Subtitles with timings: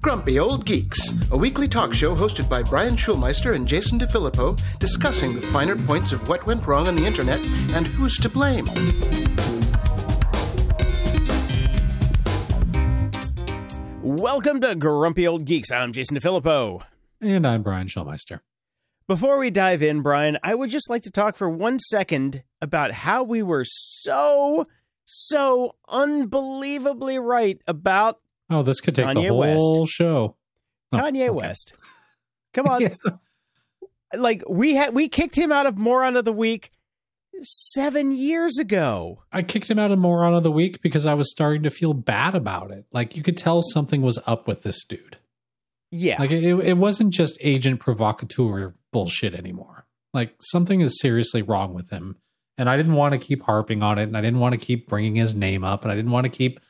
[0.00, 5.34] Grumpy Old Geeks, a weekly talk show hosted by Brian Schulmeister and Jason DeFilippo, discussing
[5.34, 7.40] the finer points of what went wrong on the internet
[7.74, 8.66] and who's to blame.
[14.02, 15.70] Welcome to Grumpy Old Geeks.
[15.70, 16.82] I'm Jason DeFilippo.
[17.20, 18.40] And I'm Brian Schulmeister.
[19.06, 22.92] Before we dive in, Brian, I would just like to talk for one second about
[22.92, 24.66] how we were so,
[25.04, 28.18] so unbelievably right about
[28.50, 29.92] Oh, this could take Kanye the whole West.
[29.92, 30.36] show.
[30.92, 31.30] Oh, Kanye okay.
[31.30, 31.74] West.
[32.52, 32.82] Come on.
[34.12, 34.18] Yeah.
[34.20, 36.70] Like we had we kicked him out of Moron of the Week
[37.40, 39.22] 7 years ago.
[39.32, 41.94] I kicked him out of Moron of the Week because I was starting to feel
[41.94, 42.84] bad about it.
[42.92, 45.16] Like you could tell something was up with this dude.
[45.90, 46.16] Yeah.
[46.20, 49.86] Like it, it wasn't just agent provocateur bullshit anymore.
[50.12, 52.18] Like something is seriously wrong with him.
[52.58, 54.04] And I didn't want to keep harping on it.
[54.04, 55.82] And I didn't want to keep bringing his name up.
[55.82, 56.60] And I didn't want to keep,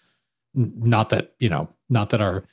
[0.54, 2.44] not that, you know, not that our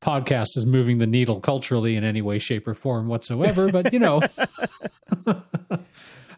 [0.00, 3.70] podcast is moving the needle culturally in any way, shape, or form whatsoever.
[3.70, 4.22] But, you know,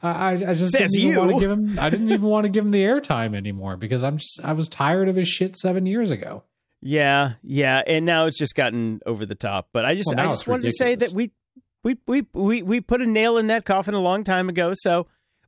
[0.03, 2.51] I, I just Says didn't even want to give him, I didn't even want to
[2.51, 5.87] give him the airtime anymore because I'm just, I was tired of his shit seven
[5.87, 6.43] years ago.
[6.81, 9.69] Yeah, yeah, and now it's just gotten over the top.
[9.73, 11.31] But I just, Well, I just wanted to say that we,
[11.85, 14.73] we, we, we, we put a nail in that coffin a long time ago.
[14.75, 15.07] So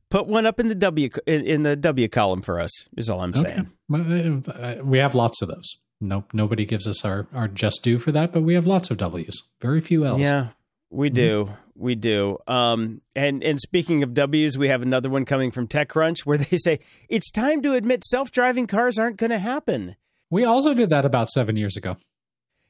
[0.09, 2.71] put one up in the W in, in the W column for us.
[2.97, 3.71] Is all I'm saying.
[3.89, 5.77] Well, uh, We have lots of those.
[6.01, 8.97] Nope, nobody gives us our, our just due for that, but we have lots of
[8.97, 9.43] W's.
[9.61, 10.19] Very few L's.
[10.19, 10.49] Yeah,
[10.89, 12.37] we do, we do.
[12.47, 16.57] Um, and and speaking of W's, we have another one coming from TechCrunch where they
[16.57, 19.95] say it's time to admit self-driving cars aren't going to happen.
[20.29, 21.97] We also did that about seven years ago.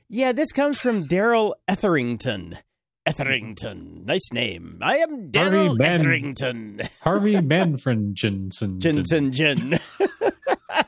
[0.07, 2.59] Yeah, this comes from Darrell Etherington.
[3.05, 4.79] Etherington, nice name.
[4.81, 6.81] I am Darrell Etherington.
[7.01, 8.79] Harvey Manfred-Jensen.
[8.79, 9.77] Jensen Jen.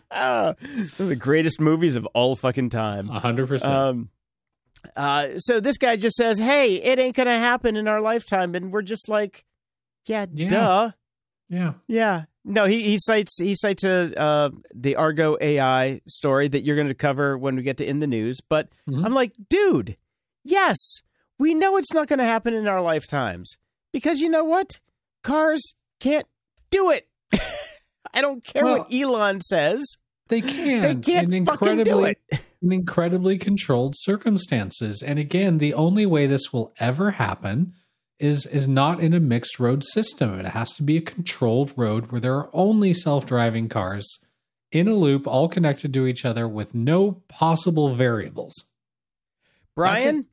[0.09, 0.56] One
[1.00, 3.09] of the greatest movies of all fucking time.
[3.09, 3.72] A hundred percent.
[3.74, 4.09] Um,
[4.96, 8.72] uh, so this guy just says, "Hey, it ain't gonna happen in our lifetime," and
[8.72, 9.46] we're just like,
[10.08, 10.47] "Yeah, Yeah.
[10.47, 10.91] duh,
[11.50, 11.74] Yeah.
[11.88, 16.75] yeah." No, he he cites he cites a uh, the Argo AI story that you're
[16.78, 19.06] going to cover when we get to in the news, but Mhm.
[19.06, 19.97] I'm like, dude,
[20.46, 20.78] yes,
[21.40, 23.58] we know it's not going to happen in our lifetimes
[23.94, 24.80] because you know what,
[25.24, 26.28] cars can't
[26.70, 27.08] do it.
[28.14, 29.97] I don't care what Elon says.
[30.30, 30.81] They can.
[30.81, 32.44] They can't in fucking do incredibly, it.
[32.62, 35.02] in incredibly controlled circumstances.
[35.02, 37.74] And again, the only way this will ever happen
[38.20, 40.40] is is not in a mixed road system.
[40.40, 44.08] It has to be a controlled road where there are only self-driving cars
[44.72, 48.53] in a loop, all connected to each other with no possible variables.
[49.76, 50.26] Brian,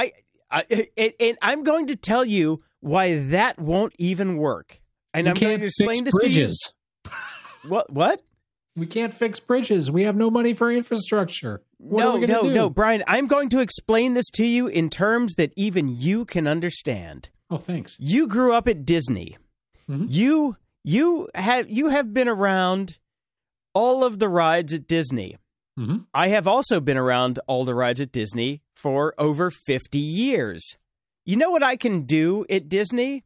[0.00, 0.12] I,
[0.50, 4.80] I and, and I'm going to tell you why that won't even work.
[5.12, 6.58] And we I'm going to explain this bridges.
[7.04, 7.16] to you.
[7.68, 7.92] What?
[7.92, 8.22] What?
[8.74, 9.90] We can't fix bridges.
[9.90, 11.60] We have no money for infrastructure.
[11.76, 12.50] What no, no, do?
[12.54, 13.04] no, Brian.
[13.06, 17.28] I'm going to explain this to you in terms that even you can understand.
[17.50, 17.98] Oh, thanks.
[18.00, 19.36] You grew up at Disney.
[19.90, 20.06] Mhm.
[20.08, 22.98] You you have you have been around
[23.74, 25.36] all of the rides at Disney.
[25.78, 26.06] Mhm.
[26.14, 30.76] I have also been around all the rides at Disney for over 50 years.
[31.24, 33.24] You know what I can do at Disney?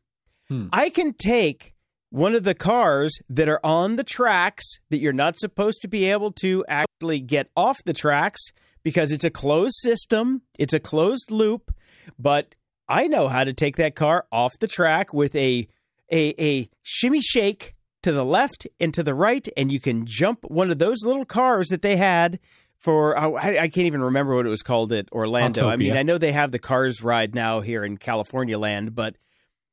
[0.49, 0.67] Hmm.
[0.73, 1.75] I can take
[2.11, 6.11] one of the cars that are on the tracks that you're not supposed to be
[6.11, 8.41] able to actually get off the tracks
[8.83, 11.75] because it's a closed system, it's a closed loop,
[12.19, 12.55] but
[12.89, 15.67] I know how to take that car off the track with a
[16.13, 20.45] a a shimmy shake to the left and to the right and you can jump
[20.45, 22.39] one of those little cars that they had
[22.79, 25.69] for I, I can't even remember what it was called at Orlando.
[25.69, 29.17] I mean, I know they have the cars ride now here in California land, but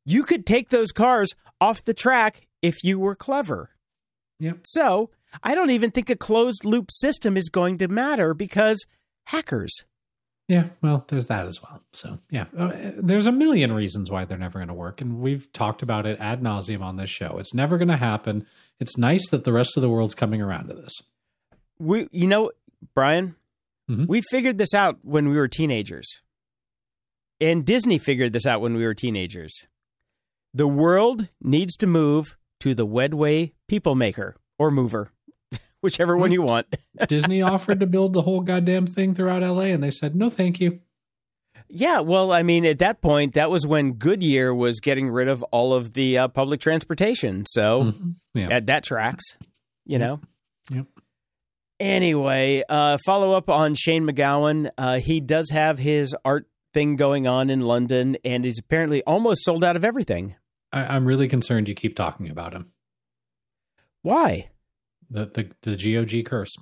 [0.05, 3.71] you could take those cars off the track if you were clever.
[4.39, 4.59] Yep.
[4.63, 5.09] So
[5.43, 8.85] I don't even think a closed loop system is going to matter because
[9.25, 9.85] hackers.
[10.47, 11.81] Yeah, well, there's that as well.
[11.93, 14.99] So, yeah, uh, there's a million reasons why they're never going to work.
[14.99, 17.37] And we've talked about it ad nauseum on this show.
[17.37, 18.45] It's never going to happen.
[18.79, 21.03] It's nice that the rest of the world's coming around to this.
[21.79, 22.51] We, you know,
[22.95, 23.35] Brian,
[23.89, 24.07] Mhm.
[24.07, 26.21] we figured this out when we were teenagers.
[27.39, 29.53] And Disney figured this out when we were teenagers.
[30.53, 35.11] The world needs to move to the Wedway people maker or mover,
[35.81, 36.67] whichever one you want.
[37.07, 40.59] Disney offered to build the whole goddamn thing throughout LA, and they said, no, thank
[40.59, 40.79] you.
[41.73, 45.41] Yeah, well, I mean, at that point, that was when Goodyear was getting rid of
[45.51, 47.45] all of the uh, public transportation.
[47.47, 48.15] So Mhm.
[48.33, 48.49] Yeah.
[48.49, 49.23] at that tracks,
[49.85, 50.19] you know.
[50.69, 50.85] Yep.
[51.81, 54.69] Anyway, uh, follow up on Shane MacGowan.
[54.77, 56.45] Uh, he does have his art
[56.75, 60.35] thing going on in London, and he's apparently almost sold out of everything.
[60.71, 62.71] I, I'm really concerned you keep talking about him.
[64.03, 64.51] Why?
[65.09, 65.25] The,
[65.63, 66.55] the, the GOG curse.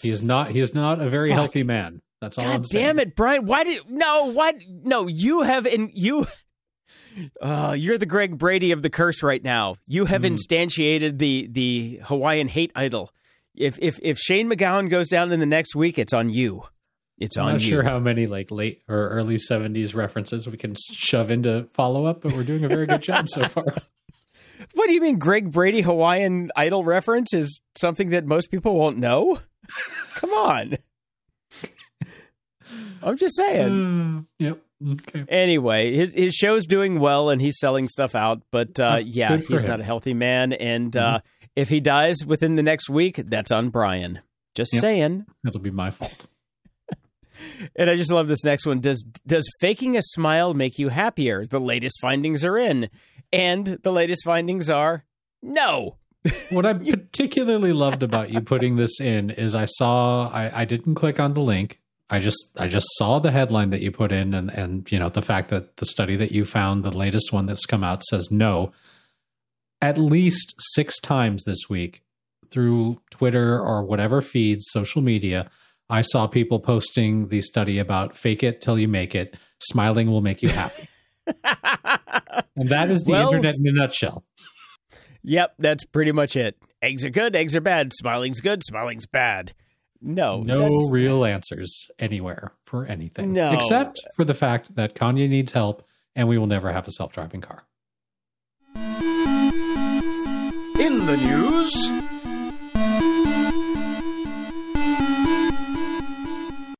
[0.00, 0.48] He is not.
[0.52, 1.36] He is not a very Fuck.
[1.38, 2.02] healthy man.
[2.20, 2.84] That's all I'm God saying.
[2.86, 3.46] damn it, Brian!
[3.46, 4.26] Why did no?
[4.26, 4.56] What?
[4.68, 6.26] No, you have in you.
[7.42, 9.76] Uh, you're the Greg Brady of the curse right now.
[9.86, 10.38] You have Mm.
[10.38, 13.10] instantiated the the Hawaiian hate idol.
[13.54, 16.62] If if if Shane MacGowan goes down in the next week, it's on you.
[17.18, 17.68] It's I'm on not you.
[17.68, 22.22] sure how many like late or early '70s references we can shove into follow up,
[22.22, 23.64] but we're doing a very good job so far.
[24.74, 28.96] What do you mean, Greg Brady Hawaiian Idol reference is something that most people won't
[28.96, 29.38] know?
[30.14, 30.78] Come on.
[33.02, 34.26] I'm just saying.
[34.40, 34.58] Uh, yep.
[34.88, 35.24] Okay.
[35.28, 39.48] Anyway, his his show's doing well and he's selling stuff out, but uh, yeah, he's
[39.48, 39.56] him.
[39.58, 39.68] Mm-hmm.
[39.68, 40.52] not a healthy man.
[40.52, 41.20] And uh,
[41.56, 44.20] if he dies within the next week, that's on Brian.
[44.54, 44.80] Just Yep.
[44.80, 45.26] saying.
[45.46, 46.26] It'll be my fault.
[47.74, 48.80] And I just love this next one.
[48.80, 51.44] Does does faking a smile make you happier?
[51.46, 52.88] The latest findings are in,
[53.32, 55.04] and the latest findings are
[55.42, 55.96] no.
[56.50, 60.94] What I particularly loved about you putting this in is I saw I, I didn't
[60.94, 61.80] click on the link.
[62.10, 65.08] I just I just saw the headline that you put in and and you know
[65.08, 68.30] the fact that the study that you found, the latest one that's come out says
[68.30, 68.72] no.
[69.82, 72.02] At least six times this week
[72.50, 75.50] through Twitter or whatever feeds, social media,
[75.90, 79.36] I saw people posting the study about fake it till you make it.
[79.60, 80.86] Smiling will make you happy.
[82.56, 84.24] and that is the Well- internet in a nutshell.
[85.24, 86.56] Yep, that's pretty much it.
[86.80, 87.92] Eggs are good, eggs are bad.
[87.92, 89.52] Smiling's good, smiling's bad.
[90.00, 93.32] No, no that's- real answers anywhere for anything.
[93.32, 93.52] No.
[93.52, 95.86] Except for the fact that Kanye needs help
[96.16, 97.64] and we will never have a self driving car.
[101.02, 101.90] In the news,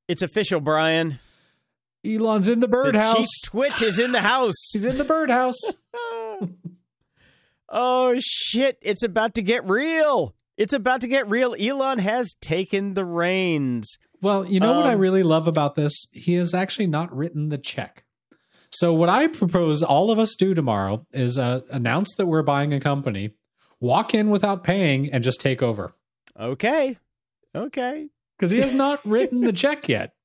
[0.06, 1.18] It's official, Brian.
[2.06, 3.16] Elon's in the The birdhouse.
[3.16, 4.54] chief twit is in the house.
[4.72, 5.58] He's in the birdhouse.
[7.68, 8.78] oh shit!
[8.80, 10.36] It's about to get real.
[10.56, 11.56] It's about to get real.
[11.58, 13.98] Elon has taken the reins.
[14.20, 16.06] well, you know what I Um, really love about this?
[16.12, 18.04] He has actually not written the check.
[18.70, 22.72] So, what I propose all of us do tomorrow is uh, announce that we're buying
[22.72, 23.30] a company,
[23.82, 25.92] walk in without paying, and just take over.
[26.40, 26.96] Okay,
[27.54, 28.08] okay.
[28.38, 30.14] Because he has not written the check yet.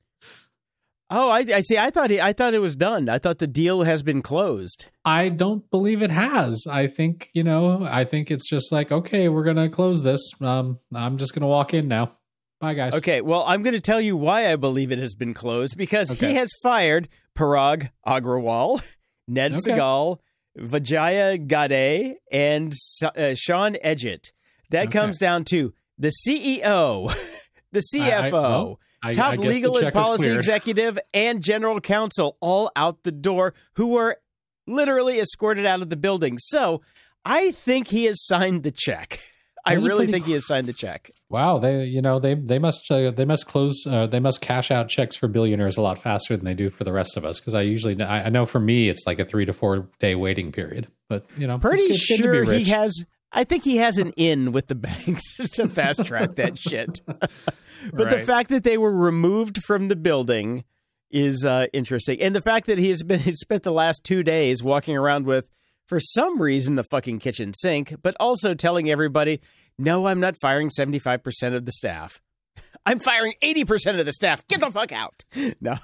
[1.09, 1.77] Oh, I, I see.
[1.77, 3.07] I thought he, I thought it was done.
[3.07, 4.87] I thought the deal has been closed.
[5.05, 6.67] I don't believe it has.
[6.69, 10.19] I think, you know, I think it's just like, okay, we're going to close this.
[10.41, 12.11] Um, I'm just going to walk in now.
[12.59, 12.93] Bye, guys.
[12.95, 16.11] Okay, well, I'm going to tell you why I believe it has been closed because
[16.11, 16.27] Okay.
[16.27, 17.07] he has fired
[17.37, 18.83] Parag Agrawal,
[19.29, 19.61] Ned Okay.
[19.77, 20.17] Segal,
[20.57, 22.73] Vijaya Gade, and
[23.03, 24.31] uh, Sean Edgett.
[24.71, 24.99] That Okay.
[24.99, 27.13] comes down to the CEO,
[27.71, 32.37] the I- I- CFO, well, I- top I legal and policy executive, and general counsel
[32.41, 34.17] all out the door who were
[34.65, 36.37] literally escorted out of the building.
[36.39, 36.81] So
[37.23, 39.19] I think he has signed the check.
[39.67, 41.11] I really think he has signed the check.
[41.29, 44.71] Wow, they, you know, they they must uh, they must close uh, they must cash
[44.71, 47.39] out checks for billionaires a lot faster than they do for the rest of us.
[47.39, 50.15] Because I usually I, I know for me it's like a three to four day
[50.15, 50.87] waiting period.
[51.09, 53.03] But you know, Pretty it's sure he has.
[53.31, 57.01] I think he has an in with the banks to fast track that shit.
[57.07, 60.63] but the fact that they were removed from the building
[61.11, 64.23] is uh, interesting, and the fact that he has been he spent the last two
[64.23, 65.49] days walking around with,
[65.87, 69.39] for some reason, the fucking kitchen sink, but also telling everybody,
[69.77, 72.21] "No, I'm not firing seventy five percent of the staff.
[72.85, 74.45] I'm firing eighty percent of the staff.
[74.47, 75.23] Get the fuck out."
[75.61, 75.75] No,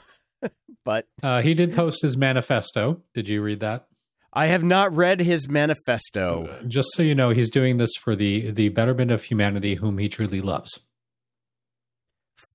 [0.85, 3.01] but Uh, he did post his manifesto.
[3.13, 3.87] Did you read that?
[4.35, 6.59] I have not read his manifesto.
[6.67, 10.09] Just so you know, he's doing this for the the betterment of humanity, whom he
[10.09, 10.79] truly loves.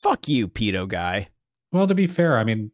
[0.02, 1.28] Fuck you, pedo guy.
[1.72, 2.70] Well, to be fair, I mean,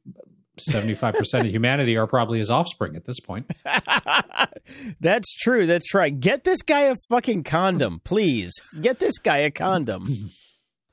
[0.58, 3.50] seventy five percent of humanity are probably his offspring at this point.
[5.00, 5.66] That's true.
[5.66, 6.18] That's right.
[6.18, 8.52] Get this guy a fucking condom, please.
[8.80, 10.30] Get this guy a condom.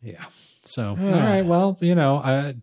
[0.04, 0.26] Yeah.
[0.64, 1.46] So, all right.
[1.46, 2.56] Well, you know, I,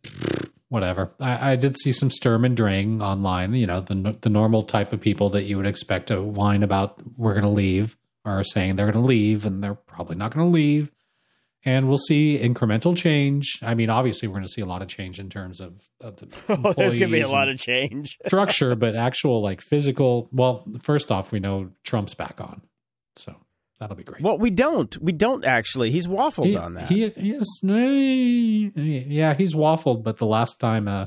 [0.70, 1.12] whatever.
[1.20, 3.54] I, I did see some sturm and drang online.
[3.54, 7.00] You know, the the normal type of people that you would expect to whine about.
[7.16, 10.46] We're going to leave, are saying they're going to leave, and they're probably not going
[10.46, 10.90] to leave.
[11.64, 13.58] And we'll see incremental change.
[13.62, 16.16] I mean, obviously, we're going to see a lot of change in terms of, of
[16.16, 18.16] the Oh, there's going to be a lot of change.
[18.26, 20.28] structure, but actual like physical.
[20.30, 22.62] Well, first off, we know Trump's back on,
[23.16, 23.34] so
[23.80, 24.22] that'll be great.
[24.22, 24.96] Well, we don't.
[25.02, 25.90] We don't actually.
[25.90, 26.88] He's waffled he, on that.
[26.88, 31.06] He, he is, yeah, he's waffled, but the last time, uh,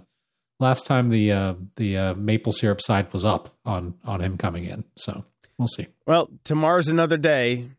[0.60, 4.66] last time the uh, the uh, maple syrup side was up on on him coming
[4.66, 5.24] in, so
[5.58, 5.88] we'll see.
[6.06, 7.70] well, tomorrow's another day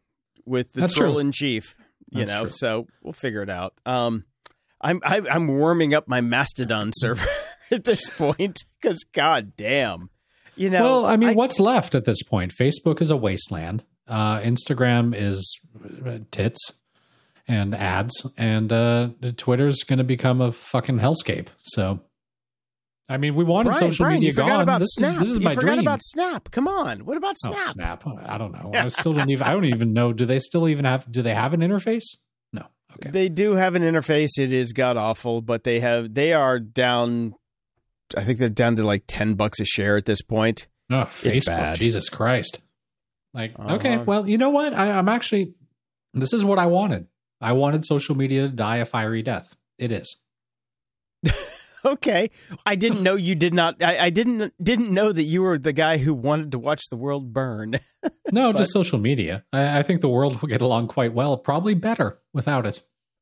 [0.44, 1.20] with the That's troll true.
[1.20, 1.76] in chief.
[2.12, 2.50] You That's know, true.
[2.52, 3.72] so we'll figure it out.
[3.86, 4.24] Um,
[4.80, 7.26] I'm I, I'm warming up my Mastodon server
[7.70, 10.10] at this point because, god damn,
[10.54, 10.82] you know.
[10.84, 12.52] well, I mean, I- what's left at this point?
[12.52, 13.82] Facebook is a wasteland.
[14.06, 15.58] Uh, Instagram is
[16.06, 16.72] uh, tits,
[17.48, 21.46] and ads, and uh, Twitter's going to become a fucking hellscape.
[21.62, 22.00] So,
[23.08, 24.60] I mean, we wanted Brian, social Brian, media you forgot gone.
[24.62, 25.12] about this Snap.
[25.14, 25.80] is this is you my forgot dream.
[25.80, 26.50] about Snap.
[26.50, 27.04] Come on.
[27.04, 27.54] What about Snap?
[27.58, 28.04] Oh, Snap!
[28.24, 28.70] I don't know.
[28.74, 29.46] I still don't even.
[29.46, 30.12] I don't even know.
[30.12, 31.10] Do they still even have?
[31.10, 32.04] Do they have an interface?
[32.52, 32.64] No.
[32.94, 33.10] Okay.
[33.10, 34.38] They do have an interface.
[34.38, 37.34] It is god awful, but they have they are down.
[38.16, 40.68] I think they're down to like ten bucks a share at this point.
[40.90, 41.46] Oh, Facebook!
[41.46, 41.78] bad.
[41.78, 42.60] Jesus Christ!
[43.34, 44.04] Like, okay, Uh-huh.
[44.06, 44.74] well, you know what?
[44.74, 45.54] I, I'm actually.
[46.14, 47.06] This is what I wanted.
[47.40, 49.56] I wanted social media to die a fiery death.
[49.78, 50.20] It is.
[51.84, 52.30] Okay,
[52.64, 53.82] I didn't know you did not.
[53.82, 56.96] I, I didn't didn't know that you were the guy who wanted to watch the
[56.96, 57.78] world burn.
[58.32, 59.44] No, just social media.
[59.52, 61.36] I, I think the world will get along quite well.
[61.36, 62.80] Probably better without it.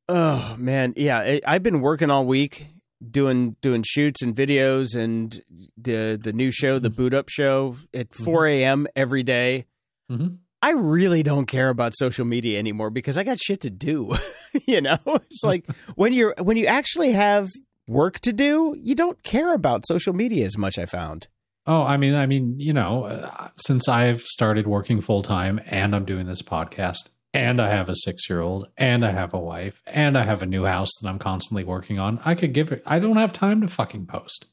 [0.09, 1.19] Oh man, yeah.
[1.19, 2.64] I, I've been working all week
[3.11, 5.43] doing doing shoots and videos and
[5.76, 8.87] the the new show, the Boot Up Show, at four a.m.
[8.95, 9.67] every day.
[10.11, 10.38] Mhm.
[10.62, 14.14] I really don't care about social media anymore because I got shit to do.
[14.67, 17.49] you know, it's like when you're when you actually have
[17.90, 20.78] work to do, you don't care about social media as much.
[20.78, 21.28] I found.
[21.66, 25.94] Oh, I mean, I mean, you know, uh, since I've started working full time and
[25.94, 29.38] I'm doing this podcast, and I have a six year old, and I have a
[29.38, 32.73] wife, and I have a new house that I'm constantly working on, I could give
[32.73, 32.82] it.
[32.87, 34.47] I don't have time to fucking post.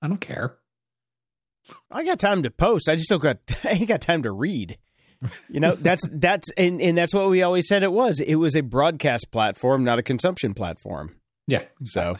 [0.00, 0.58] I don't care.
[1.90, 2.88] I got time to post.
[2.88, 3.38] I just don't got.
[3.64, 4.78] I ain't got time to read.
[5.48, 8.18] You know, that's that's and and that's what we always said it was.
[8.20, 11.16] It was a broadcast platform, not a consumption platform.
[11.46, 11.62] Yeah.
[11.84, 12.16] So,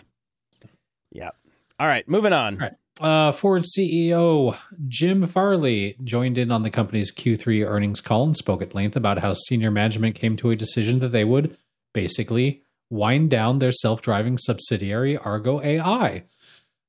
[1.12, 1.30] yeah.
[1.78, 2.56] All right, moving on.
[2.56, 2.72] Right.
[3.00, 8.60] Uh, Ford CEO Jim Farley joined in on the company's Q3 earnings call and spoke
[8.62, 11.56] at length about how senior management came to a decision that they would
[11.94, 16.24] basically wind down their self driving subsidiary, Argo AI.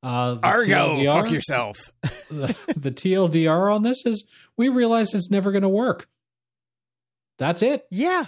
[0.03, 1.91] Uh, Argo, TLDR fuck yourself.
[2.01, 4.27] the, the TLDR on this is
[4.57, 6.09] we realize it's never going to work.
[7.37, 7.87] That's it.
[7.89, 8.25] Yeah.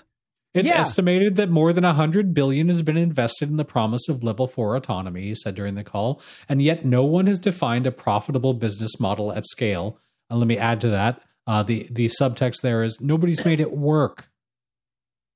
[0.55, 0.79] It's Yeah.
[0.79, 4.75] estimated that more than 100 billion has been invested in the promise of level 4
[4.75, 8.99] autonomy, he said during the call, and yet no one has defined a profitable business
[8.99, 9.99] model at scale.
[10.29, 13.75] And let me add to that, uh, the the subtext there is nobody's made it
[13.77, 14.29] work.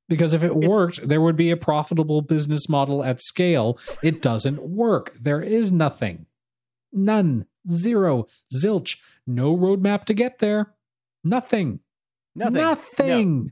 [0.07, 3.77] Because if it worked, there would be a profitable business model at scale.
[4.01, 5.15] It doesn't work.
[5.21, 6.25] There is nothing.
[6.91, 7.45] None.
[7.69, 8.25] Zero.
[8.51, 8.97] Zilch.
[9.27, 10.73] No roadmap to get there.
[11.23, 11.81] Nothing.
[12.35, 12.53] Nothing.
[12.55, 13.51] Nothing.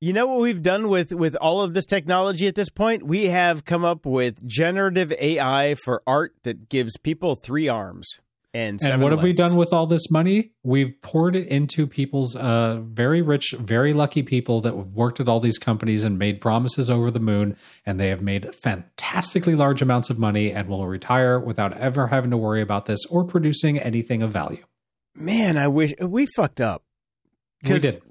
[0.00, 3.02] You know what we've done with with all of this technology at this point?
[3.02, 8.18] We have come up with generative AI for art that gives people three arms
[8.52, 10.50] and And what have we done with all this money?
[10.64, 15.28] We've poured it into people's uh, very rich, very lucky people that have worked at
[15.28, 19.82] all these companies and made promises over the moon, and they have made fantastically large
[19.82, 23.78] amounts of money and will retire without ever having to worry about this or producing
[23.78, 24.64] anything of value.
[25.14, 26.82] Man, I wish we fucked up.
[27.62, 28.02] We did.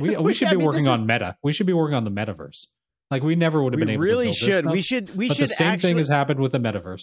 [0.00, 1.36] We, we should I be mean, working on is- meta.
[1.42, 2.66] We should be working on the metaverse.
[3.10, 4.66] Like we never would have We been able really to should.
[4.66, 5.14] We should.
[5.16, 7.02] We but should the same actually, thing has happened with the metaverse.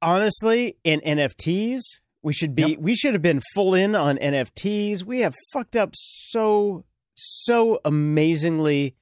[0.00, 1.80] honestly in NFTs.
[2.22, 2.62] We should be.
[2.70, 2.78] Yep.
[2.80, 5.02] We should have been full in on NFTs.
[5.04, 8.94] We have fucked up so so amazingly,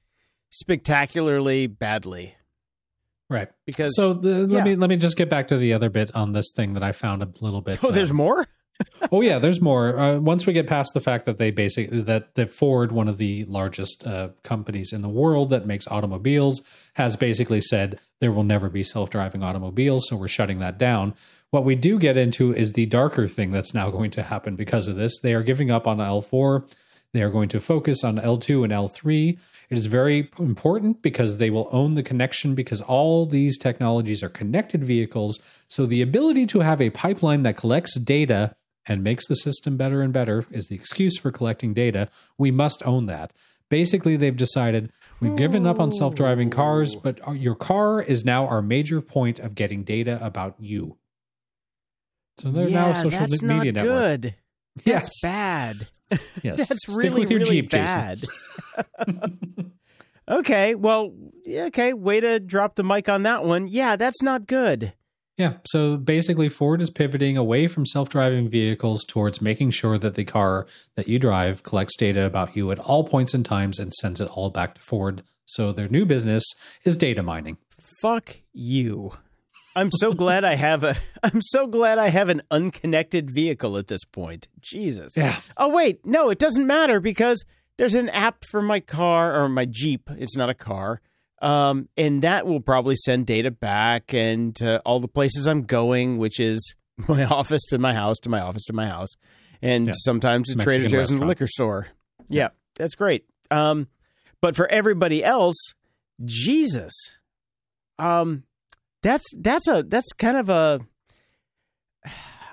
[0.49, 2.35] spectacularly badly
[3.29, 3.49] Right.
[3.65, 3.95] because.
[3.95, 4.63] So the, let yeah.
[4.63, 6.91] me let me just get back to the other bit on this thing that I
[6.91, 7.83] found a little bit.
[7.83, 8.47] oh, there's uh, more.
[9.11, 9.97] Oh yeah, there's more.
[9.97, 13.17] Uh, once we get past the fact that they basically that that Ford, one of
[13.17, 16.61] the largest uh, companies in the world that makes automobiles,
[16.95, 21.13] has basically said there will never be self-driving automobiles, so we're shutting that down.
[21.51, 24.87] What we do get into is the darker thing that's now going to happen because
[24.87, 25.19] of this.
[25.19, 26.69] They are giving up on L4.
[27.13, 29.37] They are going to focus on L2 and L3.
[29.69, 34.29] It is very important because they will own the connection because all these technologies are
[34.29, 35.39] connected vehicles.
[35.67, 38.55] So the ability to have a pipeline that collects data
[38.87, 42.09] and makes the system better and better is the excuse for collecting data.
[42.37, 43.31] We must own that.
[43.69, 48.23] Basically, they've decided we've given up on self driving cars, but our- your car is
[48.23, 50.97] now our major point of getting data about you.
[52.37, 54.21] So they're now a social that's media not network.
[54.21, 54.35] good.
[54.83, 55.03] Yes.
[55.05, 55.87] That's bad.
[56.43, 56.67] Yes.
[56.69, 58.23] That's Stick really with your really Jeep, bad.
[60.29, 61.11] okay, well,
[61.49, 61.93] okay.
[61.93, 63.67] Way to drop the mic on that one.
[63.67, 64.93] Yeah, that's not good.
[65.37, 65.55] Yeah.
[65.65, 70.23] So basically, Ford is pivoting away from self driving vehicles towards making sure that the
[70.23, 70.65] car
[70.95, 74.29] that you drive collects data about you at all points and times and sends it
[74.29, 75.23] all back to Ford.
[75.45, 76.43] So their new business
[76.83, 77.57] is data mining.
[78.01, 79.13] Fuck you.
[79.75, 80.95] I'm so glad I have a.
[81.23, 84.47] I'm so glad I have an unconnected vehicle at this point.
[84.61, 85.17] Jesus.
[85.17, 85.39] Yeah.
[85.57, 87.43] Oh wait, no, it doesn't matter because
[87.77, 90.09] there's an app for my car or my Jeep.
[90.17, 91.01] It's not a car.
[91.45, 96.17] Um, and that will probably send data back and to all the places I'm going,
[96.17, 96.73] which is
[97.07, 99.09] my office to my house to my office to my house,
[99.61, 99.93] and Yeah.
[99.97, 101.87] sometimes to Trader Joe's and the liquor store.
[102.27, 103.25] Yeah, that's great.
[103.51, 103.87] Um,
[104.41, 105.55] but for everybody else,
[106.23, 106.93] Jesus.
[107.99, 108.43] Um,
[109.03, 110.79] that's that's a that's kind of a.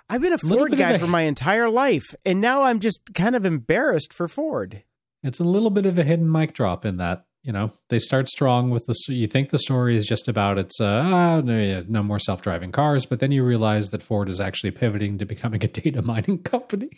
[0.08, 3.34] I've been a Ford guy a- for my entire life, and now I'm just kind
[3.34, 4.82] of embarrassed for Ford.
[5.22, 8.28] It's a little bit of a hidden mic drop in that you know they start
[8.28, 12.02] strong with this You think the story is just about it's uh, no, yeah, no
[12.02, 15.62] more self driving cars, but then you realize that Ford is actually pivoting to becoming
[15.64, 16.90] a data mining company.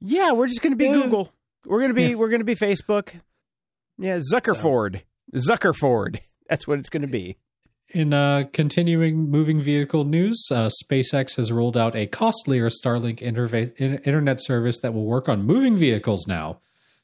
[0.00, 0.94] Yeah, we're just going to be Yeah.
[0.94, 1.32] Google.
[1.66, 2.14] We're going to be Yeah.
[2.14, 3.14] we're going to be Facebook.
[3.98, 5.02] Yeah, Zuckerford.
[5.34, 6.18] Zuckerford.
[6.48, 7.36] That's what it's going to be.
[7.90, 13.78] In uh, continuing moving vehicle news, uh, SpaceX has rolled out a costlier Starlink interva-
[13.80, 16.58] internet service that will work on moving vehicles now.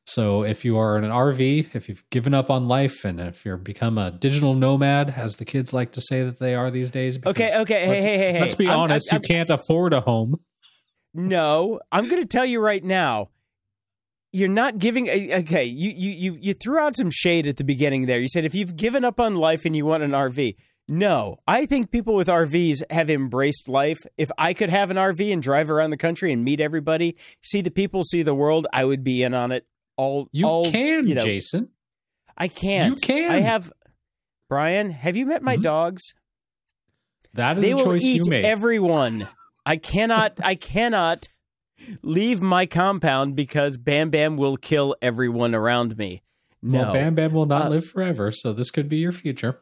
[0.09, 3.45] So, if you are in an RV, if you've given up on life, and if
[3.45, 6.91] you're become a digital nomad, as the kids like to say that they are these
[6.91, 8.41] days, Okay, okay, hey, hey, hey, hey.
[8.41, 10.37] let's be I'm- honest, I'm- you can't afford a home.
[11.13, 13.29] No, I'm going to tell you right now.
[14.33, 15.09] You're not giving.
[15.09, 18.21] Uh, okay, you you you you threw out some shade at the beginning there.
[18.21, 20.55] You said if you've given up on life and you want an RV.
[20.91, 23.99] No, I think people with RVs have embraced life.
[24.17, 27.61] If I could have an RV and drive around the country and meet everybody, see
[27.61, 29.67] the people, see the world, I would be in on it.
[29.99, 31.69] All You all, can, you know, Jason.
[32.37, 32.89] I can't.
[33.03, 33.31] You can.
[33.33, 33.71] I have.
[34.49, 35.63] Brian, have you met my Mhm.
[35.63, 36.15] dogs?
[37.35, 38.45] That is they a will choice eat you made.
[38.47, 39.29] everyone.
[39.67, 40.39] I cannot.
[40.43, 41.29] I cannot
[42.03, 46.23] leave my compound because Bam Bam will kill everyone around me.
[46.63, 49.61] No, Well, Bam Bam will not Uh, live forever, so this could be your future.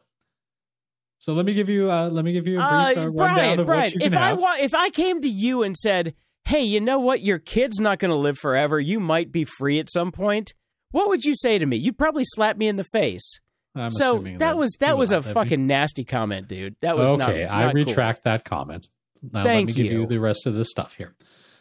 [1.19, 3.15] So let me give you uh, let me give you a Uh, brief uh, rundown
[3.35, 4.39] Brian, of Brian, what you if can I have.
[4.39, 6.13] wa- if I came to you and said,
[6.47, 7.21] "Hey, you know what?
[7.21, 8.79] Your kid's not going to live forever.
[8.79, 10.53] You might be free at some point."
[10.91, 11.75] What would you say to me?
[11.77, 13.39] You'd probably slap me in the face.
[13.75, 15.33] I'm so assuming that was that was a not me.
[15.33, 16.75] fucking nasty comment, dude.
[16.81, 17.45] That was not, okay.
[17.45, 17.85] I not cool.
[17.85, 18.87] retract that comment.
[19.21, 20.01] Now Thank let me give you.
[20.01, 21.13] you the rest of the stuff here.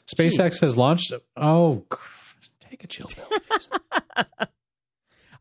[0.07, 0.61] SpaceX Jesus.
[0.61, 1.12] has launched.
[1.37, 1.85] Oh,
[2.61, 3.28] take a chill pill.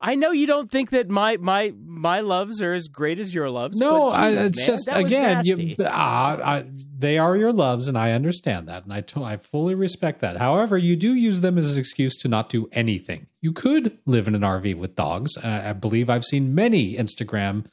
[0.02, 3.50] I know you don't think that my my my loves are as great as your
[3.50, 3.78] loves.
[3.78, 6.66] no, but I, it's man, just again, you, ah, I,
[6.98, 10.38] they are your loves, and I understand that, and I fully respect that.
[10.38, 13.27] However, you do use them as an excuse to not do anything.
[13.42, 15.38] You could live in an RV with dogs.
[15.38, 17.66] Uh, I believe I've seen many Instagram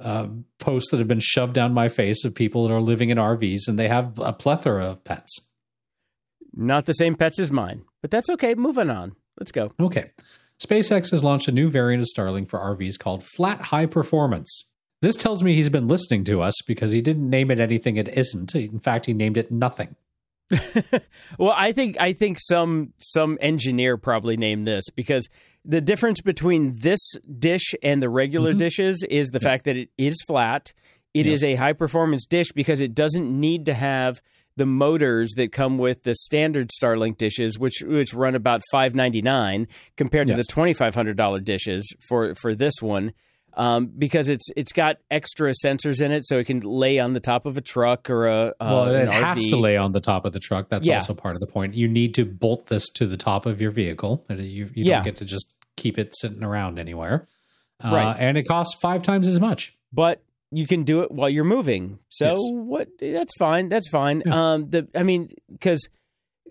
[0.00, 3.18] uh, posts that have been shoved down my face of people that are living in
[3.18, 5.50] RVs, and they have a plethora of pets.
[6.56, 8.54] Not the same pets as mine, but that's okay.
[8.54, 9.16] Moving on.
[9.38, 9.72] Let's go.
[9.80, 10.10] Okay.
[10.64, 14.70] SpaceX has launched a new variant of Starlink for RVs called Flat High Performance.
[15.02, 18.08] This tells me he's been listening to us because he didn't name it anything it
[18.16, 18.54] isn't.
[18.54, 19.96] In fact, he named it nothing.
[21.38, 25.26] Well, I think I think some some engineer probably named this because
[25.64, 27.00] the difference between this
[27.38, 28.58] dish and the regular Mhm.
[28.58, 30.72] dishes is the fact that it is flat.
[31.14, 31.48] It is Yes.
[31.50, 34.20] a high performance dish because it doesn't need to have
[34.56, 39.22] the motors that come with the standard Starlink dishes, which which run about five ninety
[39.22, 43.12] nine compared to the twenty five hundred dollar dishes for for this one.
[43.56, 47.20] Um, because it's it's got extra sensors in it, so it can lay on the
[47.20, 49.50] top of a truck or a uh, well, it has RV.
[49.50, 50.68] to lay on the top of the truck.
[50.70, 50.94] That's Yeah.
[50.94, 51.74] also part of the point.
[51.74, 54.24] You need to bolt this to the top of your vehicle.
[54.28, 54.96] You, you Yeah.
[54.96, 57.28] don't get to just keep it sitting around anywhere.
[57.80, 58.16] Uh, Right.
[58.18, 59.76] And it costs five times as much.
[59.92, 61.98] but you can do it while you're moving.
[62.08, 62.38] So Yes.
[62.52, 62.88] what?
[63.00, 63.68] That's fine.
[63.68, 64.22] That's fine.
[64.24, 64.52] Yeah.
[64.54, 65.88] Um, the I mean, because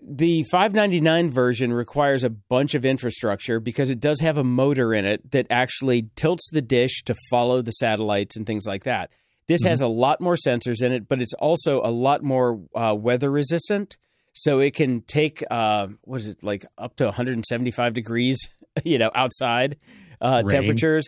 [0.06, 5.06] the 599 version requires a bunch of infrastructure because it does have a motor in
[5.06, 9.10] it that actually tilts the dish to follow the satellites and things like that.
[9.46, 12.94] This has a lot more sensors in it, but it's also a lot more uh,
[12.98, 13.96] weather resistant.
[14.34, 18.38] So it can take uh, what is it like up to 175 degrees,
[18.84, 19.76] you know, outside
[20.20, 21.06] uh, temperatures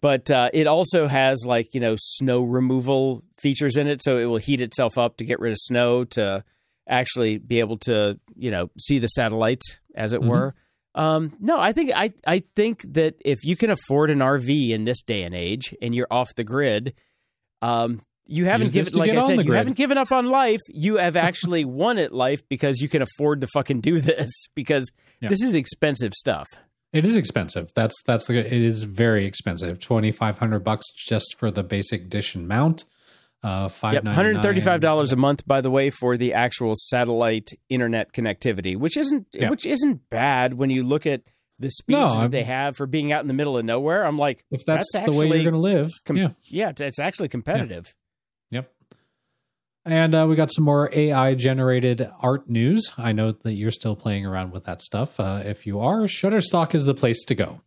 [0.00, 4.26] but uh, it also has like you know snow removal features in it, so it
[4.26, 6.44] will heat itself up to get rid of snow to
[6.88, 9.62] actually be able to you know see the satellite
[9.94, 10.28] as it Mhm.
[10.28, 10.54] were.
[10.94, 14.84] Um, no, I think I I think that if you can afford an RV in
[14.84, 16.92] this day and age and you're off the grid,
[17.62, 19.56] um, you haven't Use given like I said you grid.
[19.58, 20.60] haven't given up on life.
[20.68, 24.90] You have actually won at life because you can afford to fucking do this because
[25.20, 25.28] Yeah.
[25.28, 26.46] this is expensive stuff.
[26.92, 27.70] It is expensive.
[27.74, 28.38] That's that's the.
[28.38, 29.80] It is very expensive.
[29.80, 32.84] Twenty five hundred bucks just for the basic dish and mount.
[33.42, 37.48] Uh, five Yep, hundred thirty-five dollars a month, by the way, for the actual satellite
[37.68, 41.22] internet connectivity, which isn't which isn't bad when you look at
[41.58, 44.04] the speeds No, that they have for being out in the middle of nowhere.
[44.04, 46.28] I'm like, If that's, That's the way you're going to live, com- yeah.
[46.44, 47.94] yeah, it's, it's actually competitive.
[49.84, 52.92] And uh, we got some more AI generated art news.
[52.96, 55.18] I know that you're still playing around with that stuff.
[55.18, 57.60] Uh, if you are, Shutterstock is the place to go.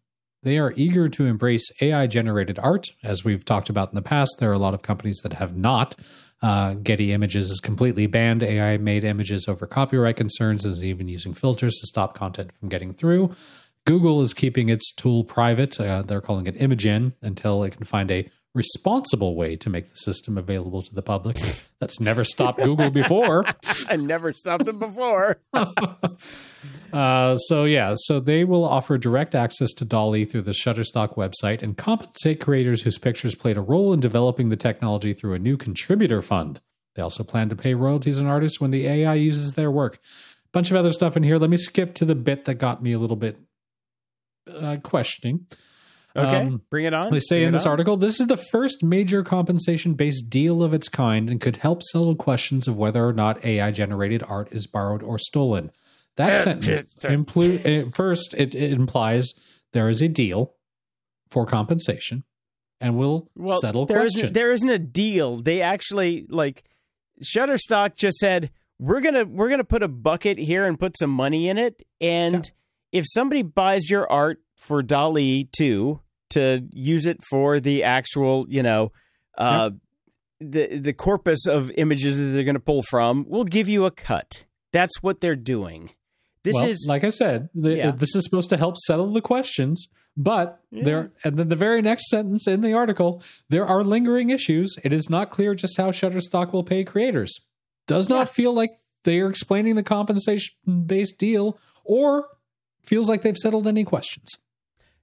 [0.43, 2.87] They are eager to embrace AI generated art.
[3.03, 5.57] As we've talked about in the past, there are a lot of companies that have
[5.57, 5.95] not.
[6.41, 11.07] Uh, Getty Images is completely banned AI made images over copyright concerns and is even
[11.07, 13.33] using filters to stop content from getting through.
[13.85, 15.79] Google is keeping its tool private.
[15.79, 19.97] Uh, they're calling it Imagen until it can find a responsible way to make the
[19.97, 21.37] system available to the public.
[21.79, 23.45] That's never stopped Google before.
[23.89, 25.37] I never stopped them before.
[26.93, 31.61] uh, so yeah, so they will offer direct access to DALL-E through the Shutterstock website
[31.61, 35.57] and compensate creators whose pictures played a role in developing the technology through a new
[35.57, 36.61] contributor fund.
[36.95, 39.99] They also plan to pay royalties on artists when the AI uses their work.
[40.53, 41.37] Bunch of other stuff in here.
[41.37, 43.37] Let me skip to the bit that got me a little bit
[44.49, 45.47] uh, questioning.
[46.17, 47.11] Okay, Um, bring it on.
[47.11, 47.71] They say Bring in this on.
[47.71, 51.83] article, this is the first major compensation based deal of its kind and could help
[51.83, 55.71] settle questions of whether or not AI generated art is borrowed or stolen.
[56.15, 59.33] That Uh, sentence, uh, implu- uh, first, it, it implies
[59.73, 60.53] there is a deal
[61.29, 62.23] for compensation
[62.79, 64.23] and we'll, well, settle there questions.
[64.25, 65.37] Isn't, there isn't a deal.
[65.41, 66.63] They actually like
[67.23, 71.49] Shutterstock just said we're gonna we're gonna put a bucket here and put some money
[71.49, 72.49] in it, and
[72.91, 75.99] if somebody buys your art for DALL-E two
[76.35, 78.91] to use it for the actual, you know,
[79.37, 79.71] uh,
[80.39, 83.91] the the corpus of images that they're going to pull from, we'll give you a
[83.91, 84.45] cut.
[84.71, 85.91] That's what they're doing.
[86.43, 87.91] This well, is like I said, the, Yeah.
[87.91, 89.87] this is supposed to help settle the questions.
[90.17, 90.83] But Yeah.
[90.83, 94.75] there, and then the very next sentence in the article, there are lingering issues.
[94.83, 97.33] It is not clear just how Shutterstock will pay creators.
[97.87, 98.33] Does not Yeah.
[98.33, 102.27] feel like they are explaining the compensation based deal, or
[102.83, 104.29] feels like they've settled any questions.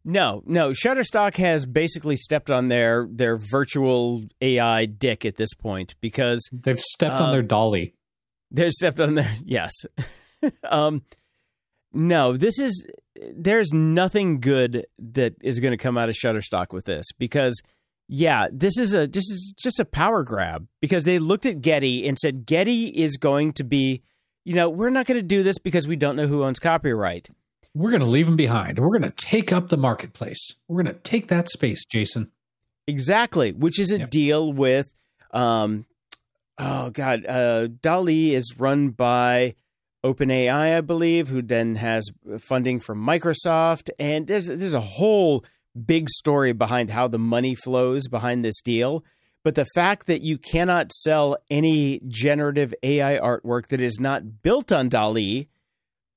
[0.04, 0.70] No, no.
[0.70, 6.80] Shutterstock has basically stepped on their their virtual AI dick at this point because They've
[6.80, 7.94] stepped Uh, on their dolly.
[8.50, 9.72] they've stepped on their yes.
[10.68, 11.02] um,
[11.92, 12.86] no, this is
[13.34, 17.60] there's nothing good that is going to come out of Shutterstock with this because
[18.08, 22.06] yeah, this is a this is just a power grab because they looked at Getty
[22.08, 24.02] and said Getty is going to be,
[24.44, 27.28] you know, we're not going to do this because we don't know who owns copyright.
[27.74, 28.78] We're going to leave them behind.
[28.78, 30.56] We're going to take up the marketplace.
[30.68, 32.30] We're going to take that space, Jason.
[32.86, 34.10] Exactly, which is a Yep.
[34.10, 34.92] deal with
[35.30, 35.86] um
[36.58, 39.54] oh god, uh DALL-E is run by
[40.04, 45.44] OpenAI, I believe, who then has funding from Microsoft and there's there's a whole
[45.86, 49.04] big story behind how the money flows behind this deal.
[49.44, 54.70] But the fact that you cannot sell any generative AI artwork that is not built
[54.72, 55.48] on DALL-E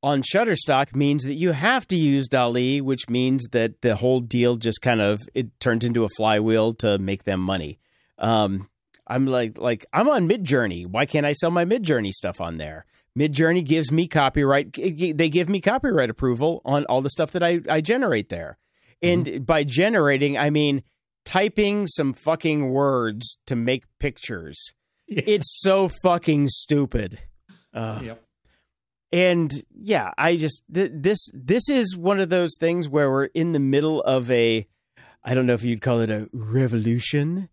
[0.06, 4.56] on Shutterstock means that you have to use DALL-E, which means that the whole deal
[4.56, 7.80] just kind of it turns into a flywheel to make them money.
[8.20, 8.70] Um,
[9.08, 10.86] I'm like like I'm on Midjourney.
[10.86, 12.86] Why can't I sell my Midjourney stuff on there?
[13.18, 14.74] Midjourney gives me copyright.
[14.74, 18.60] They give me copyright approval on all the stuff that I, I generate there.
[19.02, 20.84] And by generating, I mean
[21.24, 24.74] typing some fucking words to make pictures.
[25.08, 27.20] It's so fucking stupid.
[27.74, 28.25] Uh, Yep.
[29.12, 33.52] And yeah, I just th- this this is one of those things where we're in
[33.52, 34.68] the middle of a
[35.24, 37.50] I don't know if you'd call it a revolution,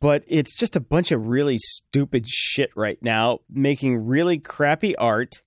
[0.00, 5.42] but it's just a bunch of really stupid shit right now making really crappy art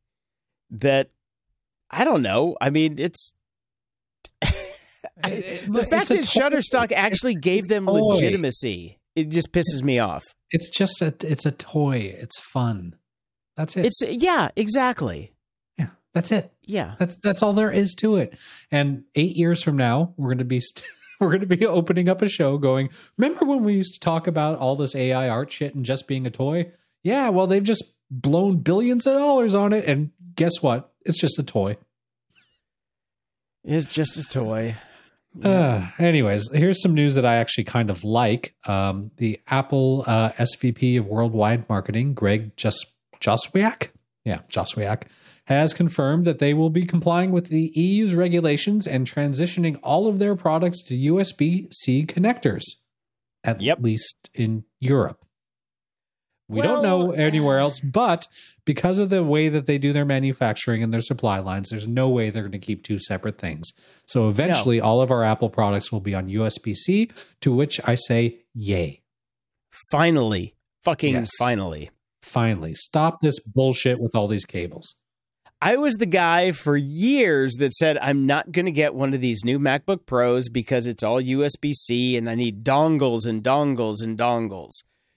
[0.71, 1.09] that
[1.89, 2.57] I don't know.
[2.59, 3.33] I mean, it's
[4.41, 7.99] the fact that Shutterstock actually gave them toy.
[7.99, 8.99] legitimacy.
[9.15, 10.23] It just pisses me off.
[10.51, 12.15] It's just a it's a toy.
[12.17, 12.95] It's fun.
[13.55, 13.85] That's it.
[13.85, 15.31] It's yeah, exactly.
[16.15, 16.51] Yeah, that's it.
[16.63, 16.95] Yeah.
[16.99, 18.37] That's that's all there is to it.
[18.71, 20.87] And 8 years from now, we're going to be st-
[21.19, 24.27] we're going to be opening up a show going, "Remember when we used to talk
[24.27, 26.71] about all this AI art shit and just being a toy?"
[27.03, 30.91] Yeah, well, they've just blown billions of dollars on it and guess what?
[31.05, 31.77] It's just a toy.
[33.63, 34.75] It's just a toy.
[35.43, 38.55] Uh, anyways, here's some news that I actually kind of like.
[38.65, 43.89] Um, the Apple uh, SVP of Worldwide Marketing, Greg Jos- Joswiak,
[44.23, 45.03] yeah, Joswiak,
[45.47, 50.19] has confirmed that they will be complying with the EU's regulations and transitioning all of
[50.19, 52.63] their products to USB C connectors,
[53.43, 53.79] at Yep.
[53.81, 55.21] least in Europe.
[56.47, 58.27] We don't know anywhere else, but
[58.65, 62.07] because of the way that they do their manufacturing and their supply lines, there's no
[62.09, 63.71] way they're going to keep two separate things.
[64.07, 67.09] So eventually, all of our Apple products will be on USB C,
[67.41, 69.01] to which I say, yay.
[69.91, 70.55] Finally.
[70.83, 71.29] Fucking Yes.
[71.39, 71.89] finally.
[72.21, 74.95] Finally, stop this bullshit with all these cables.
[75.65, 79.21] I was the guy for years that said I'm not going to get one of
[79.21, 84.03] these new MacBook Pros because it's all USB C and I need dongles and dongles
[84.03, 84.73] and dongles.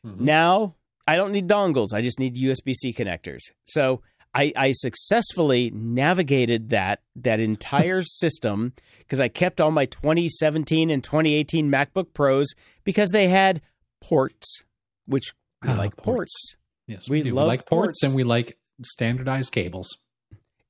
[0.06, 0.20] Mhm.
[0.20, 0.74] Now
[1.06, 1.92] I don't need dongles.
[1.92, 3.40] I just need USB C connectors.
[3.66, 4.00] So
[4.34, 11.02] I, I successfully navigated that that entire system because I kept all my 2017 and
[11.04, 12.48] 2018 MacBook Pros
[12.84, 13.60] because they had
[14.02, 14.64] ports,
[15.06, 15.32] which
[15.62, 16.04] we Ah, like ports.
[16.06, 16.56] ports.
[16.86, 17.34] Yes, We we, do.
[17.34, 18.02] love we like ports ports.
[18.02, 19.94] and we like standardized cables.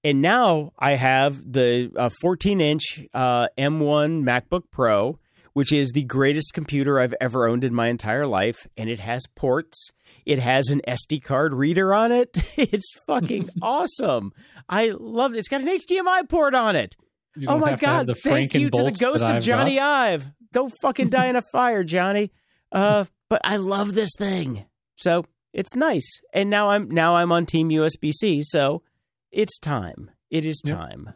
[0.05, 5.19] And now I have the uh, 14 inch uh, M1 MacBook Pro,
[5.55, 8.67] which is the greatest computer I've ever owned in my entire life.
[8.77, 9.91] And it has ports,
[10.25, 12.37] it has an SD card reader on it.
[12.59, 14.33] It's fucking awesome.
[14.69, 15.39] I love it.
[15.39, 16.97] It's got an HDMI port on it.
[17.47, 18.17] Oh my have to have God.
[18.19, 20.09] Thank you to the ghost of I've Jony got.
[20.09, 20.33] Ive.
[20.53, 22.33] Go fucking die in a fire, Johnny.
[22.73, 24.65] Uh, but I love this thing.
[24.97, 26.21] So it's nice.
[26.33, 28.83] And now I'm now I'm on Team USB C, so
[29.33, 30.11] it's time.
[30.31, 30.77] It is Yep.
[30.77, 31.15] time.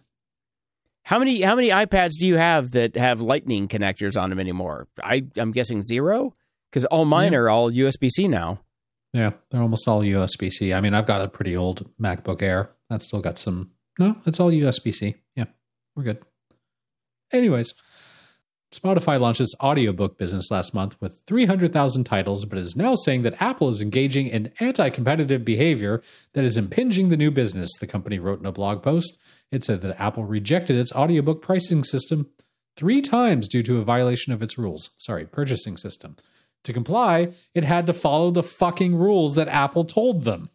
[1.04, 4.88] How many how many iPads do you have that have lightning connectors on them anymore?
[5.02, 6.34] I, I'm guessing zero?
[6.70, 7.38] Because all mine Yeah.
[7.40, 8.60] are all USB C now.
[9.12, 10.72] Yeah, they're almost all USB C.
[10.72, 12.70] I mean, I've got a pretty old MacBook Air.
[12.88, 13.72] That's still got some.
[13.98, 15.16] No, it's all USB C.
[15.36, 15.46] Yeah,
[15.96, 16.22] we're good.
[17.32, 17.74] Anyways,
[18.72, 23.40] Spotify launched its audiobook business last month with 300,000 titles, but is now saying that
[23.40, 28.18] Apple is engaging in anti competitive behavior that is impinging the new business, the company
[28.18, 29.18] wrote in a blog post.
[29.50, 32.30] It said that Apple rejected its audiobook pricing system
[32.76, 34.90] three times due to a violation of its rules.
[34.98, 36.16] Sorry, purchasing system.
[36.64, 40.48] To comply, it had to follow the fucking rules that Apple told them.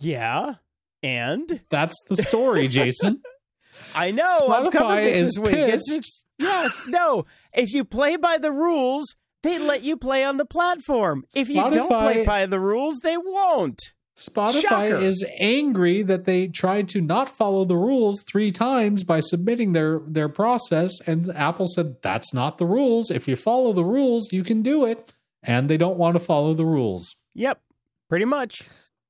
[0.00, 0.54] Yeah.
[1.02, 3.22] And That's the story, Jason.
[3.94, 5.54] I know Spotify is this week.
[5.54, 6.26] It's- pissed.
[6.40, 7.26] Yes, no.
[7.54, 11.24] If you play by the rules, they let you play on the platform.
[11.34, 13.92] If you don't play by the rules, they won't.
[14.20, 14.96] Spotify Shocker.
[14.96, 20.00] is angry that they tried to not follow the rules three times by submitting their
[20.06, 23.10] their process and Apple said that's not the rules.
[23.10, 25.14] If you follow the rules, you can do it.
[25.42, 27.14] And they don't want to follow the rules.
[27.32, 27.62] Yep,
[28.10, 28.62] pretty much.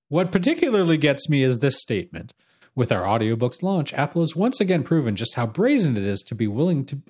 [0.08, 2.32] What particularly gets me is this statement.
[2.76, 6.36] With our audiobooks launch, Apple has once again proven just how brazen it is to
[6.36, 7.02] be willing to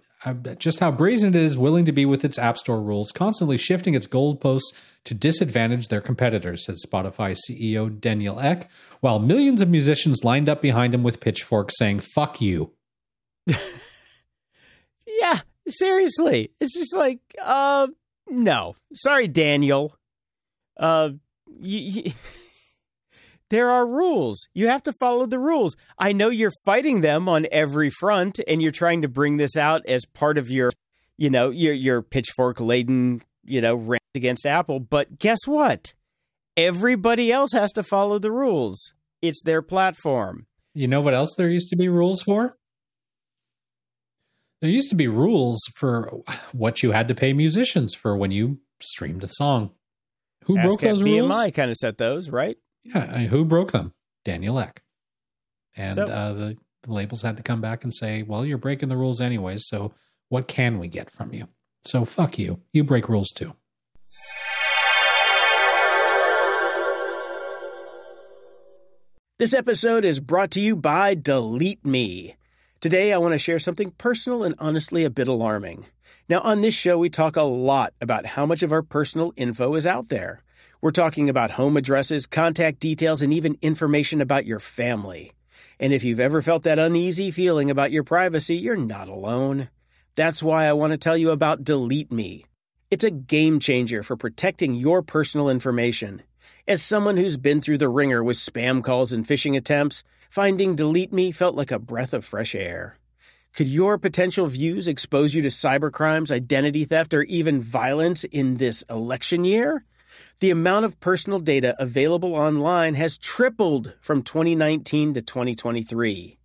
[0.58, 3.94] just how brazen it is willing to be with its App Store rules, constantly shifting
[3.94, 8.68] its goalposts to disadvantage their competitors, said Spotify CEO Daniel Ek,
[9.00, 12.72] while millions of musicians lined up behind him with pitchforks saying, fuck you.
[15.18, 16.52] Yeah, seriously.
[16.60, 17.88] It's just like, uh,
[18.28, 18.76] no.
[18.94, 19.96] Sorry, Daniel.
[20.76, 21.10] Uh,
[21.46, 22.14] y y
[23.50, 24.48] there are rules.
[24.54, 25.76] You have to follow the rules.
[25.98, 29.84] I know you're fighting them on every front, and you're trying to bring this out
[29.86, 30.70] as part of your,
[31.18, 34.80] you know, your your pitchfork laden, you know, rant against Apple.
[34.80, 35.92] But guess what?
[36.56, 38.92] Everybody else has to follow the rules.
[39.22, 40.46] It's their platform.
[40.72, 42.56] You know what else there used to be rules for?
[44.60, 46.20] There used to be rules for
[46.52, 49.70] what you had to pay musicians for when you streamed a song.
[50.44, 51.32] Who broke ASCAP those rules?
[51.32, 52.58] BMI kind of set those, right?
[52.84, 53.92] Yeah, I- who broke them?
[54.24, 54.82] Daniel Ek.
[55.76, 58.88] And So- uh, the, the labels had to come back and say, well, you're breaking
[58.88, 59.92] the rules anyways, so
[60.28, 61.46] what can we get from you?
[61.84, 62.60] So fuck you.
[62.72, 63.54] You break rules too.
[69.38, 72.36] This episode is brought to you by Delete Me.
[72.80, 75.86] Today, I want to share something personal and honestly a bit alarming.
[76.28, 79.74] Now, on this show, we talk a lot about how much of our personal info
[79.76, 80.42] is out there.
[80.82, 85.32] We're talking about home addresses, contact details, and even information about your family.
[85.78, 89.68] And if you've ever felt that uneasy feeling about your privacy, you're not alone.
[90.14, 92.46] That's why I want to tell you about Delete Me.
[92.90, 96.22] It's a game changer for protecting your personal information.
[96.66, 101.12] As someone who's been through the ringer with spam calls and phishing attempts, finding Delete
[101.12, 102.96] Me felt like a breath of fresh air.
[103.52, 108.82] Could your potential views expose you to cybercrimes, identity theft, or even violence in this
[108.88, 109.84] election year?
[110.40, 116.38] The amount of personal data available online has tripled from 2019 to 2023.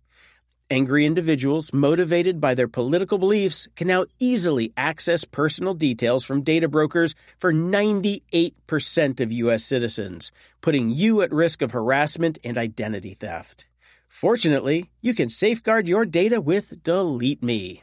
[0.68, 6.68] Angry individuals, motivated by their political beliefs, can now easily access personal details from data
[6.68, 9.64] brokers for 98% of U.S.
[9.64, 10.30] citizens,
[10.60, 13.66] putting you at risk of harassment and identity theft.
[14.08, 17.82] Fortunately, you can safeguard your data with Delete Me.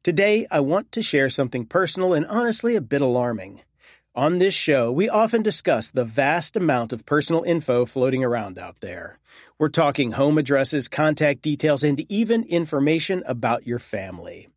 [0.04, 3.62] Today, I want to share something personal and honestly a bit alarming.
[4.18, 8.80] On this show, we often discuss the vast amount of personal info floating around out
[8.80, 9.20] there.
[9.60, 14.48] We're talking home addresses, contact details, and even information about your family.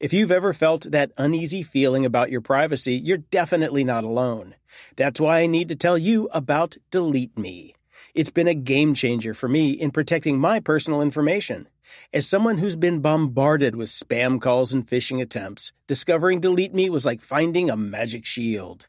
[0.00, 4.56] If you've ever felt that uneasy feeling about your privacy, you're definitely not alone.
[4.96, 7.72] That's why I need to tell you about Delete Me.
[8.16, 11.68] It's been a game changer for me in protecting my personal information.
[12.12, 17.06] As someone who's been bombarded with spam calls and phishing attempts, discovering Delete Me was
[17.06, 18.88] like finding a magic shield.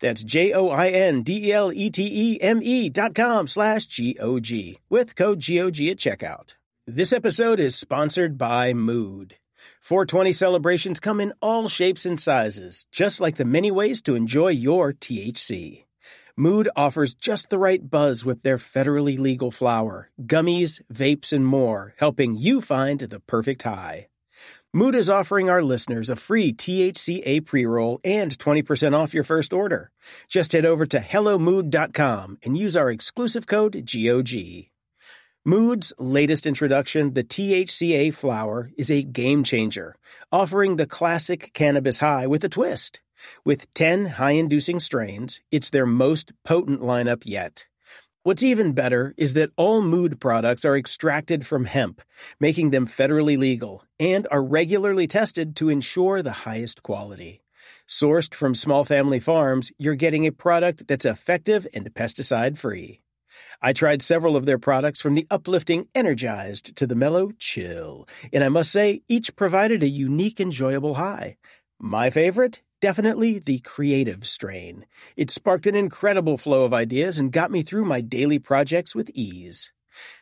[0.00, 6.54] That's J-O-I-N-D-E-L-E-T-E-M-E dot com slash G-O-G with code G-O-G at checkout.
[6.86, 9.36] This episode is sponsored by Mood.
[9.80, 14.48] 420 celebrations come in all shapes and sizes, just like the many ways to enjoy
[14.48, 15.84] your THC.
[16.36, 21.94] Mood offers just the right buzz with their federally legal flower, gummies, vapes, and more,
[21.98, 24.06] helping you find the perfect high.
[24.78, 29.52] Mood is offering our listeners a free THCA pre roll and 20% off your first
[29.52, 29.90] order.
[30.28, 34.68] Just head over to HelloMood.com and use our exclusive code GOG.
[35.44, 39.96] Mood's latest introduction, the THCA flower, is a game changer,
[40.30, 43.00] offering the classic cannabis high with a twist.
[43.44, 47.66] With 10 high inducing strains, it's their most potent lineup yet.
[48.24, 52.02] What's even better is that all mood products are extracted from hemp,
[52.40, 57.42] making them federally legal, and are regularly tested to ensure the highest quality.
[57.88, 63.00] Sourced from small family farms, you're getting a product that's effective and pesticide free.
[63.62, 68.42] I tried several of their products from the uplifting Energized to the mellow Chill, and
[68.42, 71.36] I must say, each provided a unique, enjoyable high.
[71.78, 72.62] My favorite?
[72.80, 74.86] Definitely the creative strain.
[75.16, 79.10] It sparked an incredible flow of ideas and got me through my daily projects with
[79.14, 79.72] ease.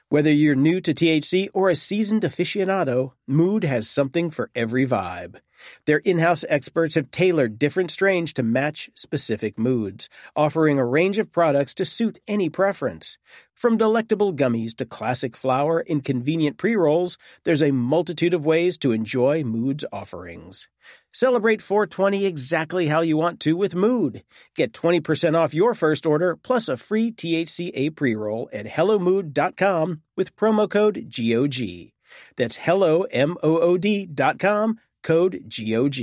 [0.09, 5.41] Whether you're new to THC or a seasoned aficionado, Mood has something for every vibe.
[5.85, 11.19] Their in house experts have tailored different strains to match specific moods, offering a range
[11.19, 13.19] of products to suit any preference.
[13.55, 18.77] From delectable gummies to classic flower and convenient pre rolls, there's a multitude of ways
[18.79, 20.69] to enjoy Mood's offerings.
[21.13, 24.23] Celebrate 420 exactly how you want to with Mood.
[24.55, 30.37] Get 20% off your first order plus a free THCA pre roll at HelloMood.com with
[30.37, 31.93] promo code GOG.
[32.37, 36.01] That's hello, M-O-O-D dot com code GOG.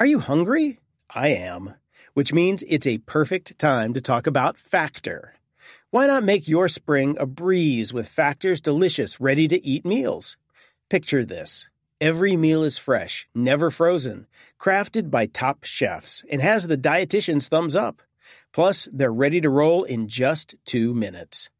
[0.00, 0.80] Are you hungry?
[1.14, 1.74] I am,
[2.14, 5.34] which means it's a perfect time to talk about Factor.
[5.90, 10.36] Why not make your spring a breeze with Factor's delicious, ready to eat meals?
[10.90, 11.70] Picture this.
[12.00, 14.26] Every meal is fresh, never frozen,
[14.58, 18.02] crafted by top chefs, and has the dietitian's thumbs up.
[18.52, 21.50] Plus, they're ready to roll in just two minutes.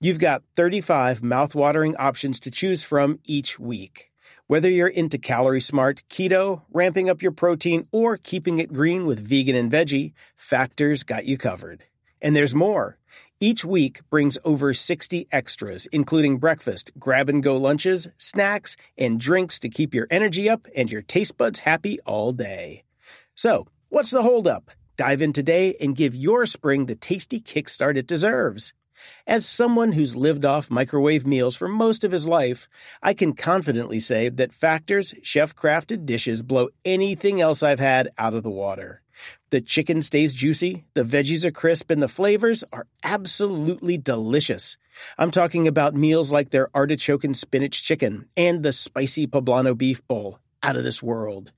[0.00, 4.07] You've got 35 mouthwatering options to choose from each week.
[4.48, 9.28] Whether you're into calorie smart, keto, ramping up your protein, or keeping it green with
[9.28, 11.84] vegan and veggie, Factor's got you covered.
[12.22, 12.96] And there's more.
[13.40, 19.58] Each week brings over 60 extras, including breakfast, grab and go lunches, snacks, and drinks
[19.58, 22.84] to keep your energy up and your taste buds happy all day.
[23.34, 24.70] So, what's the holdup?
[24.96, 28.72] Dive in today and give your spring the tasty kickstart it deserves.
[29.26, 32.68] As someone who's lived off microwave meals for most of his life,
[33.02, 38.34] I can confidently say that Factor's chef crafted dishes blow anything else I've had out
[38.34, 39.02] of the water.
[39.50, 44.76] The chicken stays juicy, the veggies are crisp, and the flavors are absolutely delicious.
[45.16, 50.06] I'm talking about meals like their artichoke and spinach chicken and the spicy poblano beef
[50.06, 50.38] bowl.
[50.62, 51.52] Out of this world.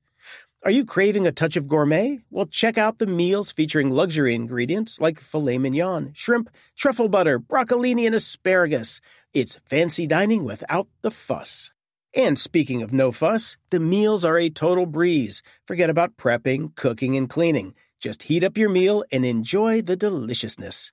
[0.62, 2.18] Are you craving a touch of gourmet?
[2.30, 8.04] Well, check out the meals featuring luxury ingredients like filet mignon, shrimp, truffle butter, broccolini,
[8.04, 9.00] and asparagus.
[9.32, 11.72] It's fancy dining without the fuss.
[12.14, 15.40] And speaking of no fuss, the meals are a total breeze.
[15.66, 17.72] Forget about prepping, cooking, and cleaning.
[17.98, 20.92] Just heat up your meal and enjoy the deliciousness.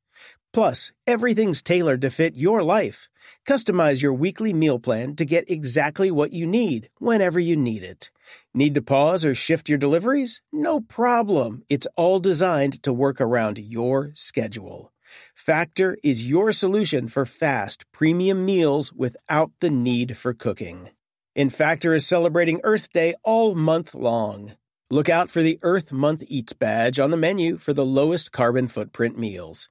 [0.54, 3.10] Plus, everything's tailored to fit your life.
[3.48, 8.10] Customize your weekly meal plan to get exactly what you need whenever you need it.
[8.54, 10.42] Need to pause or shift your deliveries?
[10.52, 11.64] No problem.
[11.70, 14.92] It's all designed to work around your schedule.
[15.36, 20.90] Factor is your solution for fast, premium meals without the need for cooking.
[21.36, 24.54] And Factor is celebrating Earth Day all month long.
[24.90, 28.68] Look out for the Earth Month Eats badge on the menu for the lowest carbon
[28.68, 29.70] footprint meals.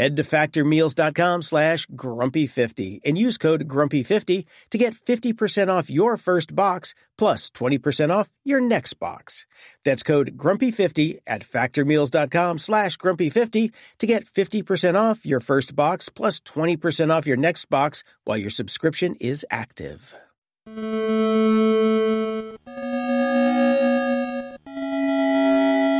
[0.00, 6.56] Head to factormeals.com slash grumpy50 and use code grumpy50 to get 50% off your first
[6.56, 9.44] box plus 20% off your next box.
[9.84, 16.40] That's code grumpy50 at factormeals.com slash grumpy50 to get 50% off your first box plus
[16.40, 20.14] 20% off your next box while your subscription is active.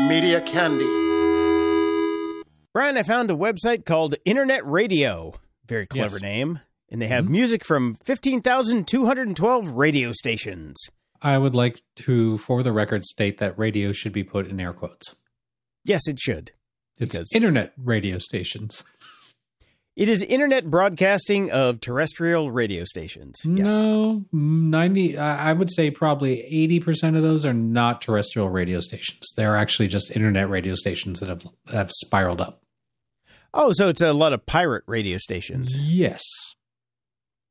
[0.09, 1.00] Media Candy.
[2.73, 5.35] Brian, I found a website called Internet Radio.
[5.67, 6.23] Very clever Yes.
[6.23, 6.61] name.
[6.89, 7.33] And they have mm-hmm.
[7.33, 10.77] music from 15,212 radio stations.
[11.23, 14.73] I would like to, for the record, state that radio should be put in air
[14.73, 15.17] quotes.
[15.85, 16.53] Yes, it should.
[16.99, 18.85] It's Because- internet radio stations.
[19.97, 23.37] It is internet broadcasting of terrestrial radio stations.
[23.45, 23.83] Yes.
[23.85, 26.37] No, 90, I would say probably
[26.83, 29.29] 80% of those are not terrestrial radio stations.
[29.37, 32.63] They're actually just internet radio stations that have, have spiraled up.
[33.53, 35.77] Oh, so it's a lot of pirate radio stations.
[35.77, 36.23] Yes.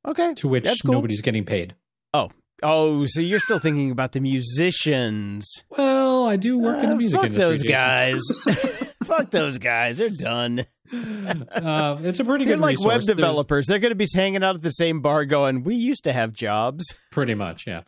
[0.08, 0.34] Okay.
[0.36, 0.94] To which cool.
[0.94, 1.76] nobody's getting paid.
[2.14, 2.32] Oh,
[2.62, 5.64] Oh, so you're still thinking about the musicians.
[5.70, 7.42] Well, I do work in the Uh, music fuck industry.
[7.42, 8.36] those Jason.
[8.46, 8.89] guys.
[9.10, 9.98] fuck those guys.
[9.98, 10.66] They're done.
[10.92, 12.86] uh, it's a pretty They're good like resource.
[12.94, 13.66] web There's- developers.
[13.68, 16.34] They're going to be hanging out at the same bar going, we used to have
[16.34, 16.96] jobs.
[17.12, 17.82] Pretty much, yeah.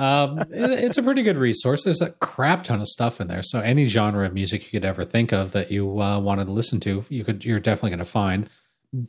[0.00, 0.50] Um, it-
[0.84, 1.84] it's a pretty good resource.
[1.84, 3.42] There's a crap ton of stuff in there.
[3.42, 6.52] So any genre of music you could ever think of that you uh, wanted to
[6.52, 7.44] listen to, you could.
[7.44, 8.48] You're definitely going to find.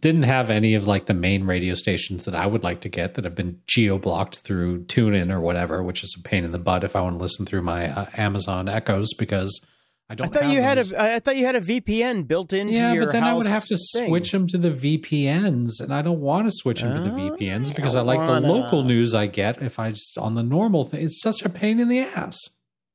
[0.01, 3.13] Didn't have any of like the main radio stations that I would like to get
[3.13, 6.59] that have been geo blocked through TuneIn or whatever, which is a pain in the
[6.59, 9.65] butt if I want to listen through my uh, Amazon Echoes because
[10.09, 10.33] I I don't.
[10.33, 11.01] thought you had a.
[11.15, 13.45] I thought you had a VPN built into yeah, your Yeah, but then I would
[13.45, 14.07] have to thing.
[14.07, 17.31] switch them to the VPNs, and I don't want to switch them to the Oh,
[17.37, 18.41] VPNs because I don't like wanna.
[18.41, 19.61] the local news I get.
[19.61, 22.39] If I just on the normal thing, it's such a pain in the ass.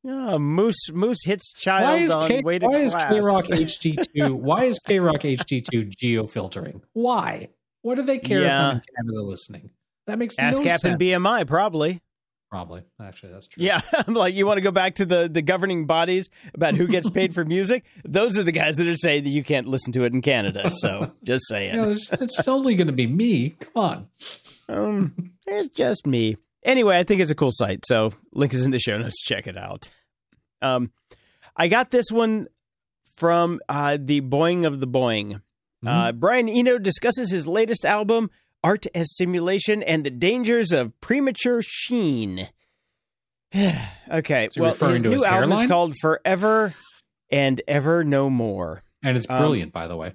[0.03, 3.13] Yeah, Moose Moose hits child Why is on K, way to why is class.
[3.13, 4.35] K Rock HD two?
[4.35, 6.83] Why is K Rock HD two geo filtering?
[6.93, 7.49] Why?
[7.83, 8.61] What do they care Yeah.
[8.67, 9.71] if I'm in Canada listening?
[10.07, 11.03] That makes Ask no Captain sense.
[11.03, 12.03] BMI, probably.
[12.55, 13.65] Probably, actually, that's true.
[13.65, 16.87] Yeah, I'm like, you want to go back to the, the governing bodies about who
[16.87, 17.85] gets paid for music?
[18.05, 20.69] Those are the guys that are saying that you can't listen to it in Canada.
[20.69, 21.77] So just saying.
[21.77, 23.57] It's, it's only going to be me.
[23.59, 24.09] Come on.
[24.69, 26.37] Um, it's just me.
[26.63, 27.85] Anyway, I think it's a cool site.
[27.89, 29.21] So link is in the show notes.
[29.25, 29.91] Check it out.
[30.63, 30.93] Um,
[31.57, 32.47] I got this one
[33.17, 35.41] from uh, the Boing of the Boing.
[35.85, 38.31] Uh, Brian Eno discusses his latest album,
[38.65, 42.49] Art as Simulation, and the dangers of premature sheen.
[44.11, 46.75] okay, he well, his to new his album is called Forever
[47.31, 48.83] and Ever No More.
[49.03, 50.15] And it's Um, brilliant, by the way.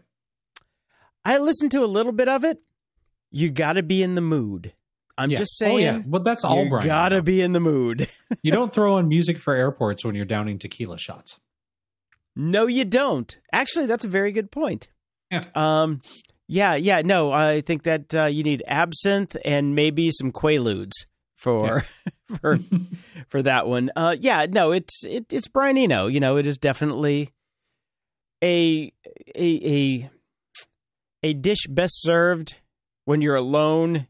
[1.23, 2.61] I listened to a little bit of it.
[3.31, 4.73] You got to be in the mood.
[5.17, 5.37] I'm Yeah.
[5.39, 5.75] just saying.
[5.75, 6.63] Oh yeah, well that's all.
[6.63, 8.07] you Brian gotta be in the mood.
[8.41, 11.39] You don't throw on music for airports when you're downing tequila shots.
[12.35, 13.37] no, you don't.
[13.51, 14.87] Actually, that's a very good point.
[15.31, 15.43] Yeah.
[15.55, 16.01] Um.
[16.49, 16.75] Yeah.
[16.75, 17.01] Yeah.
[17.05, 21.05] No, I think that uh, you need absinthe and maybe some quaaludes
[21.37, 21.83] for
[22.41, 22.59] for
[23.29, 23.91] for that one.
[23.95, 24.15] Uh.
[24.19, 24.45] Yeah.
[24.49, 26.07] No, it's it, it's Brian Eno.
[26.07, 27.29] You know, it is definitely
[28.43, 28.91] a
[29.35, 29.49] a
[30.03, 30.09] a
[31.23, 32.59] a dish best served
[33.05, 34.07] when you're alone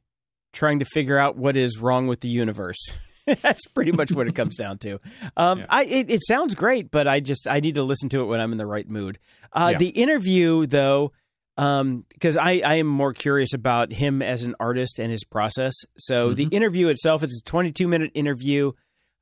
[0.54, 2.98] trying to figure out what is wrong with the universe.
[3.42, 5.00] That's pretty much what it comes down to.
[5.38, 5.66] Um, Yeah.
[5.70, 8.40] I it, it sounds great, but I just I need to listen to it when
[8.40, 9.20] I'm in the right mood.
[9.54, 9.78] Uh, Yeah.
[9.78, 11.12] The interview, though,
[11.60, 15.74] because I I am more curious about him as an artist and his process.
[15.98, 18.72] So the interview itself, it's a 22 minute interview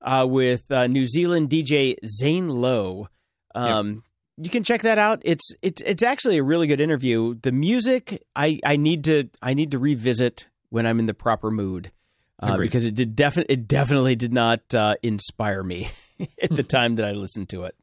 [0.01, 3.07] uh, with uh, New Zealand DJ Zane Lowe.
[3.55, 4.03] Um,
[4.38, 5.21] You can check that out.
[5.25, 7.35] It's it's it's actually a really good interview.
[7.41, 11.49] The music I I need to I need to revisit when I'm in the proper
[11.49, 11.91] mood
[12.39, 15.89] uh, because it did definitely it definitely did not uh, inspire me
[16.41, 17.73] at the time that I listened to it.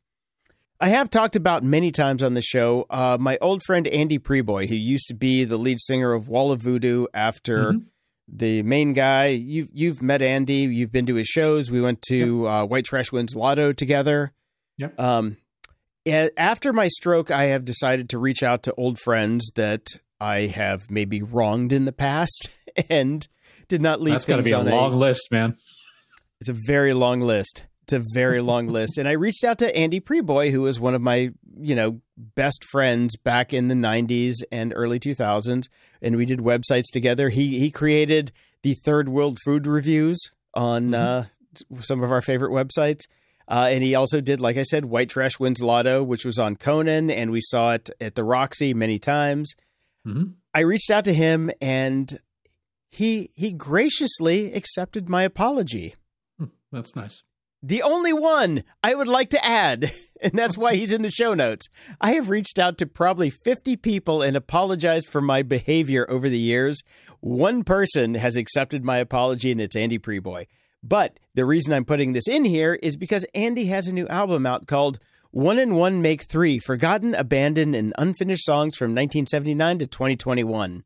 [0.81, 4.69] I have talked about many times on the show uh, my old friend Andy Prieboy,
[4.69, 7.85] who used to be the lead singer of Wall of Voodoo after Mhm.
[8.29, 9.27] the main guy.
[9.29, 10.63] You've you've met Andy.
[10.63, 11.71] You've been to his shows.
[11.71, 14.33] We went to uh, White Trash Wins Lotto together.
[14.79, 14.99] Yep.
[14.99, 15.37] Um,
[16.37, 19.87] after my stroke, I have decided to reach out to old friends that
[20.21, 22.51] I have maybe wronged in the past
[22.91, 23.27] and
[23.69, 24.15] did not leave.
[24.15, 25.57] That's got to be a on long list, man.
[26.41, 27.65] it's a very long list.
[27.85, 28.99] It's a very long list.
[28.99, 32.65] And I reached out to Andy Prieboy, who was one of my, you know, best
[32.65, 35.69] friends back in the 90s and early 2000s.
[36.03, 37.29] And we did websites together.
[37.29, 38.33] He he created
[38.63, 40.19] the Third World Food Reviews
[40.55, 41.27] on uh,
[41.81, 43.01] some of our favorite websites.
[43.47, 46.57] Uh, and he also did, like I said, White Trash Wins Lotto, which was on
[46.57, 47.11] Conan.
[47.11, 49.53] And we saw it at the Roxy many times.
[50.07, 50.35] Mhm.
[50.55, 52.19] I reached out to him and
[52.91, 55.95] he he graciously accepted my apology.
[56.73, 57.23] That's nice.
[57.67, 59.91] The only one I would like to add,
[60.21, 61.67] and that's why he's in the show notes.
[61.99, 66.39] I have reached out to probably 50 people and apologized for my behavior over the
[66.39, 66.83] years.
[67.21, 70.47] One person has accepted my apology, and it's Andy Prieboy.
[70.83, 74.45] But the reason I'm putting this in here is because Andy has a new album
[74.45, 74.99] out called
[75.31, 80.85] One and One Make Three Forgotten, Abandoned, and Unfinished Songs from 1979 to 2021.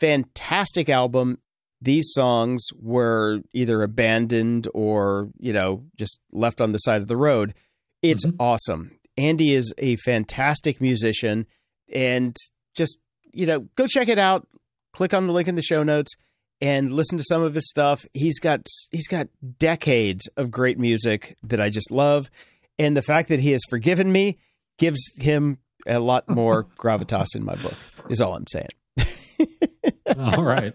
[0.00, 1.38] Fantastic album
[1.82, 7.16] these songs were either abandoned or you know just left on the side of the
[7.16, 7.54] road.
[8.02, 8.40] It's mm-hmm.
[8.40, 8.98] awesome.
[9.16, 11.46] Andy is a fantastic musician.
[11.92, 12.34] And
[12.74, 12.98] just
[13.32, 14.46] you know go check it out.
[14.92, 16.14] Click on the link in the show notes
[16.60, 18.06] and listen to some of his stuff.
[18.14, 19.28] He's got he's got
[19.58, 22.30] decades of great music that i just love.
[22.78, 24.38] And the fact that he has forgiven me
[24.78, 27.74] gives him a lot more gravitas in my book
[28.08, 28.68] is all i'm saying.
[30.18, 30.74] All right.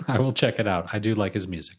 [0.08, 0.88] I will check it out.
[0.92, 1.76] I do like his music.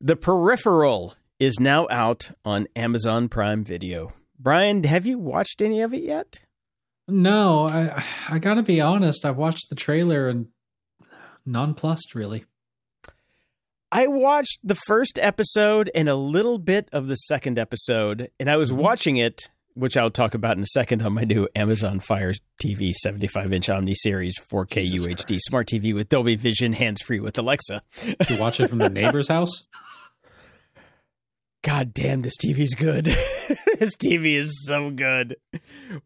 [0.00, 4.12] The Peripheral is now out on Amazon Prime Video.
[4.38, 6.44] Brian, have you watched any of it yet?
[7.08, 9.24] No, I I got to be honest.
[9.24, 10.48] I've watched the trailer and
[11.46, 12.44] nonplussed really.
[13.92, 18.56] I watched the first episode and a little bit of the second episode, and I
[18.56, 18.76] was Mhm.
[18.76, 22.92] watching it, which I'll talk about in a second on my new Amazon Fire TV
[22.92, 27.36] 75 inch Omni Series 4K Jesus UHD smart TV with Dolby Vision, hands free with
[27.38, 27.82] Alexa.
[28.28, 29.66] You watch it from the neighbor's house?
[31.62, 33.04] God damn, this TV's good.
[33.78, 35.36] this TV is so good.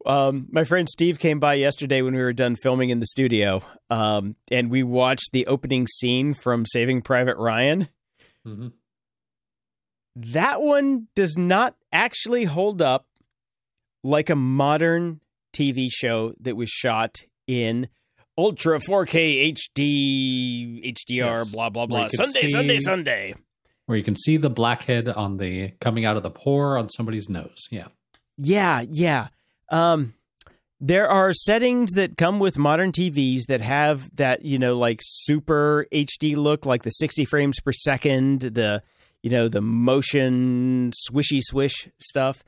[0.06, 3.62] Um, my friend Steve came by yesterday when we were done filming in the studio,
[3.90, 7.88] um, and we watched the opening scene from Saving Private Ryan.
[8.44, 8.68] hmm
[10.14, 13.06] That one does not actually hold up
[14.08, 15.20] like a modern
[15.54, 17.88] TV show that was shot in
[18.36, 21.50] ultra 4K HD, HDR, Yes.
[21.50, 22.08] blah, blah, blah.
[22.08, 23.34] Sunday, see- Sunday, Sunday.
[23.86, 27.28] Where you can see the blackhead on the coming out of the pore on somebody's
[27.28, 27.68] nose.
[27.70, 27.88] Yeah.
[28.36, 29.28] Yeah, yeah.
[29.70, 30.14] Um,
[30.80, 35.86] there are settings that come with modern TVs that have that, you know, like super
[35.92, 38.82] HD look, like the 60 frames per second, the,
[39.22, 42.44] you know, the motion swishy swish stuff.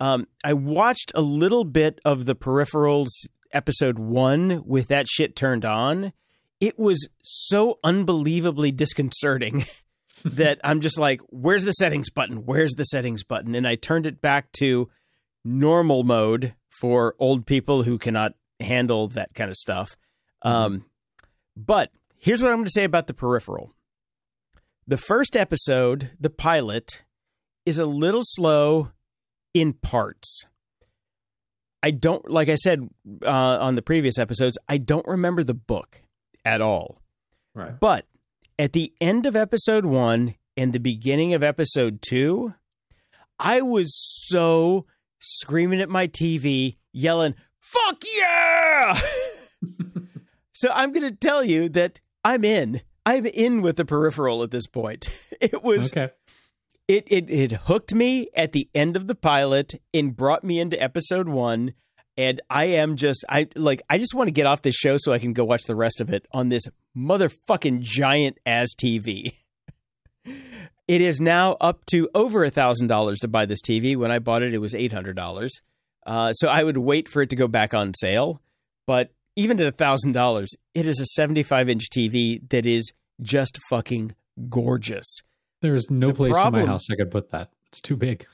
[0.00, 3.10] Um, I watched a little bit of the Peripherals
[3.52, 6.12] episode one with that shit turned on.
[6.58, 9.64] It was so unbelievably disconcerting
[10.24, 12.46] that I'm just like, where's the settings button?
[12.46, 13.54] Where's the settings button?
[13.54, 14.88] And I turned it back to
[15.44, 19.96] normal mode for old people who cannot handle that kind of stuff.
[20.42, 20.86] Um,
[21.56, 23.74] but here's what I'm going to say about the peripheral.
[24.86, 27.04] The first episode, the pilot,
[27.66, 28.90] is a little slow
[29.54, 30.44] in parts.
[31.82, 32.88] I don't, like I said
[33.24, 36.02] uh, on the previous episodes, I don't remember the book
[36.44, 37.00] at all.
[37.54, 37.78] Right.
[37.78, 38.06] But
[38.58, 42.54] at the end of episode one and the beginning of episode two,
[43.38, 43.94] I was
[44.28, 44.86] so
[45.18, 48.98] screaming at my TV, yelling, fuck yeah!
[50.52, 52.82] so I'm going to tell you that I'm in.
[53.06, 55.08] I'm in with the peripheral at this point.
[55.40, 56.10] It was Okay.
[56.90, 60.82] It it it hooked me at the end of the pilot and brought me into
[60.82, 61.74] episode one.
[62.16, 65.12] And I am just I like I just want to get off this show so
[65.12, 66.64] I can go watch the rest of it on this
[66.96, 69.32] motherfucking giant as TV.
[70.88, 73.96] It is now up to over a thousand dollars to buy this TV.
[73.96, 75.60] When I bought it, it was eight hundred dollars.
[76.04, 78.42] Uh, so I would wait for it to go back on sale.
[78.88, 82.90] But even at a thousand dollars, it is a seventy-five inch TV that is
[83.22, 84.16] just fucking
[84.48, 85.22] gorgeous.
[85.60, 87.50] There is no The place in my house I could put that.
[87.68, 88.26] It's too big.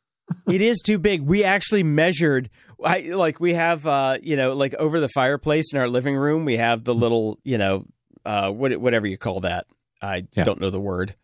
[0.48, 1.22] it is too big.
[1.22, 2.50] We actually measured.
[2.84, 6.44] I like we have uh, you know like over the fireplace in our living room.
[6.44, 7.86] We have the little you know
[8.24, 9.66] uh, what whatever you call that.
[10.00, 10.44] I Yeah.
[10.44, 11.14] don't know the word.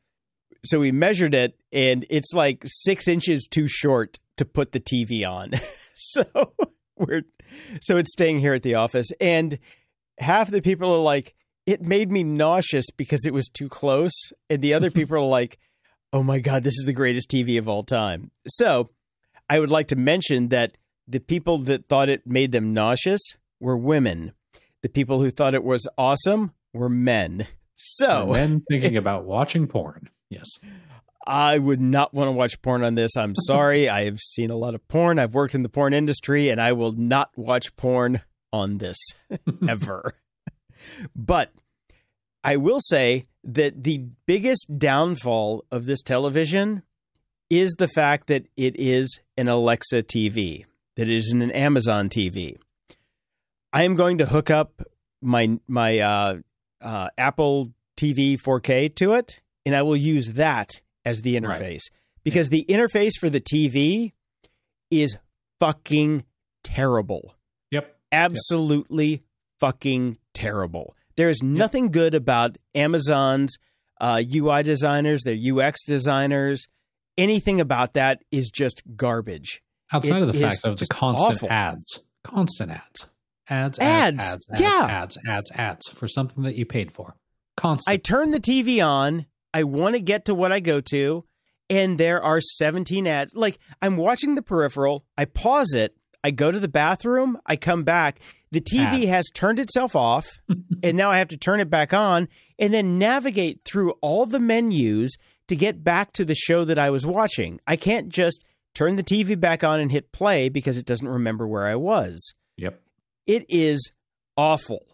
[0.64, 5.28] So we measured it, and it's like six inches too short to put the TV
[5.28, 5.52] on.
[5.96, 6.24] so
[6.96, 7.22] we're
[7.82, 9.58] so it's staying here at the office, and
[10.18, 11.34] half the people are like,
[11.66, 15.58] it made me nauseous because it was too close, and the other people are like,
[16.12, 18.30] oh my god, this is the greatest TV of all time.
[18.46, 18.90] So
[19.48, 23.20] I would like to mention that the people that thought it made them nauseous
[23.60, 24.32] were women.
[24.82, 27.46] The people who thought it was awesome were men.
[27.76, 30.08] So then thinking about watching porn.
[30.30, 30.46] Yes.
[31.26, 33.16] I would not want to watch porn on this.
[33.16, 33.88] I'm sorry.
[33.88, 35.18] I have seen a lot of porn.
[35.18, 38.20] I've worked in the porn industry and I will not watch porn
[38.52, 38.98] on this
[39.68, 40.12] ever.
[41.14, 41.52] But
[42.42, 46.82] I will say that the biggest downfall of this television
[47.50, 50.64] is the fact that it is an Alexa TV,
[50.96, 52.56] that it is an Amazon TV.
[53.72, 54.82] I am going to hook up
[55.20, 56.36] my my uh,
[56.80, 60.70] uh, Apple TV 4K to it, and I will use that
[61.04, 61.60] as the Right.
[61.60, 61.82] interface
[62.22, 64.12] because the interface for the TV
[64.90, 65.16] is
[65.60, 66.24] fucking
[66.62, 67.34] terrible
[67.70, 67.96] Yep.
[68.12, 69.22] absolutely
[69.60, 70.94] fucking terrible.
[71.16, 73.56] There is nothing good about Amazon's
[74.00, 76.66] uh, UI designers, their UX designers.
[77.16, 79.62] Anything about that is just garbage.
[79.92, 81.50] Outside It of the fact of the constant awful.
[81.50, 83.08] ads, constant ads,
[83.48, 83.78] ads, Ads.
[83.78, 84.86] ads, ads, ads, Yeah.
[84.90, 87.14] ads, ads, ads for something that you paid for.
[87.56, 87.92] Constant.
[87.92, 89.26] I turn the TV on.
[89.52, 91.24] I want to get to what I go to,
[91.70, 93.32] and there are 17 ads.
[93.36, 95.04] Like I'm watching the peripheral.
[95.16, 95.94] I pause it.
[96.24, 97.38] I go to the bathroom.
[97.46, 98.18] I come back.
[98.54, 99.08] The TV Ad.
[99.08, 100.26] has turned itself off,
[100.82, 102.28] and now I have to turn it back on
[102.58, 105.16] and then navigate through all the menus
[105.48, 107.60] to get back to the show that I was watching.
[107.66, 108.44] I can't just
[108.74, 112.32] turn the TV back on and hit play because it doesn't remember where I was.
[112.56, 112.80] yep.
[113.26, 113.90] It is
[114.36, 114.86] awful.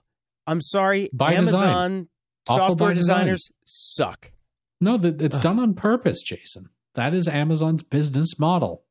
[0.47, 1.35] I'm sorry, By.
[1.35, 2.09] Amazon
[2.49, 3.17] Awful software by design.
[3.19, 4.33] designers suck.
[4.81, 6.71] No, that it's done on purpose, Jason.
[6.95, 8.83] That is Amazon's business model.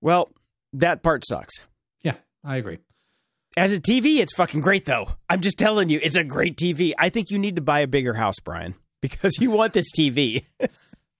[0.00, 0.30] Well,
[0.72, 1.60] that part sucks.
[2.02, 2.78] Yeah, I agree.
[3.58, 5.06] As a TV, it's fucking great though.
[5.30, 6.92] I'm just telling you, it's a great TV.
[6.98, 10.44] I think you need to buy a bigger house, Brian, because you want this TV.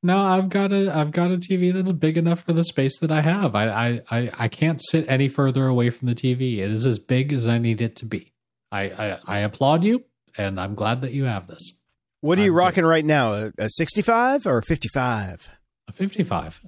[0.02, 3.10] No, I've got a I've got a TV that's big enough for the space that
[3.10, 3.54] I have.
[3.54, 6.58] I I I, I can't sit any further away from the TV.
[6.58, 8.32] It is as big as I need it to be.
[8.70, 10.04] I I, I applaud you,
[10.36, 11.80] and I'm glad that you have this.
[12.20, 13.32] What are you I'm rocking right now?
[13.32, 15.50] A, a 65 or a 55?
[15.88, 16.60] A 55.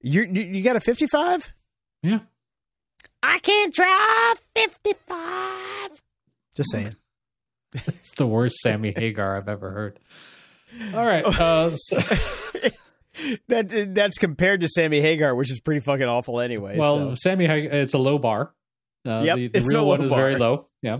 [0.00, 1.52] You you you got a 55?
[2.02, 2.20] Yeah.
[3.26, 6.02] I can't drive 55.
[6.56, 6.96] Just saying.
[7.74, 9.98] It's the worst Sammy Hagar I've ever heard.
[10.94, 11.24] All right.
[11.40, 11.96] Uh, so,
[13.48, 16.76] that that's compared to Sammy Hagar, which is pretty fucking awful anyway.
[16.76, 17.14] well, so.
[17.14, 18.52] Sammy Hagar, it's a low bar.
[19.06, 20.68] Uh, Yep, the, the it's a real one low is very low.
[20.82, 20.98] Yeah.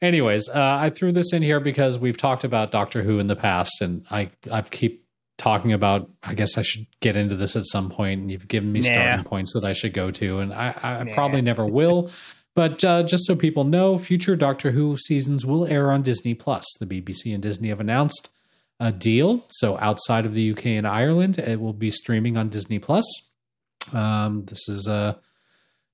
[0.00, 3.36] Anyways, uh, I threw this in here because we've talked about Doctor Who in the
[3.36, 5.04] past, and I I keep
[5.42, 6.08] talking about.
[6.22, 8.86] I guess I should get into this at some point, and you've given me Nah.
[8.86, 11.14] starting points that I should go to, and I, I Nah.
[11.14, 12.10] probably never will.
[12.54, 16.66] But uh, just so people know, future Doctor Who seasons will air on Disney Plus.
[16.78, 18.28] The BBC and Disney have announced
[18.78, 19.46] a deal.
[19.48, 23.06] So outside of the UK and Ireland, it will be streaming on Disney Plus.
[23.94, 25.14] Um, this is uh,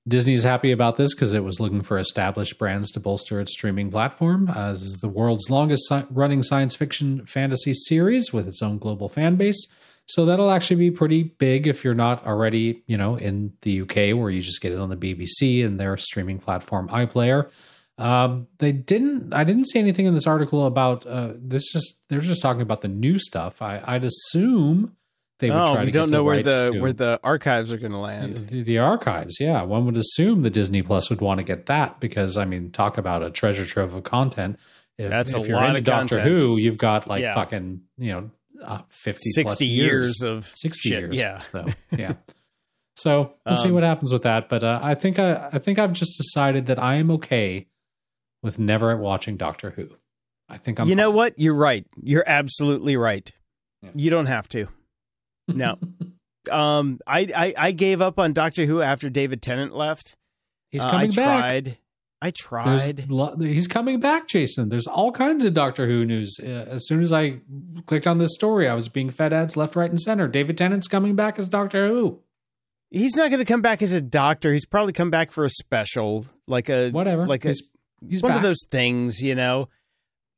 [0.08, 3.90] Disney's happy about this because it was looking for established brands to bolster its streaming
[3.90, 4.48] platform.
[4.48, 8.78] Uh, this is the world's longest si- running science fiction fantasy series with its own
[8.78, 9.66] global fan base.
[10.06, 14.16] So that'll actually be pretty big if you're not already, you know, in the UK
[14.16, 17.50] where you just get it on the BBC and their streaming platform iPlayer.
[17.98, 19.34] Um, they didn't.
[19.34, 21.70] I didn't see anything in this article about uh, this.
[21.72, 23.60] Just they're just talking about the new stuff.
[23.60, 24.96] I, I'd assume
[25.38, 27.78] they would oh, try we to don't know where the to- where the archives are
[27.78, 28.36] going to land.
[28.38, 29.62] the, the archives, yeah.
[29.62, 32.98] One would assume the Disney Plus would want to get that because, I mean, talk
[32.98, 34.58] about a treasure trove of content.
[34.98, 36.40] If, That's a if you're lot into of Doctor content.
[36.42, 37.34] Who, you've got like Yeah.
[37.34, 38.30] fucking, you know,
[38.64, 40.98] uh, 50 plus Sixty years of 60 shit.
[40.98, 41.16] years.
[41.16, 41.38] Yeah.
[41.38, 41.66] So,
[41.96, 42.14] yeah.
[42.96, 44.48] So we'll see Um, what happens with that.
[44.48, 47.68] But uh, I think I, I think I've just decided that I am okay
[48.42, 49.88] with never watching Doctor Who.
[50.48, 51.38] I think I'm you know what?
[51.38, 51.86] You're right.
[52.02, 53.30] You're absolutely right.
[53.82, 53.90] Yeah.
[53.94, 54.66] You don't have to.
[55.48, 55.78] No.
[56.50, 60.14] um, I, I I gave up on Doctor Who after David Tennant left.
[60.70, 61.40] He's Uh, coming I back.
[61.40, 61.78] tried.
[62.20, 63.08] I tried.
[63.10, 64.68] lo- he's coming back, Jason.
[64.68, 66.38] There's all kinds of Doctor Who news.
[66.42, 67.38] Uh, as soon as I
[67.86, 70.26] clicked on this story, I was being fed ads left, right, and center.
[70.26, 72.18] David Tennant's coming back as Doctor Who.
[72.90, 74.52] He's not going to come back as a doctor.
[74.52, 77.26] He's probably come back for a special, like a Whatever.
[77.26, 77.68] like a, he's,
[78.08, 78.36] he's one back.
[78.38, 79.68] of those things, you know.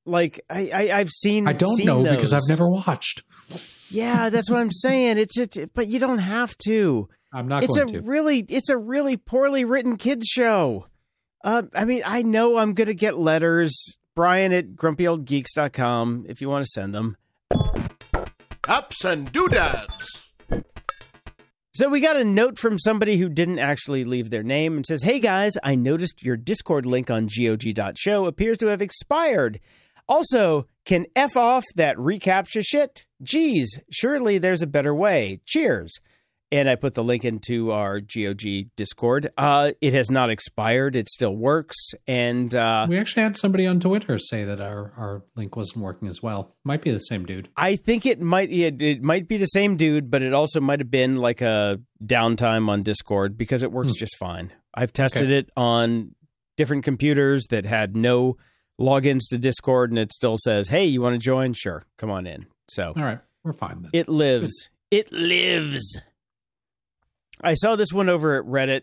[0.05, 1.47] Like I, I I've seen.
[1.49, 3.23] I don't seen know because I've never watched.
[3.91, 5.19] Yeah, that's what I'm saying.
[5.19, 7.09] It's it, but you don't have to.
[7.33, 8.01] I'm not it's a to.
[8.01, 10.87] really it's a really poorly written kids show.
[11.43, 13.99] Uh, I mean, I know I'm gonna get letters.
[14.17, 17.17] Brian at grumpyoldgeeks.com if you want to send them.
[18.69, 20.33] Ups and doodads.
[21.73, 25.03] So we got a note from somebody who didn't actually leave their name and says,
[25.03, 29.61] "Hey guys, I noticed your Discord link on gog.show appears to have expired.
[30.09, 33.05] Also, can f off that recaptcha shit?
[33.23, 35.41] Geez, surely there's a better way.
[35.47, 35.99] Cheers."
[36.53, 39.31] And I put the link into our GOG Discord.
[39.39, 41.77] Uh, it has not expired; it still works.
[42.09, 46.09] And uh, we actually had somebody on Twitter say that our, our link wasn't working
[46.09, 46.57] as well.
[46.65, 47.49] Might be the same dude.
[47.57, 50.81] I think it might it, it might be the same dude, but it also might
[50.81, 54.53] have been like a downtime on Discord because it works just fine.
[54.75, 55.37] I've tested Okay.
[55.39, 56.17] it on
[56.57, 58.37] different computers that had no
[58.81, 61.53] logins to Discord, and it still says, "Hey, you want to join?
[61.53, 63.91] Sure, come on in." So All right, we're fine then.
[63.93, 64.71] it lives.
[64.91, 66.01] It lives.
[67.43, 68.83] I saw this one over at Reddit,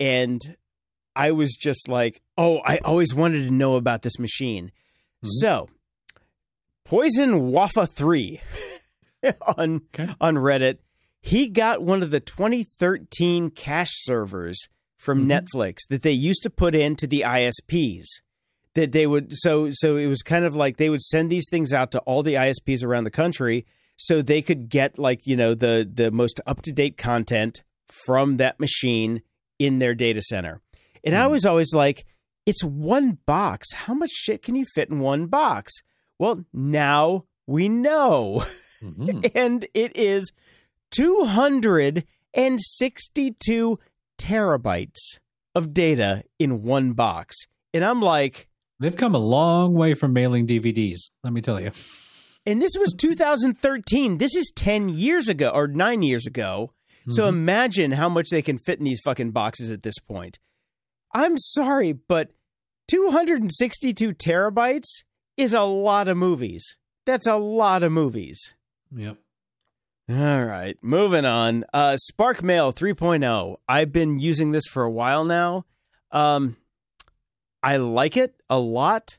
[0.00, 0.40] and
[1.14, 4.72] I was just like, "Oh, I always wanted to know about this machine."
[5.24, 5.28] Mhm.
[5.40, 5.68] So,
[6.84, 8.40] Poison Wafa Three
[9.56, 10.14] on Okay.
[10.20, 10.78] on Reddit,
[11.20, 14.68] he got one of the 2013 cache servers
[14.98, 15.46] from Mhm.
[15.46, 18.20] Netflix that they used to put into the ISPs.
[18.74, 21.74] That they would so so it was kind of like they would send these things
[21.74, 23.66] out to all the ISPs around the country
[23.98, 27.62] so they could get like you know the the most up to date content
[28.06, 29.20] from that machine
[29.58, 30.62] in their data center.
[31.04, 31.32] And I Hmm.
[31.32, 32.06] was always like,
[32.46, 33.70] it's one box.
[33.74, 35.70] How much shit can you fit in one box?
[36.18, 38.42] Well, now we know.
[38.82, 39.30] Mhm.
[39.34, 40.32] and it is
[40.92, 43.78] 262
[44.18, 45.18] terabytes
[45.54, 47.36] of data in one box.
[47.74, 48.48] And I'm like,
[48.82, 50.98] They've come a long way from mailing DVDs.
[51.24, 51.70] Let me tell you.
[52.44, 54.18] and this was 2013.
[54.18, 56.72] This is 10 years ago or nine years ago.
[57.08, 57.28] So Mhm.
[57.28, 60.38] imagine how much they can fit in these fucking boxes at this point.
[61.14, 62.32] I'm sorry, but
[62.88, 65.02] 262 terabytes
[65.36, 66.76] is a lot of movies.
[67.06, 68.54] That's a lot of movies.
[68.94, 69.18] Yep.
[70.10, 71.64] All right, moving on.
[71.72, 73.56] Uh, Spark Mail 3.0.
[73.68, 75.64] I've been using this for a while now.
[76.10, 76.56] Um,
[77.62, 79.18] I like it a lot.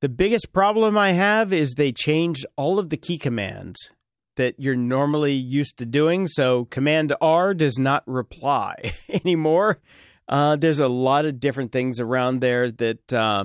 [0.00, 3.90] The biggest problem I have is they changed all of the key commands
[4.36, 6.26] that you're normally used to doing.
[6.26, 9.80] So Command R does not reply anymore.
[10.28, 13.44] Uh, there's a lot of different things around there that uh,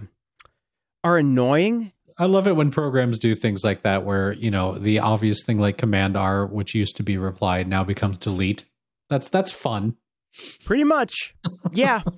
[1.04, 1.94] are annoying.
[2.18, 5.60] I love it when programs do things like that, where you know the obvious thing
[5.60, 8.66] like Command R, which used to be reply, now becomes delete.
[9.10, 9.96] That's that's fun.
[10.66, 11.36] Pretty much.
[11.72, 12.02] Yeah.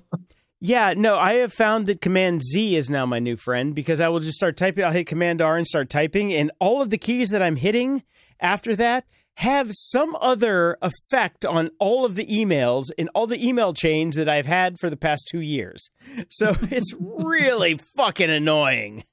[0.64, 0.94] yeah.
[0.96, 4.20] No, I have found that Command Z is now my new friend because I will
[4.20, 4.82] just start typing.
[4.82, 8.02] I'll hit Command R and start typing, and all of the keys that I'm hitting
[8.40, 9.04] after that
[9.38, 14.28] have some other effect on all of the emails in all the email chains that
[14.28, 15.90] I've had for the past two years.
[16.30, 19.04] So it's really fucking annoying.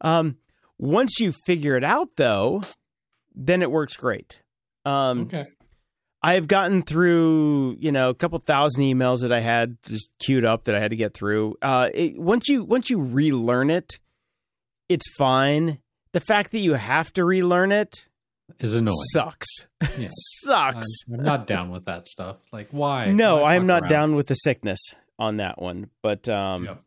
[0.00, 0.36] Um,
[0.78, 2.62] once you figure it out, though,
[3.34, 4.40] then it works great.
[4.84, 5.46] Um, Okay.
[6.24, 10.64] I've gotten through, you know, a couple thousand emails that I had just queued up
[10.64, 11.56] that I had to get through.
[11.60, 14.00] Uh, it, once you once you relearn it,
[14.88, 15.80] it's fine.
[16.12, 18.08] The fact that you have to relearn it
[18.58, 18.96] Is annoying.
[19.12, 19.46] sucks.
[19.98, 20.08] Yeah.
[20.10, 20.86] sucks.
[21.08, 22.36] I'm, I'm not down with that stuff.
[22.52, 23.06] Like why?
[23.10, 23.90] no, Why I'm not around?
[23.90, 24.80] down with the sickness
[25.18, 25.90] on that one.
[26.02, 26.78] But um,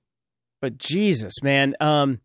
[0.61, 2.21] but Jesus, man, um,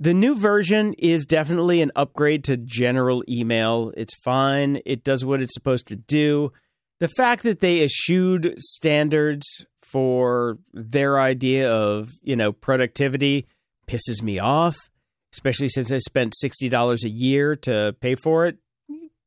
[0.00, 3.92] the new version is definitely an upgrade to general email.
[3.98, 4.80] It's fine.
[4.86, 6.52] It does what it's supposed to do.
[7.00, 13.46] The fact that they eschewed standards for their idea of you know productivity
[13.86, 14.76] pisses me off,
[15.34, 18.56] especially since I spent sixty dollars a year to pay for it.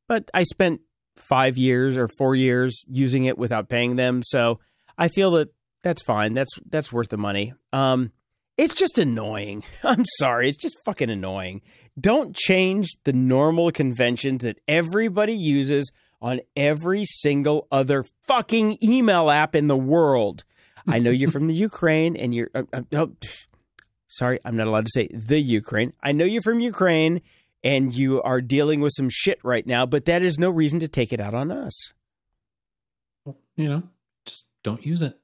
[0.08, 0.82] But I spent
[1.16, 4.60] five years or four years using it without paying them, so
[4.98, 5.54] I feel that
[5.84, 6.34] that's fine.
[6.34, 7.54] That's that's worth the money.
[7.72, 8.12] Um,
[8.58, 9.64] it's just annoying.
[9.84, 10.50] I'm sorry.
[10.50, 11.62] It's just fucking annoying.
[12.00, 15.92] Don't change the normal conventions that everybody uses
[16.22, 20.44] on every single other fucking email app in the world.
[20.88, 22.50] I know you're from the Ukraine and you're.
[22.56, 23.12] Uh, uh, oh,
[24.08, 25.94] sorry, I'm not allowed to say the Ukraine.
[26.02, 27.22] I know you're from Ukraine
[27.64, 30.88] and you are dealing with some shit right now, but that is no reason to
[30.88, 31.94] take it out on us.
[33.56, 33.84] You know,
[34.26, 35.18] just don't use it.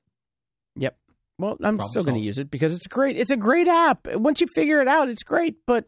[0.76, 0.96] Yep.
[1.40, 3.16] Well, I'm Problem still going to use it because it's great.
[3.18, 4.08] It's a great app.
[4.14, 5.56] Once you figure it out, it's great.
[5.66, 5.86] But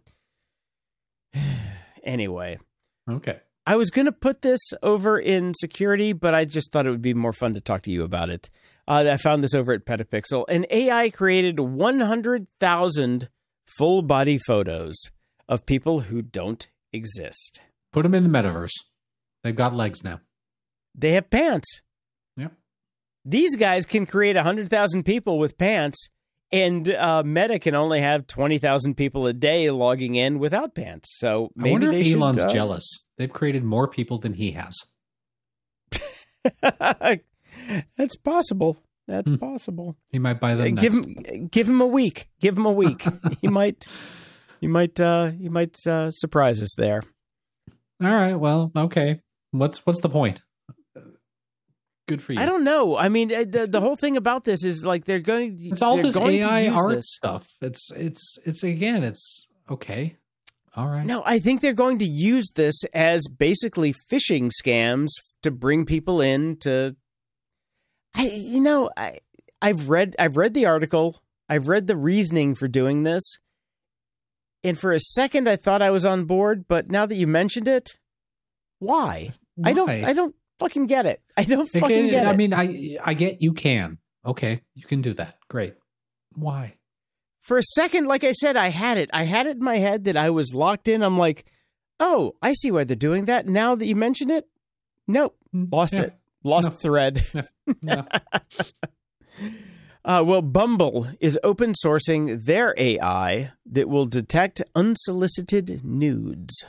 [2.03, 2.57] anyway,
[3.09, 3.39] Okay.
[3.67, 7.01] I was going to put this over in security, but I just thought it would
[7.01, 8.49] be more fun to talk to you about it.
[8.87, 10.45] Uh, I found this over at Petapixel.
[10.49, 13.29] An AI created 100,000
[13.77, 14.95] full body photos
[15.47, 17.61] of people who don't exist.
[17.93, 18.71] Put them in the metaverse.
[19.43, 20.21] They've got legs now.
[20.95, 21.81] They have pants.
[23.25, 26.09] These guys can create 100,000 people with pants,
[26.51, 31.09] and uh, Meta can only have 20,000 people a day logging in without pants.
[31.19, 33.05] So maybe I wonder if should, Elon's uh, jealous.
[33.17, 34.75] They've created more people than he has.
[37.97, 38.77] That's possible.
[39.07, 39.35] That's Hmm.
[39.37, 39.97] possible.
[40.09, 41.27] He might buy Uh, them give next.
[41.29, 42.29] him give him a week.
[42.39, 43.03] Give him a week.
[43.41, 43.85] he might
[44.59, 47.01] he might uh he might uh surprise us there.
[48.01, 48.35] All right.
[48.35, 49.19] Well, okay.
[49.51, 50.41] What's what's the point?
[52.11, 52.41] Good for you.
[52.41, 52.97] I don't know.
[52.97, 55.95] I mean uh, the the whole thing about this is like they're going It's all
[55.95, 57.05] this AI art this.
[57.07, 57.47] stuff.
[57.61, 59.01] It's it's it's again.
[59.01, 60.17] It's okay.
[60.75, 61.05] All right.
[61.05, 65.07] No, I think they're going to use this as basically phishing scams
[65.43, 66.97] to bring people in to
[68.13, 69.19] I you know, I
[69.61, 71.23] I've read I've read the article.
[71.47, 73.23] I've read the reasoning for doing this.
[74.65, 77.69] And for a second I thought I was on board, but now that you mentioned
[77.69, 77.87] it,
[78.79, 79.31] why?
[79.63, 80.03] I don't Why?
[80.05, 81.21] I don't fucking get it.
[81.35, 82.27] I don't fucking get it.
[82.27, 83.97] I mean, I I get you can.
[84.25, 85.37] Okay, you can do that.
[85.49, 85.75] Great.
[86.35, 86.75] Why?
[87.41, 89.09] for a second, like I said, I had it.
[89.11, 91.01] I had it in my head that I was locked in.
[91.01, 91.43] I'm like,
[91.99, 93.47] oh, I see why they're doing that.
[93.47, 94.47] Now that you mention it,
[95.07, 96.01] nope, lost Yeah.
[96.03, 96.73] it, lost No.
[96.75, 97.21] thread.
[97.81, 98.03] Yeah.
[100.03, 106.65] Uh, well, Bumble is open sourcing their AI that will detect unsolicited nudes.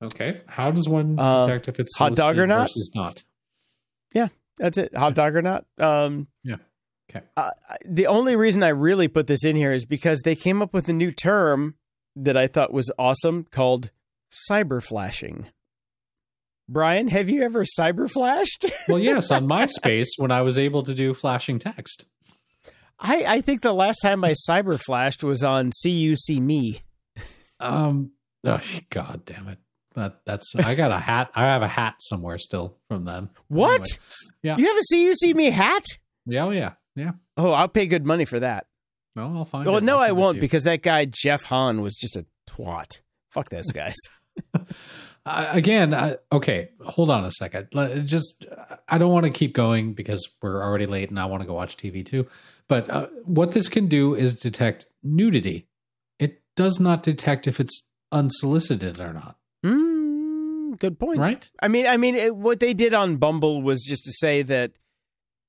[0.00, 0.40] Okay.
[0.46, 2.68] How does one Uh, detect if it's hot dog or not?
[2.68, 3.24] versus not?
[4.16, 4.96] Yeah, that's it.
[4.96, 5.66] Hot dog or not?
[5.78, 6.56] Um, Yeah.
[7.10, 7.24] Okay.
[7.36, 7.50] Uh,
[7.84, 10.88] the only reason I really put this in here is because they came up with
[10.88, 11.74] a new term
[12.16, 13.90] that I thought was awesome called
[14.50, 15.48] cyber flashing.
[16.68, 18.64] Brian, have you ever cyber flashed?
[18.88, 22.06] Well, yes, on MySpace when I was able to do flashing text.
[22.98, 26.80] I, I think the last time I cyber flashed was on CU-SeeMe.
[27.60, 28.12] Um.
[28.44, 28.60] Oh,
[28.90, 29.58] God damn it.
[29.96, 30.54] That that's.
[30.54, 31.30] I got a hat.
[31.34, 33.30] I have a hat somewhere still from them.
[33.48, 33.80] What?
[33.80, 33.86] Anyway.
[34.42, 34.56] Yeah.
[34.58, 35.84] You have a CU-SeeMe hat?
[36.26, 36.44] Yeah.
[36.44, 36.72] Oh, yeah.
[36.94, 37.12] Yeah.
[37.36, 38.66] Oh, I'll pay good money for that.
[39.16, 39.66] No, I'll find.
[39.66, 39.84] Well, it.
[39.84, 43.00] no, I send it to won't because that guy Jeff Hahn was just a twat.
[43.30, 43.96] Fuck those guys.
[45.26, 47.66] Uh, again, uh, okay, hold on a second.
[47.72, 48.46] Let- Just,
[48.88, 51.52] I don't want to keep going because we're already late and I want to go
[51.52, 52.28] watch TV too.
[52.68, 55.66] But uh, what this can do is detect nudity.
[56.20, 59.36] It does not detect if it's unsolicited or not,
[60.76, 61.18] good point.
[61.18, 61.50] right?
[61.60, 64.72] I mean, I mean, it, what they did on Bumble was just to say that,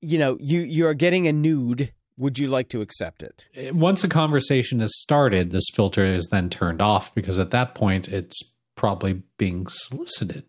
[0.00, 1.92] you know, you you are getting a nude.
[2.16, 3.46] Would you like to accept it?
[3.56, 7.76] Uh, Once a conversation is started, this filter is then turned off because at that
[7.76, 10.44] point it's probably being solicited.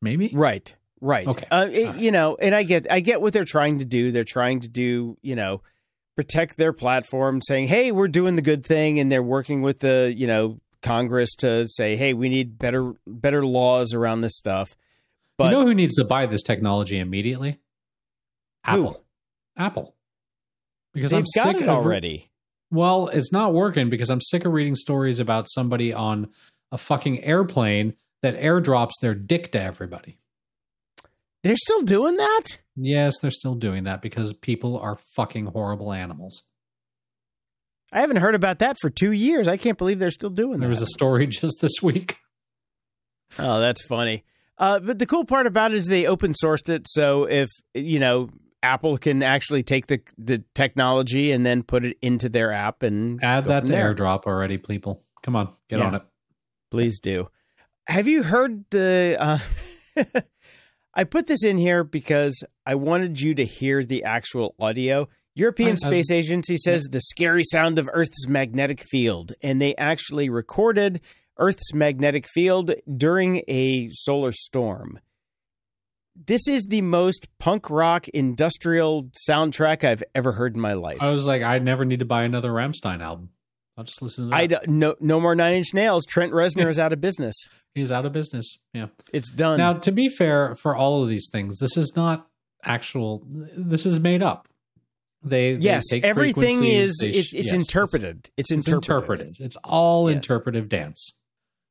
[0.00, 0.30] Maybe.
[0.32, 0.72] Right.
[1.00, 1.26] Right.
[1.26, 1.46] Okay.
[1.50, 4.12] Uh, it- you know, and I get I get what they're trying to do.
[4.12, 5.62] They're trying to do, you know,
[6.16, 10.14] protect their platform, saying, "Hey, we're doing the good thing," and they're working with the,
[10.16, 14.76] you know, Congress to say, "Hey, we need better better laws around this stuff."
[15.38, 17.58] But you know who needs to buy this technology immediately?
[18.68, 18.72] Who?
[18.88, 19.04] Apple.
[19.56, 19.94] Apple.
[20.92, 22.30] Because they've I'm got sick it of- already.
[22.70, 26.30] Well, it's not working because I'm sick of reading stories about somebody on
[26.70, 30.18] a fucking airplane that airdrops their dick to everybody.
[31.42, 32.42] They're still doing that.
[32.76, 36.44] Yes, they're still doing that because people are fucking horrible animals.
[37.92, 39.46] I haven't heard about that for two years.
[39.46, 40.62] I can't believe they're still doing There that.
[40.62, 42.16] There was a story just this week.
[43.38, 44.24] Oh, that's funny.
[44.58, 47.98] Uh, but the cool part about it is they open sourced it, so if you
[47.98, 48.30] know
[48.62, 53.22] Apple can actually take the the technology and then put it into their app and
[53.24, 53.94] Add that to there.
[53.94, 55.02] airdrop already, people.
[55.22, 55.86] Come on, get Yeah.
[55.86, 56.02] on it.
[56.70, 57.28] Please do.
[57.88, 59.16] Have you heard the?
[59.18, 59.38] Uh,
[60.94, 65.08] I put this in here because I wanted you to hear the actual audio.
[65.34, 69.74] European I- I- Space Agency says the scary sound of Earth's magnetic field, and they
[69.76, 71.00] actually recorded
[71.38, 74.98] Earth's magnetic field during a solar storm.
[76.14, 80.98] This is the most punk rock industrial soundtrack I've ever heard in my life.
[81.00, 83.30] I was like, I never need to buy another Rammstein album.
[83.78, 84.36] I'll just listen to that.
[84.36, 86.04] I don't- no no more Nine Inch Nails.
[86.04, 87.34] Trent Reznor is out of business.
[87.74, 88.58] He's out of business.
[88.74, 88.88] Yeah.
[89.14, 89.56] It's done.
[89.56, 92.26] Now, to be fair, for all of these things, this is not
[92.62, 93.22] actual.
[93.56, 94.46] This is made up.
[95.24, 98.30] They they yes, take everything is they it's it's yes, interpreted.
[98.36, 99.26] It's, It's, interpreted.
[99.28, 99.36] interpreted.
[99.46, 100.16] It's all Yes.
[100.16, 101.18] interpretive dance.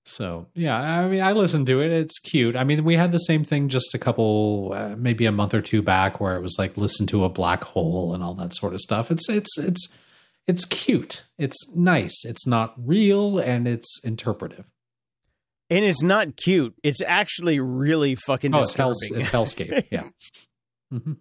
[0.06, 1.92] So yeah, I mean, I listened to it.
[1.92, 2.56] It's cute.
[2.56, 5.62] I mean, we had the same thing just a couple, uh, maybe a month or
[5.62, 8.74] two back, where it was like listen to a black hole and all that sort
[8.74, 9.12] of stuff.
[9.12, 9.90] It's it's it's
[10.48, 11.26] it's cute.
[11.38, 12.26] It's nice.
[12.26, 14.66] It's not real and it's interpretive.
[15.70, 16.74] And it's not cute.
[16.84, 19.22] It's actually really fucking Oh, it's, disturbing.
[19.22, 19.86] it's hellscape.
[19.92, 20.10] Yeah.
[20.90, 21.14] hmm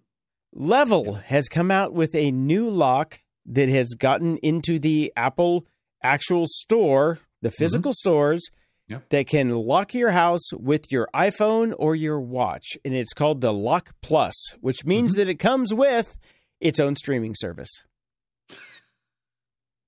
[0.53, 5.67] Level has come out with a new lock that has gotten into the Apple
[6.03, 8.49] actual store, the physical stores,
[8.89, 9.09] Yep.
[9.11, 12.77] that can lock your house with your iPhone or your watch.
[12.85, 16.19] And it's called the Lock Plus, which means that it comes with
[16.61, 17.71] its own streaming service.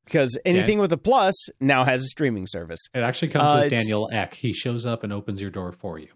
[0.04, 2.80] Because anything with a plus now has a streaming service.
[2.94, 4.34] It actually comes Uh, with Daniel Ek.
[4.34, 6.08] He shows up and opens your door for you.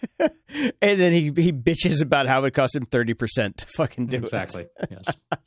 [0.18, 4.20] and then he, he bitches about how it cost him 30% to fucking do it.
[4.20, 4.66] exactly.
[4.90, 5.20] Yes.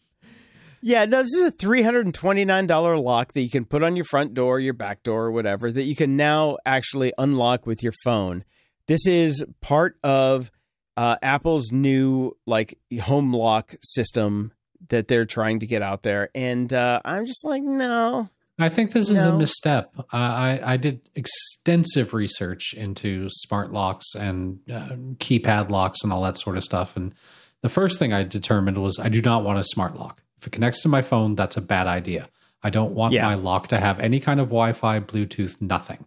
[0.84, 3.66] Yeah, no, this is a three hundred and twenty nine dollar lock that you can
[3.66, 7.14] put on your front door, your back door, or whatever that you can now actually
[7.20, 8.44] unlock with your phone.
[8.88, 10.50] This is part of
[10.98, 14.54] uh, Apple's new like home lock system
[14.90, 18.30] that they're trying to get out there, and uh, I'm just like, no,
[18.64, 19.94] I think this is a misstep.
[20.12, 20.20] I,
[20.60, 26.38] I, I did extensive research into smart locks and uh, keypad locks and all that
[26.38, 26.96] sort of stuff.
[26.96, 27.14] And
[27.62, 30.22] the first thing I determined was I do not want a smart lock.
[30.40, 32.30] If it connects to my phone, that's a bad idea.
[32.64, 33.26] I don't want Yeah.
[33.26, 36.06] my lock to have any kind of Wi Fi, Bluetooth, nothing.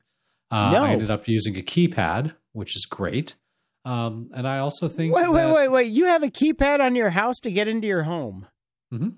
[0.50, 0.84] Uh, No.
[0.84, 3.34] I ended up using a keypad, which is great.
[3.84, 5.14] Um, and I also think.
[5.14, 7.86] wait, wait, that- wait, wait, you have a keypad on your house to get into
[7.86, 8.46] your home.
[8.92, 9.16] Mhm.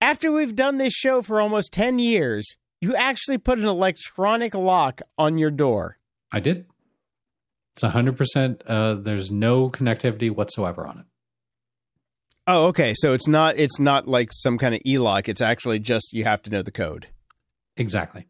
[0.00, 5.02] After we've done this show for almost ten years, you actually put an electronic lock
[5.18, 5.98] on your door.
[6.32, 6.66] I did.
[7.74, 8.62] It's 100%.
[8.66, 11.04] Uh, there's no connectivity whatsoever on it.
[12.46, 12.94] Oh, okay.
[12.94, 15.28] So it's not it's not like some kind of e-lock.
[15.28, 17.08] It's actually just you have to know the code.
[17.76, 18.28] Exactly.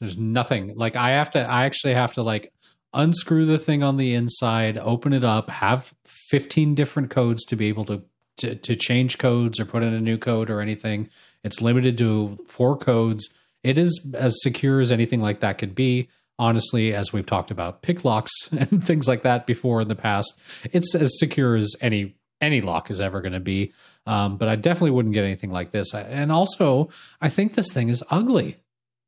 [0.00, 1.40] There's nothing like I have to.
[1.40, 2.52] I actually have to like
[2.92, 7.68] unscrew the thing on the inside, open it up, have 15 different codes to be
[7.68, 8.02] able to
[8.38, 11.08] to, to change codes or put in a new code or anything.
[11.44, 13.32] It's limited to four codes.
[13.62, 16.08] It is as secure as anything like that could be.
[16.38, 20.40] Honestly, as we've talked about pick locks and things like that before in the past,
[20.72, 23.72] it's as secure as any any lock is ever going to be.
[24.06, 25.92] Um, but I definitely wouldn't get anything like this.
[25.92, 26.88] And also,
[27.20, 28.56] I think this thing is ugly.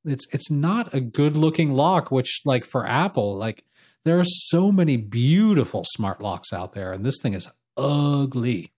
[0.05, 2.11] It's it's not a good looking lock.
[2.11, 3.65] Which, like for Apple, like
[4.05, 8.73] there are so many beautiful smart locks out there, and this thing is ugly.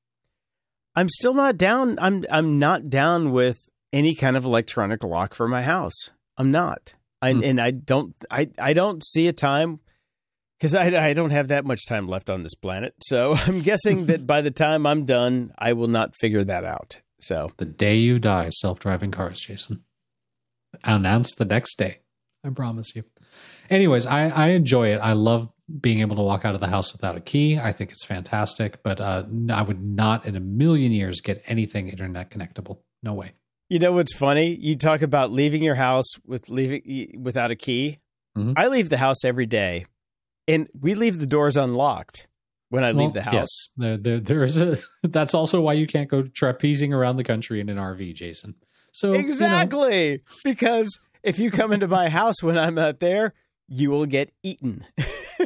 [0.95, 1.99] I'm still not down.
[1.99, 6.11] I'm I'm not down with any kind of electronic lock for my house.
[6.37, 6.95] I'm not.
[7.23, 7.45] I, Hmm.
[7.45, 8.15] And I don't.
[8.31, 9.81] I I don't see a time
[10.59, 12.95] because I I don't have that much time left on this planet.
[13.01, 17.01] So I'm guessing that by the time I'm done, I will not figure that out.
[17.21, 19.85] So The day you die, self driving cars, Jason.
[20.83, 22.01] Announced the next day.
[22.45, 23.05] I promise you.
[23.71, 24.99] Anyways, I, I enjoy it.
[24.99, 25.49] I love
[25.81, 27.59] being able to walk out of the house without a key.
[27.59, 31.89] I think it's fantastic, but uh, I would not in a million years get anything
[31.89, 32.81] internet connectable.
[33.03, 33.33] No way.
[33.75, 34.55] You know what's funny?
[34.55, 37.99] You talk about leaving your house with leaving without a key.
[38.39, 38.55] Mhm.
[38.57, 39.87] I leave the house every day,
[40.47, 42.29] and we leave the doors unlocked
[42.69, 43.33] when I Well, leave the house.
[43.35, 44.79] Yes, there, there, there is a.
[45.03, 48.55] That's also why you can't go trapezing around the country in an RV, Jason.
[48.93, 53.35] So you know, Exactly, because if you come into my house when I'm not there,
[53.67, 54.87] you will get eaten.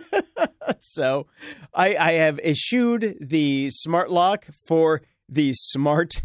[0.80, 1.28] so,
[1.72, 5.00] I, I have eschewed the smart lock for
[5.30, 6.24] the smart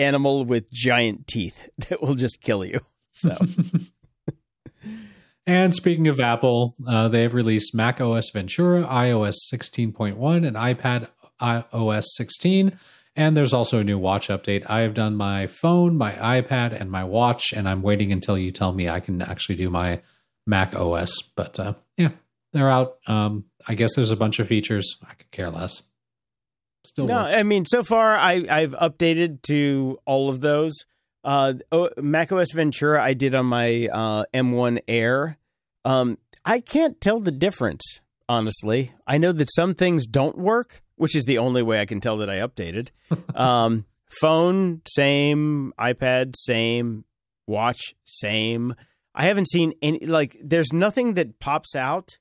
[0.00, 2.80] animal with giant teeth that will just kill you.
[3.12, 3.36] So.
[5.46, 11.08] And speaking of Apple, uh, they have released Mac OS Ventura, iOS 16.1, and iPad
[11.40, 12.78] iOS 16.
[13.16, 14.64] And there's also a new watch update.
[14.68, 18.52] I have done my phone, my iPad, and my watch, and I'm waiting until you
[18.52, 20.00] tell me I can actually do my
[20.46, 21.12] Mac OS.
[21.34, 22.10] But uh, yeah,
[22.52, 22.98] they're out.
[23.08, 25.00] Um, I guess there's a bunch of features.
[25.02, 25.82] I could care less.
[26.84, 27.36] Still No, works.
[27.36, 30.72] I mean, so far I, I've updated to all of those.
[31.22, 35.38] Uh, o- macOS Ventura I did on my uh, M1 Air.
[35.84, 38.92] Um, I can't tell the difference, honestly.
[39.06, 42.18] I know that some things don't work, which is the only way I can tell
[42.18, 42.88] that I updated.
[43.34, 43.84] um,
[44.20, 45.74] phone, same.
[45.78, 47.04] iPad, same.
[47.46, 48.74] Watch, same.
[49.14, 52.16] I haven't seen any, like, there's nothing that pops out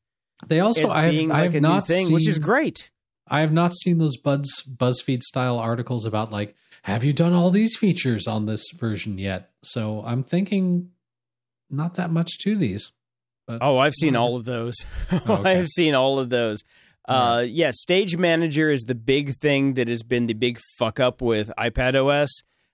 [0.48, 2.92] they also I have, being I like have a new not thing, which is great.
[3.30, 7.52] I have not seen those Buzz BuzzFeed style articles about like, have you done all
[7.52, 9.52] these features on this version yet?
[9.64, 10.90] So I'm thinking
[11.70, 12.92] not that much to these.
[13.48, 14.76] But Oh, I've seen all of those.
[15.12, 15.52] Oh, okay.
[15.52, 16.60] I have seen all of those.
[17.08, 21.22] Uh, yeah, Stage Manager is the big thing that has been the big fuck up
[21.22, 22.30] with iPad OS.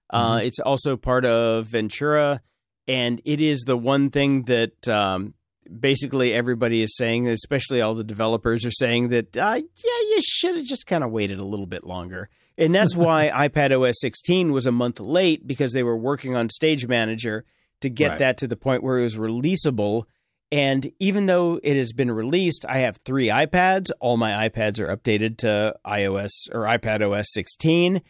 [0.10, 0.48] Uh, Mm-hmm.
[0.48, 2.42] It's also part of Ventura,
[2.88, 5.34] and it is the one thing that um,
[5.80, 10.56] basically everybody is saying, especially all the developers are saying that, uh, yeah, you should
[10.56, 12.30] have just kind of waited a little bit longer.
[12.58, 16.50] And that's why iPad OS 16 was a month late because they were working on
[16.50, 17.46] Stage Manager
[17.82, 18.20] to get Right.
[18.20, 20.04] that to the point where it was releasable.
[20.52, 23.90] And even though it has been released, I have three iPads.
[24.00, 28.02] All my iPads are updated to iOS or iPad OS 16.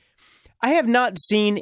[0.62, 1.62] I have not seen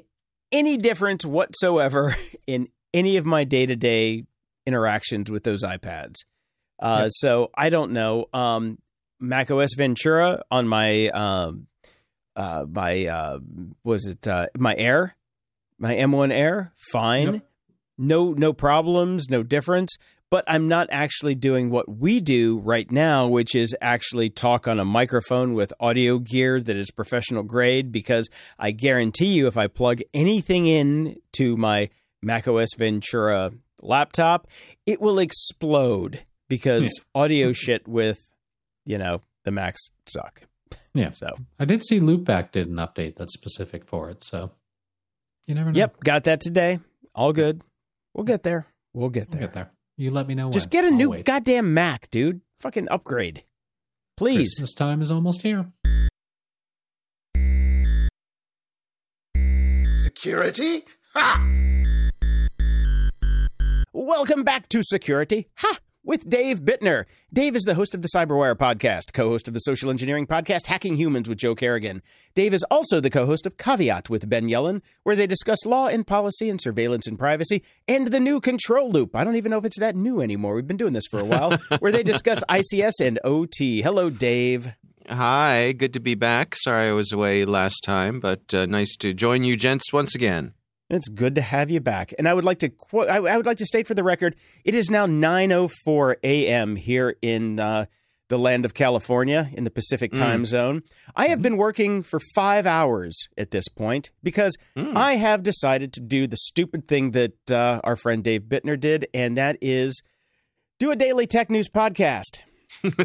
[0.52, 2.16] any difference whatsoever
[2.48, 4.26] in any of my day to day
[4.66, 6.16] interactions with those iPads.
[6.80, 7.11] Uh, Yep.
[7.16, 8.28] So I don't know.
[8.34, 8.80] Um,
[9.20, 11.68] Mac OS Ventura on my um,
[12.36, 13.39] uh, my uh,
[13.84, 15.16] was it uh, my Air,
[15.78, 17.47] my M1 Air, fine, Yep.
[17.97, 19.95] no no problems, no difference.
[20.30, 24.80] But I'm not actually doing what we do right now, which is actually talk on
[24.80, 27.91] a microphone with audio gear that is professional grade.
[27.91, 31.89] Because I guarantee you, if I plug anything in to my
[32.24, 33.51] macOS Ventura
[33.84, 34.47] laptop,
[34.86, 38.31] it will explode because audio shit with,
[38.86, 40.41] you know, the Macs suck.
[40.93, 41.11] Yeah.
[41.11, 41.27] So,
[41.59, 44.51] I did see Loopback did an update that's specific for it, so
[45.45, 45.77] you never know.
[45.77, 46.79] yep, got that today.
[47.15, 47.61] All good.
[48.13, 48.67] We'll get there.
[48.93, 49.47] We'll get We'll there.
[49.47, 49.71] get there.
[49.97, 50.49] You let me know.
[50.51, 50.71] Just when.
[50.71, 51.25] get a I'll new wait.
[51.25, 52.41] goddamn Mac, dude.
[52.59, 53.43] Fucking upgrade.
[54.17, 54.38] Please.
[54.55, 55.65] Christmas time is almost here.
[59.99, 60.84] Security?
[61.13, 61.47] Ha!
[63.96, 65.50] Welcome back to Security.
[65.58, 65.78] Ha!
[66.04, 67.06] With Dave Bittner.
[67.32, 70.66] Dave is the host of the Cyberwire podcast, co host of the social engineering podcast
[70.66, 72.02] Hacking Humans with Joe Carrigan.
[72.34, 75.86] Dave is also the co host of Caveat with Ben Yellen, where they discuss law
[75.86, 79.16] and policy and surveillance and privacy, and the new Control Loop.
[79.16, 80.56] I don't even know if it's that new anymore.
[80.56, 83.84] We've been doing this for a while, where they discuss ICS and OT.
[83.84, 84.74] Hello, Dave.
[85.08, 86.56] Hi, good to be back.
[86.56, 90.56] Sorry I was away last time, but uh, nice to join you gents once again.
[90.94, 92.14] It's good to have you back.
[92.18, 93.10] And I would like to quote.
[93.10, 96.76] I, I would like to state for the record, it is now 9:04 a.m.
[96.76, 97.86] here in uh,
[98.30, 100.84] the land of California in the Pacific time zone.
[101.16, 106.02] I have been working for five hours at this point because I have decided to
[106.02, 110.02] do the stupid thing that uh, our friend Dave Bittner did, and that is
[110.80, 112.39] do a daily tech news podcast.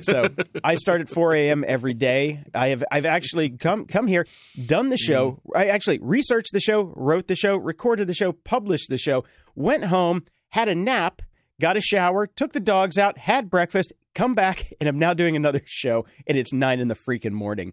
[0.00, 0.28] So
[0.64, 1.64] I start at 4 a.m.
[1.66, 2.42] every day.
[2.54, 4.26] I have I've actually come come here,
[4.66, 5.32] done the show.
[5.32, 5.58] Mm-hmm.
[5.58, 9.84] I actually researched the show, wrote the show, recorded the show, published the show, went
[9.84, 11.22] home, had a nap,
[11.60, 15.36] got a shower, took the dogs out, had breakfast, come back, and I'm now doing
[15.36, 17.72] another show, and it's nine in the freaking morning.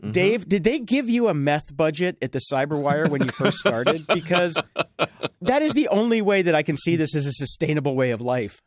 [0.00, 0.12] Mm-hmm.
[0.12, 4.06] Dave, did they give you a meth budget at the Cyberwire when you first started?
[4.14, 4.60] Because
[5.42, 8.20] that is the only way that I can see this as a sustainable way of
[8.20, 8.62] life.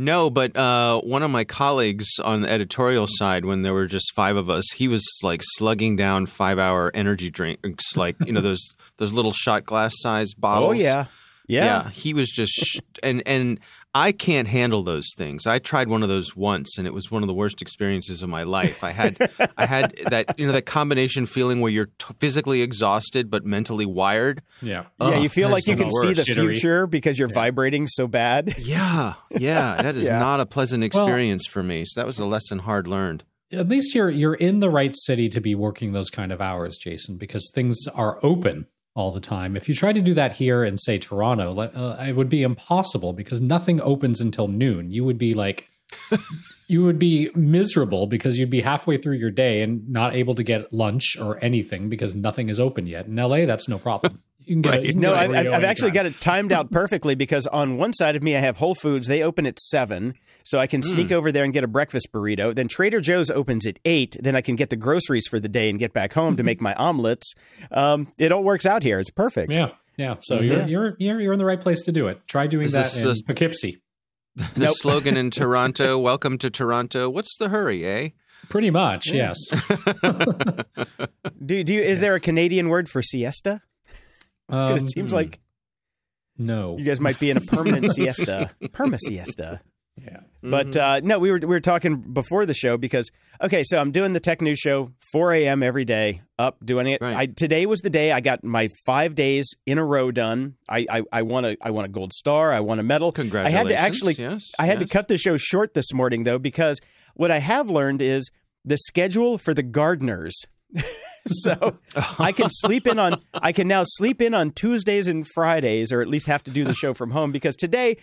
[0.00, 4.14] No, but uh, one of my colleagues on the editorial side, when there were just
[4.14, 8.62] five of us, he was like slugging down five-hour energy drinks, like you know those
[8.96, 10.70] those little shot glass size bottles.
[10.70, 11.04] Oh yeah.
[11.50, 11.90] Yeah.
[11.90, 13.60] he was just sh- and and
[13.92, 15.46] I can't handle those things.
[15.48, 18.28] I tried one of those once, and it was one of the worst experiences of
[18.28, 18.84] my life.
[18.84, 23.30] I had I had that you know that combination feeling where you're t- physically exhausted
[23.30, 24.42] but mentally wired.
[24.62, 24.84] Yeah.
[25.00, 26.60] Yeah, you feel like you the can see the worst.
[26.60, 28.54] Future because you're vibrating so bad.
[28.60, 30.18] Yeah, yeah, that is Yeah.
[30.20, 31.84] not a pleasant experience for me.
[31.84, 33.24] So that was a lesson hard learned.
[33.52, 36.78] At least you're you're in the right city to be working those kind of hours,
[36.78, 39.56] Jason, because things are open all the time.
[39.56, 43.12] If you try to do that here in say Toronto, uh, it would be impossible
[43.12, 44.90] because nothing opens until noon.
[44.90, 45.68] You would be like
[46.68, 50.42] you would be miserable because you'd be halfway through your day and not able to
[50.42, 53.06] get lunch or anything because nothing is open yet.
[53.06, 54.22] In LA, that's no problem.
[54.50, 56.04] You can get a, you can No, get a I've, I've I've actually anytime.
[56.04, 59.06] got it timed out perfectly because on one side of me, I have Whole Foods.
[59.06, 62.52] They open at seven, so I can sneak over there and get a breakfast burrito.
[62.52, 64.16] Then Trader Joe's opens at eight.
[64.20, 66.60] Then I can get the groceries for the day and get back home to make
[66.68, 67.32] my omelets.
[67.70, 68.98] Um, it all works out here.
[68.98, 69.52] It's perfect.
[69.52, 70.16] Yeah, yeah.
[70.20, 70.66] So Yeah.
[70.66, 72.20] you're you're you're you're in the right place to do it.
[72.26, 73.78] Try doing Is that in the- Poughkeepsie.
[74.34, 74.74] The Nope.
[74.78, 78.08] slogan in Toronto, "Welcome to Toronto." What's the hurry, eh?
[78.48, 79.36] Pretty much, yes.
[81.44, 83.60] Do, do you, is there a Canadian word for siesta?
[84.50, 85.16] Because Um, it seems hmm.
[85.16, 85.40] like
[86.36, 86.76] no.
[86.78, 89.60] you guys might be in a permanent siesta, perma siesta.
[90.02, 90.20] Yeah.
[90.42, 93.10] But uh, no, we were we were talking before the show because
[93.42, 95.62] okay, so I'm doing the tech news show 4 a.m.
[95.62, 97.02] every day, up doing it.
[97.02, 97.16] Right.
[97.16, 100.54] I, today was the day I got my five days in a row done.
[100.68, 102.52] I I, I won a I won a gold star.
[102.52, 103.12] I want a medal.
[103.12, 103.54] Congratulations!
[103.54, 104.88] I had to actually yes, I had yes.
[104.88, 106.80] to cut the show short this morning though because
[107.14, 108.30] what I have learned is
[108.64, 110.34] the schedule for the gardeners.
[111.26, 111.78] so
[112.18, 116.00] I can sleep in on I can now sleep in on Tuesdays and Fridays or
[116.02, 117.96] at least have to do the show from home because today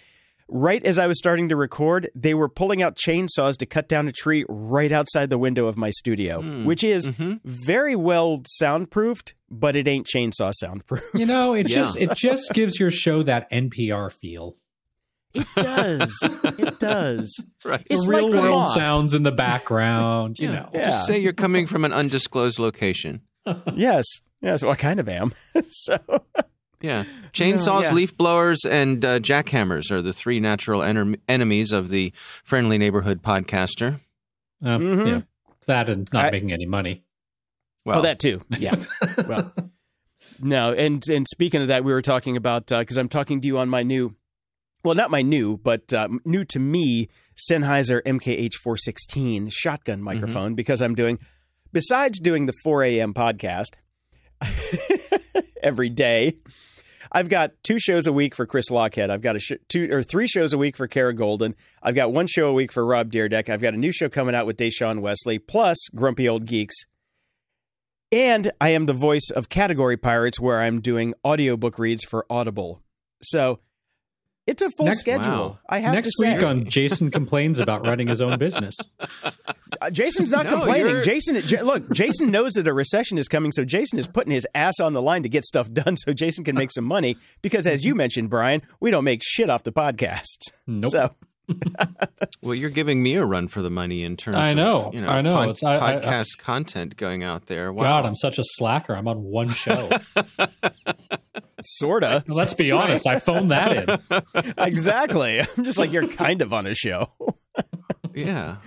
[0.49, 4.07] right as I was starting to record they were pulling out chainsaws to cut down
[4.07, 7.41] a tree right outside the window of my studio which is Mhm.
[7.44, 11.03] very well soundproofed but it ain't chainsaw soundproof.
[11.14, 11.76] You know, it Yeah.
[11.84, 14.56] just it just gives your show that NPR feel.
[15.34, 16.18] It does.
[16.58, 17.44] it does.
[17.64, 17.86] Right.
[17.90, 18.74] It's the real like world moth.
[18.74, 20.70] sounds in the background, you know.
[20.74, 20.86] Yeah.
[20.86, 23.22] Just say you're coming from an undisclosed location.
[23.76, 24.06] Yes.
[24.41, 24.62] Yes.
[24.62, 25.34] Well, I kind of am.
[25.70, 25.98] so
[26.82, 27.06] Yeah.
[27.32, 27.94] Chainsaws, yeah.
[27.94, 32.12] leaf blowers, and uh, jackhammers are the three natural ener- enemies of the
[32.44, 33.99] friendly neighborhood podcaster.
[34.64, 35.08] Uh, Mhm.
[35.08, 35.22] Yeah.
[35.68, 37.04] That and not I- making any money.
[37.86, 38.41] Well, oh, that too.
[38.49, 38.76] Yeah.
[39.30, 39.54] well,
[40.40, 43.60] no, and and speaking of that, we were talking about because I'm talking to you
[43.60, 44.14] on my new,
[44.84, 47.10] well, not my new, but uh, new to me
[47.49, 51.20] Sennheiser MKH416 shotgun microphone because I'm doing,
[51.72, 53.14] besides doing the 4 a.m.
[53.14, 53.76] podcast
[55.64, 56.38] every day.
[57.12, 59.10] I've got two shows a week for Chris Lochhead.
[59.10, 61.54] I've got a sh- two or three shows a week for Kara Goldin.
[61.82, 63.49] I've got one show a week for Rob Dyrdek.
[63.49, 66.76] I've got a new show coming out with Deshaun Wesley, plus Grumpy Old Geeks.
[68.12, 72.82] And I am the voice of Category Pirates, where I'm doing audiobook reads for Audible.
[73.22, 73.60] So
[74.48, 75.26] it's a full Next- schedule.
[75.30, 75.60] wow.
[75.69, 76.36] I have Next to say.
[76.38, 78.76] week on Jason complains about running his own business.
[79.80, 80.88] Uh, Jason's not No, complaining.
[80.88, 84.32] you're- Jason, J- look, Jason knows that a recession is coming, so Jason is putting
[84.32, 87.18] his ass on the line to get stuff done, so Jason can make some money.
[87.41, 90.38] Because as you mentioned, Brian, we don't make shit off the podcast.
[90.65, 90.91] Nope.
[90.91, 91.11] So
[92.41, 95.02] well, you're giving me a run for the money in terms I know, of you
[95.02, 95.34] know, I know.
[95.36, 97.72] pod- It's- I- I- podcast content going out there.
[97.72, 97.84] Wow.
[97.84, 98.94] God, I'm such a slacker.
[98.95, 99.90] I'm on one show.
[101.61, 103.07] sorta, Let's be honest.
[103.07, 104.53] I phoned that in.
[104.57, 105.40] exactly.
[105.41, 107.11] I'm just like you're kind of on a show.
[108.14, 108.57] yeah.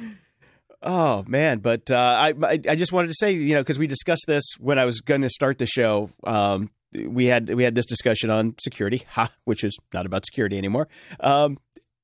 [0.83, 3.87] Oh man, but uh, I I I just wanted to say you know because we
[3.87, 6.11] discussed this when I was going to start the show.
[6.25, 6.71] Um,
[7.07, 10.89] we had we had this discussion on security, ha, which is not about security anymore.
[11.21, 11.59] Um,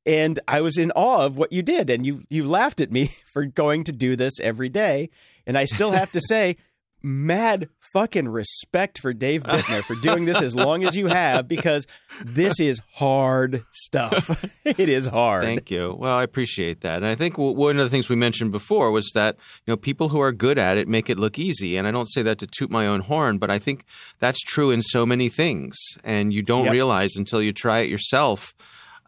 [0.07, 3.07] and I was in awe of what you did, and you you laughed at me
[3.33, 5.11] for going to do this every day,
[5.47, 6.57] and I still have to say.
[7.03, 11.87] Mad fucking respect for Dave Bittner for doing this as long as you have because
[12.25, 14.45] this is hard stuff.
[14.65, 15.45] it is hard.
[15.45, 15.95] Thank you.
[15.97, 16.97] Well, I appreciate that.
[16.97, 20.09] And I think one of the things we mentioned before was that, you know, people
[20.09, 21.77] who are good at it make it look easy.
[21.77, 23.85] And I don't say that to toot my own horn, but I think
[24.19, 25.77] that's true in so many things.
[26.03, 26.73] And you don't Yep.
[26.73, 28.53] realize until you try it yourself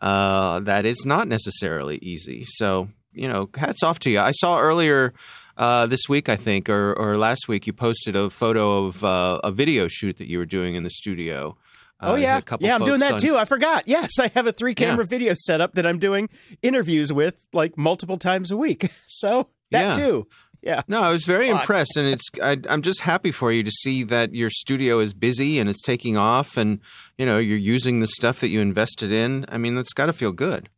[0.01, 2.45] uh, that it's not necessarily easy.
[2.47, 4.21] So, you know, hats off to you.
[4.21, 5.13] I saw earlier
[5.57, 9.41] uh, this week, I think, or, or last week, you posted a photo of uh,
[9.43, 11.57] a video shoot that you were doing in the studio.
[12.01, 13.37] Uh, Oh yeah, yeah, I'm doing that on- too.
[13.37, 13.89] I forgot.
[13.89, 16.29] Yes, I have a three camera video setup that I'm doing
[16.63, 18.89] interviews with like multiple times a week.
[19.09, 20.07] So that Yeah.
[20.07, 20.29] too.
[20.63, 20.83] Yeah.
[20.89, 21.61] No, I was very Fuck.
[21.63, 25.15] impressed, and it's I, I'm just happy for you to see that your studio is
[25.15, 26.81] busy and it's taking off, and
[27.17, 29.47] you know you're using the stuff that you invested in.
[29.51, 30.69] I mean, that's got to feel good.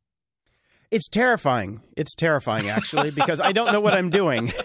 [0.90, 1.80] It's terrifying.
[1.96, 4.50] It's terrifying actually because I don't know what I'm doing.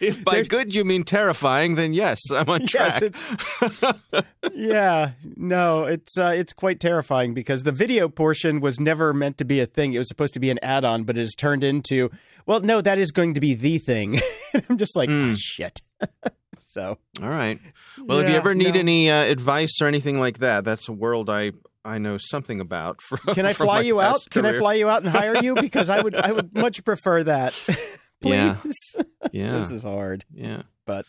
[0.00, 4.24] If by There's- good you mean terrifying, then yes, I'm on Yes, track.
[4.52, 5.12] yeah.
[5.36, 9.60] No, it's uh, it's quite terrifying because the video portion was never meant to be
[9.60, 9.92] a thing.
[9.92, 12.10] It was supposed to be an add-on, but it has turned into
[12.46, 14.18] well, no, that is going to be the thing.
[14.68, 15.32] I'm just like, Mm.
[15.32, 15.80] oh, shit.
[16.58, 17.60] so All right.
[17.98, 18.80] Well, if you ever need no.
[18.80, 21.52] any uh, advice or anything like that, that's a world I
[21.84, 23.00] I know something about.
[23.08, 24.12] From, Can I fly you out?
[24.12, 25.54] past Can I fly you out and hire you?
[25.54, 27.54] Because I would I would much prefer that.
[28.20, 28.54] Yeah.
[28.62, 28.96] Please.
[29.32, 30.24] Yeah, This is hard.
[30.32, 30.62] yeah.
[30.86, 31.06] But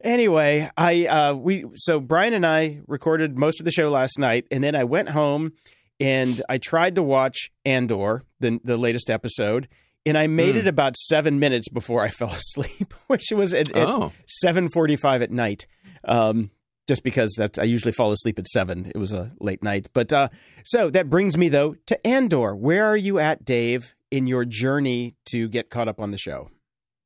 [0.00, 4.46] anyway, I uh we so Brian and I recorded most of the show last night
[4.50, 5.52] and then I went home
[6.00, 9.68] and I tried to watch Andor, the the latest episode,
[10.06, 10.60] and I made Hmm.
[10.60, 14.12] it about 7 minutes before I fell asleep, which was at, at Oh,
[14.44, 15.66] 7:45 at night.
[16.04, 16.50] Um
[16.88, 18.90] just because that's I usually fall asleep at 7.
[18.94, 19.88] It was a late night.
[19.92, 20.28] But uh
[20.64, 22.54] so that brings me though to Andor.
[22.56, 26.50] Where are you at, Dave, in your journey to get caught up on the show?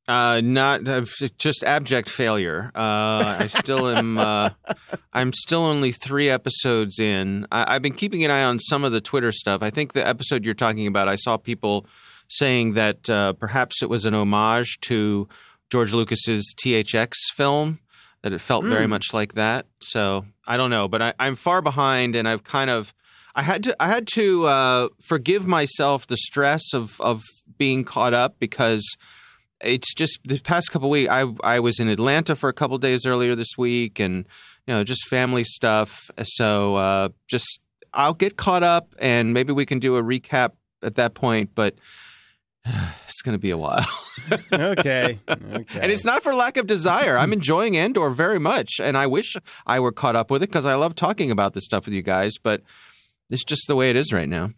[0.09, 1.03] Uh, not uh,
[1.37, 2.71] just abject failure.
[2.73, 4.17] Uh, I still am.
[4.17, 4.51] Uh,
[5.13, 7.45] I'm still only three episodes in.
[7.51, 9.61] I, I've been keeping an eye on some of the Twitter stuff.
[9.61, 11.85] I think the episode you're talking about, I saw people
[12.27, 15.27] saying that uh, perhaps it was an homage to
[15.69, 17.79] George Lucas's THX film.
[18.23, 18.89] That it felt very Mm.
[18.89, 19.67] much like that.
[19.79, 22.93] So I don't know, but I, I'm far behind, and I've kind of.
[23.35, 23.75] I had to.
[23.79, 27.21] I had to uh, forgive myself the stress of of
[27.59, 28.83] being caught up because
[29.61, 31.09] it's just the past couple weeks.
[31.11, 34.25] I I was in Atlanta for a couple days earlier this week, and
[34.65, 36.09] you know just family stuff.
[36.23, 37.59] So uh, just
[37.93, 41.51] I'll get caught up, and maybe we can do a recap at that point.
[41.53, 41.75] But
[43.07, 43.85] it's going to be a while,
[44.51, 45.17] Okay.
[45.29, 45.79] Okay.
[45.79, 47.17] and it's not for lack of desire.
[47.17, 49.35] I'm enjoying Andor very much, and I wish
[49.65, 52.01] I were caught up with it because I love talking about this stuff with you
[52.01, 52.33] guys.
[52.41, 52.61] But
[53.29, 54.51] it's just the way it is right now.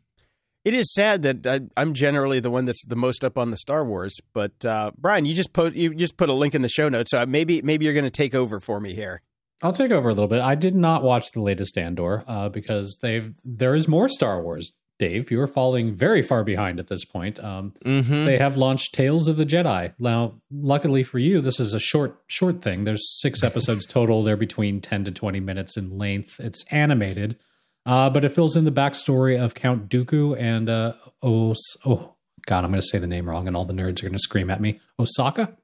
[0.65, 3.57] It is sad that I, I'm generally the one that's the most up on the
[3.57, 4.19] Star Wars.
[4.33, 7.11] But uh, Brian, you just put you just put a link in the show notes,
[7.11, 9.21] so maybe maybe you're going to take over for me here.
[9.61, 10.41] I'll take over a little bit.
[10.41, 14.73] I did not watch the latest Andor uh, because they there is more Star Wars
[14.99, 17.43] Dave, you're falling very far behind at this point.
[17.43, 18.25] Um, Mm-hmm.
[18.25, 19.93] They have launched Tales of the Jedi.
[19.97, 22.83] Now, luckily for you, this is a short, short thing.
[22.83, 24.23] There's six episodes total.
[24.23, 26.39] They're between 10 to 20 minutes in length.
[26.39, 27.37] It's animated,
[27.85, 30.93] uh, but it fills in the backstory of Count Dooku and uh,
[31.23, 32.13] Os- oh
[32.45, 34.19] god, I'm going to say the name wrong, and all the nerds are going to
[34.19, 34.79] scream at me.
[34.99, 35.55] Ahsoka.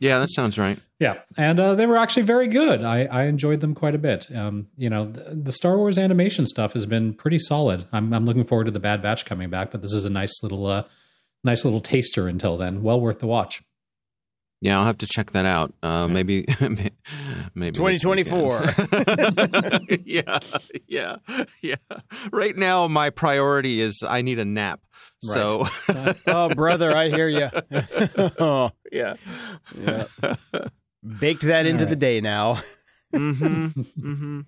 [0.00, 0.78] Yeah, that sounds right.
[0.98, 2.82] Yeah, and uh, they were actually very good.
[2.82, 4.26] I, I enjoyed them quite a bit.
[4.34, 7.86] Um, you know, the, the Star Wars animation stuff has been pretty solid.
[7.92, 10.42] I'm, I'm looking forward to the Bad Batch coming back, but this is a nice
[10.42, 10.84] little, uh,
[11.44, 12.82] nice little taster until then.
[12.82, 13.62] Well worth the watch.
[14.64, 15.74] Yeah, I'll have to check that out.
[15.82, 16.46] Uh, maybe,
[17.54, 18.64] maybe 2024.
[20.06, 20.38] yeah,
[20.86, 21.16] yeah,
[21.60, 21.74] yeah.
[22.32, 24.80] Right now, my priority is I need a nap.
[25.20, 25.66] So,
[26.26, 27.50] oh, brother, I hear you.
[28.38, 29.16] oh, yeah,
[29.78, 30.04] yeah.
[31.18, 32.54] Baked that into All the day now.
[33.14, 34.40] mm-hmm, mm-hmm.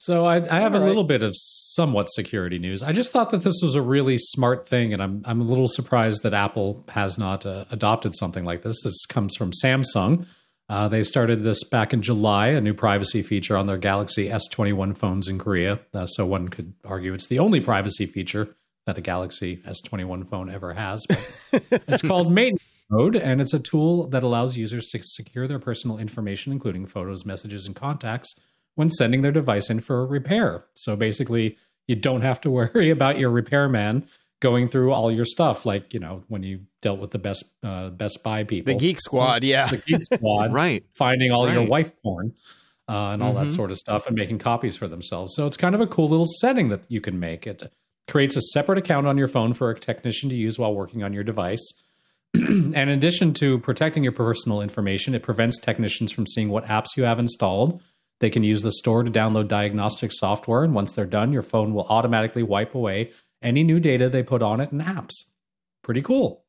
[0.00, 2.82] So I, I have All a little bit of somewhat security news.
[2.82, 5.68] I just thought that this was a really smart thing, and I'm I'm a little
[5.68, 8.82] surprised that Apple has not uh, adopted something like this.
[8.82, 10.26] This comes from Samsung.
[10.70, 14.96] Uh, they started this back in July, a new privacy feature on their Galaxy S21
[14.96, 15.80] phones in Korea.
[15.92, 18.56] Uh, so one could argue it's the only privacy feature
[18.86, 21.04] that a Galaxy S21 phone ever has.
[21.52, 25.98] It's called Maintenance Mode, and it's a tool that allows users to secure their personal
[25.98, 28.34] information, including photos, messages, and contacts,
[28.80, 30.64] when sending their device in for a repair.
[30.74, 34.06] So basically, you don't have to worry about your repairman
[34.40, 37.90] going through all your stuff, like you know when you dealt with the best uh,
[37.90, 39.66] Best Buy people, The Geek Squad, yeah.
[39.68, 40.82] the Geek Squad, right.
[40.94, 42.32] finding all your wife porn
[42.88, 43.52] uh, and all that Mhm.
[43.56, 45.34] sort of stuff and making copies for themselves.
[45.36, 47.46] So it's kind of a cool little setting that you can make.
[47.46, 47.62] It
[48.08, 51.12] creates a separate account on your phone for a technician to use while working on
[51.12, 51.62] your device.
[52.34, 56.96] and in addition to protecting your personal information, it prevents technicians from seeing what apps
[56.96, 57.82] you have installed.
[58.20, 61.72] They can use the store to download diagnostic software, and once they're done, your phone
[61.74, 63.10] will automatically wipe away
[63.42, 65.14] any new data they put on it and apps.
[65.82, 66.44] Pretty cool.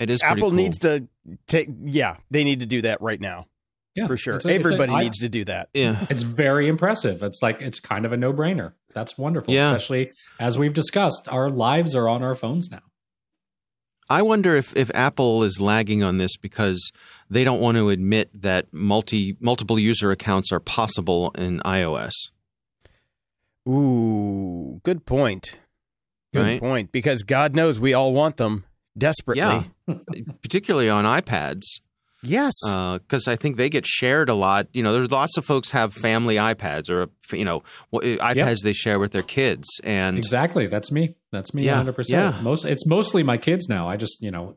[0.00, 0.50] It is Apple cool.
[0.50, 1.06] needs to
[1.46, 3.46] take, yeah, they need to do that right now.
[3.94, 4.36] Yeah, for sure.
[4.36, 5.68] It's a- it's a- Everybody I- needs to do that.
[5.74, 6.04] Yeah.
[6.10, 7.22] It's very impressive.
[7.22, 8.72] It's like it's kind of a no-brainer.
[8.92, 9.68] That's wonderful, Yeah.
[9.70, 10.10] especially
[10.40, 12.80] as we've discussed, our lives are on our phones now.
[14.10, 16.90] I wonder if, if Apple is lagging on this because
[17.30, 22.12] they don't want to admit that multi multiple user accounts are possible in iOS.
[23.68, 25.56] Ooh, good point.
[26.32, 26.60] Good Right.
[26.60, 26.92] point.
[26.92, 28.64] Because God knows we all want them
[28.96, 29.42] desperately.
[29.42, 29.64] Yeah,
[30.42, 31.80] particularly on iPads,
[32.22, 32.52] Yes.
[32.66, 34.66] Uh, because I think they get shared a lot.
[34.72, 38.58] You know, there's lots of folks have family iPads or you know wh- eh, iPads
[38.62, 40.66] they share with their kids, and Exactly.
[40.66, 41.14] That's me.
[41.32, 41.62] That's me.
[41.64, 42.08] Yeah, 100%.
[42.10, 42.38] yeah.
[42.42, 43.88] Most it's mostly my kids now.
[43.88, 44.56] I just, you know,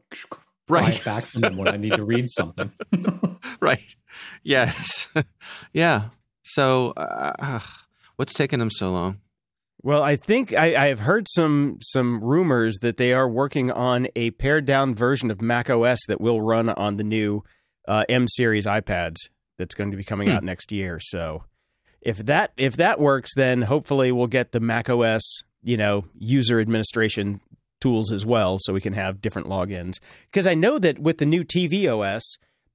[0.70, 0.84] Right.
[0.90, 2.72] right back from them when I need to read something.
[3.60, 3.96] right,
[4.44, 5.08] yes,
[5.74, 6.10] yeah.
[6.44, 7.60] So, uh, uh
[8.18, 9.20] what's taking them so long?
[9.84, 14.08] Well, I think I, I have heard some some rumors that they are working on
[14.16, 17.44] a pared down version of Mac OS that will run on the new
[17.88, 19.18] uh, M series iPads
[19.58, 20.36] that's going to be coming Hmm.
[20.38, 21.00] out next year.
[21.02, 21.44] So
[22.02, 25.22] if that if that works, then hopefully we'll get the Mac OS
[25.62, 27.42] you know user administration
[27.82, 29.96] tools as well, so we can have different logins.
[30.32, 32.24] Because I know that with the new TV OS.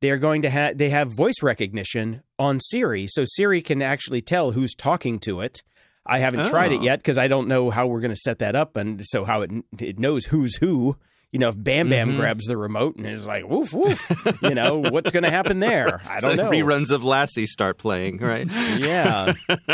[0.01, 4.53] They're going to have they have voice recognition on Siri, so Siri can actually tell
[4.53, 5.65] who's talking to it.
[6.09, 6.85] I haven't tried it Oh.
[6.85, 9.43] yet because I don't know how we're going to set that up, and so how
[9.43, 10.97] it it knows who's who.
[11.31, 12.17] You know, if Bam Bam Mhm.
[12.17, 14.11] grabs the remote and is like woof woof,
[14.43, 16.01] you know what's going to happen there?
[16.09, 16.51] I don't know.
[16.51, 18.49] Reruns of Lassie start playing, right?
[18.79, 19.35] Yeah,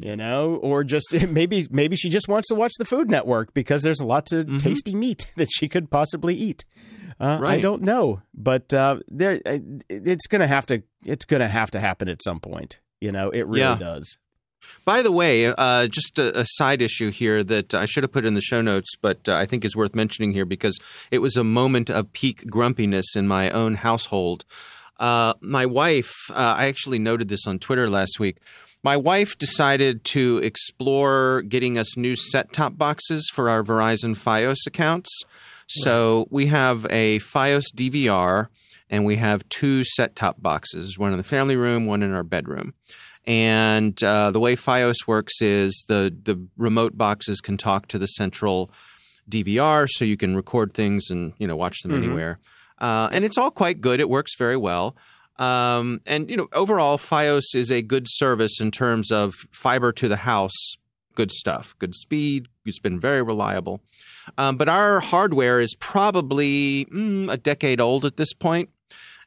[0.00, 3.82] you know, or just maybe maybe she just wants to watch the Food Network because
[3.82, 4.60] there's lots of Mhm.
[4.60, 6.64] tasty meat that she could possibly eat.
[7.20, 9.58] Uh, I don't know, but uh, there uh,
[9.88, 12.80] it's going to have to it's going to have to happen at some point.
[13.00, 13.76] You know, it really Yeah.
[13.76, 14.18] does.
[14.84, 18.24] By the way, uh, just a, a side issue here that I should have put
[18.24, 20.78] in the show notes, but uh, I think is worth mentioning here because
[21.10, 24.44] it was a moment of peak grumpiness in my own household.
[24.98, 28.38] Uh, my wife, uh, I actually noted this on Twitter last week.
[28.82, 34.58] My wife decided to explore getting us new set top boxes for our Verizon Fios
[34.66, 35.10] accounts.
[35.66, 38.48] So we have a Fios DVR
[38.90, 42.22] and we have two set top boxes one in the family room, one in our
[42.22, 42.74] bedroom.
[43.26, 48.06] And uh, the way FiOS works is the the remote boxes can talk to the
[48.06, 48.70] central
[49.30, 52.04] DVR, so you can record things and you know watch them Mhm.
[52.04, 52.38] anywhere.
[52.78, 53.98] Uh, and it's all quite good.
[54.00, 54.94] It works very well.
[55.38, 60.06] Um, and you know overall, FiOS is a good service in terms of fiber to
[60.08, 60.76] the house.
[61.14, 61.74] Good stuff.
[61.78, 62.48] Good speed.
[62.66, 63.80] It's been very reliable.
[64.36, 68.68] Um, but our hardware is probably mm, a decade old at this point.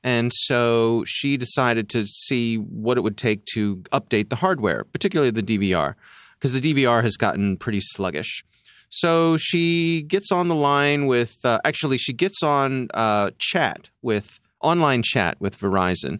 [0.03, 5.32] And so she decided to see what it would take to update the hardware, particularly
[5.32, 5.95] the DVR,
[6.36, 8.44] because the DVR has gotten pretty sluggish.
[8.90, 14.40] So she gets on the line with, uh, actually, she gets on uh, chat with,
[14.61, 16.19] online chat with Verizon.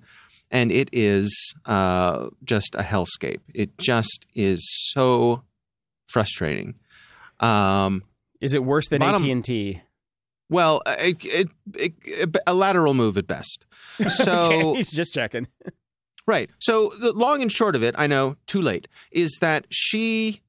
[0.52, 3.40] And it is uh, just a hellscape.
[3.54, 5.44] It just is so
[6.08, 6.76] frustrating.
[7.40, 8.04] Um,
[8.40, 9.82] Is it worse than AT and T?
[10.50, 11.50] Well, uh, it, it,
[12.04, 13.66] it, a lateral move at best.
[14.10, 15.48] So he's just checking.
[16.28, 16.50] Right.
[16.60, 20.42] So the long and short of it, I know too late, is that she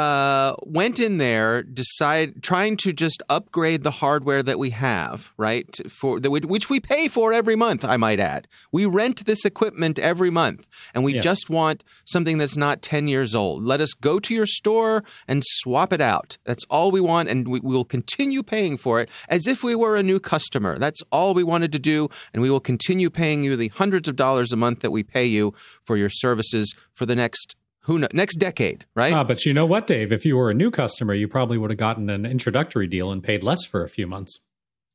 [0.00, 5.68] uh, went in there, decide trying to just upgrade the hardware that we have, right?
[5.90, 8.48] For the, which we pay for every month, I might add.
[8.72, 11.24] We rent this equipment every month, and we Yes.
[11.24, 13.62] just want something that's not ten years old.
[13.64, 14.94] Let us go to your store
[15.28, 16.38] and swap it out.
[16.44, 19.74] That's all we want, and we, we will continue paying for it as if we
[19.74, 20.78] were a new customer.
[20.78, 24.16] That's all we wanted to do, and we will continue paying you the hundreds of
[24.16, 25.52] dollars a month that we pay you
[25.84, 29.12] for your services for the next who know, next decade, right?
[29.12, 30.12] Ah, but you know what, Dave?
[30.12, 33.22] If you were a new customer, you probably would have gotten an introductory deal and
[33.22, 34.38] paid less for a few months.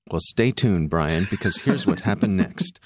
[0.10, 2.80] Well, stay tuned, Brian, because here's what happened next.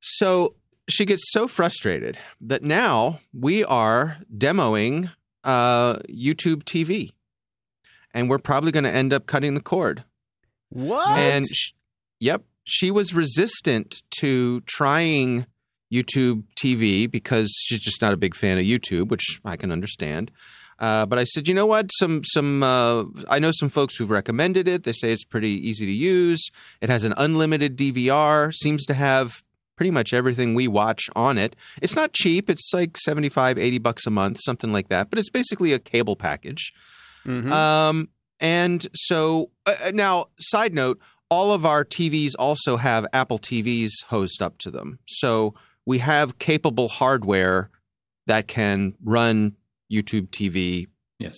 [0.00, 0.54] So
[0.88, 5.10] she gets so frustrated that now we are demoing
[5.44, 7.12] uh, YouTube TV,
[8.14, 10.04] and we're probably going to end up cutting the cord.
[10.68, 11.18] What?
[11.18, 11.72] And sh-
[12.20, 15.46] yep, she was resistant to trying
[15.92, 20.30] YouTube TV because she's just not a big fan of YouTube, which I can understand.
[20.78, 21.90] Uh, but I said, you know what?
[21.92, 24.84] Some some uh, I know some folks who've recommended it.
[24.84, 26.48] They say it's pretty easy to use.
[26.80, 28.52] It has an unlimited DVR.
[28.54, 29.42] Seems to have
[29.76, 31.54] pretty much everything we watch on it.
[31.82, 32.48] It's not cheap.
[32.50, 35.10] It's like 75, 80 bucks a month, something like that.
[35.10, 36.72] But it's basically a cable package.
[37.26, 37.50] Mhm.
[37.50, 38.08] Um,
[38.40, 40.98] and so uh, uh, now, side note,
[41.30, 44.98] all of our TVs also have Apple TVs hosed up to them.
[45.06, 45.54] So
[45.86, 47.70] we have capable hardware
[48.26, 49.56] that can run
[49.90, 50.86] YouTube TV
[51.18, 51.36] Yes.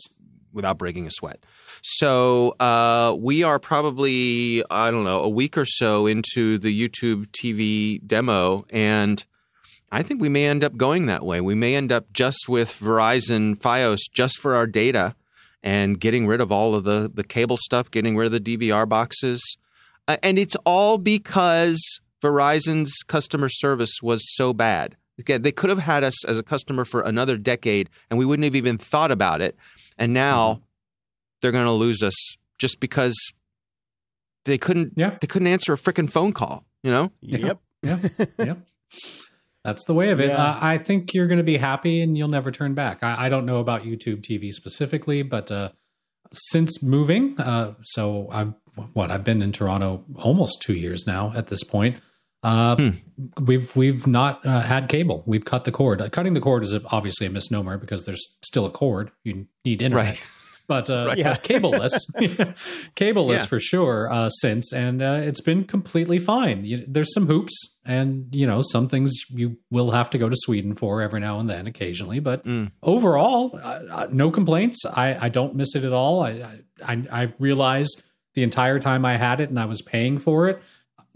[0.53, 1.45] without breaking a sweat.
[1.83, 7.27] So uh, we are probably, I don't know, a week or so into the YouTube
[7.29, 8.65] TV demo.
[8.71, 9.25] And
[9.91, 11.41] I think we may end up going that way.
[11.41, 15.15] We may end up just with Verizon Fios just for our data
[15.63, 18.89] and getting rid of all of the, the cable stuff, getting rid of the DVR
[18.89, 19.57] boxes.
[20.07, 24.97] Uh, and it's all because Verizon's customer service was so bad.
[25.19, 28.45] Again, They could have had us as a customer for another decade and we wouldn't
[28.45, 29.57] have even thought about it.
[29.99, 30.63] And now
[31.41, 32.15] they're going to lose us
[32.59, 33.15] just because
[34.45, 35.17] they couldn't Yeah.
[35.21, 37.13] they couldn't answer a freaking phone call, you know?
[37.21, 37.61] Yep.
[37.83, 37.99] Yeah.
[38.39, 38.59] yep.
[39.65, 40.29] That's the way of it.
[40.31, 40.43] Yeah.
[40.43, 43.03] Uh, I think you're going to be happy and you'll never turn back.
[43.03, 45.71] I, I don't know about YouTube TV specifically, but uh,
[46.33, 48.55] since moving, uh, so I've
[48.95, 51.97] what I've been in Toronto almost two years now at this point.
[52.43, 52.89] Uh, Hmm.
[53.45, 55.23] We've we've not uh, had cable.
[55.27, 56.01] We've cut the cord.
[56.01, 59.11] Uh, cutting the cord is obviously a misnomer because there's still a cord.
[59.23, 60.05] You need internet.
[60.07, 60.23] Right.
[60.69, 61.19] But uh, Right.
[61.19, 61.93] yeah, cableless,
[62.97, 63.45] cableless Yeah.
[63.47, 64.11] for sure.
[64.11, 66.65] Uh, since and uh, it's been completely fine.
[66.65, 67.53] You, there's some hoops,
[67.85, 71.39] and you know some things you will have to go to Sweden for every now
[71.41, 72.21] and then, occasionally.
[72.21, 72.71] But Mm.
[72.83, 73.59] overall,
[74.13, 74.85] no complaints.
[74.87, 76.23] I, I don't miss it at all.
[76.23, 78.03] I, I I realized
[78.35, 80.63] the entire time I had it and I was paying for it.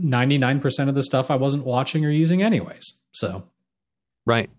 [0.02, 3.01] 99% of the stuff I wasn't watching or using anyways.
[3.12, 3.44] So,
[4.27, 4.51] Right.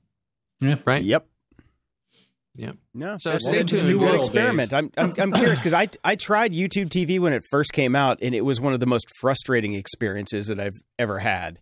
[0.62, 0.78] Yeah.
[0.86, 1.04] Right.
[1.04, 1.28] Yep.
[2.56, 2.72] Yeah.
[2.94, 3.18] No.
[3.20, 3.88] So that's- stay it's tuned.
[3.88, 4.74] a good World, experiment.
[4.74, 8.18] I'm I'm, I'm curious because I I tried YouTube TV when it first came out,
[8.22, 11.60] and it was one of the most frustrating experiences that I've ever had.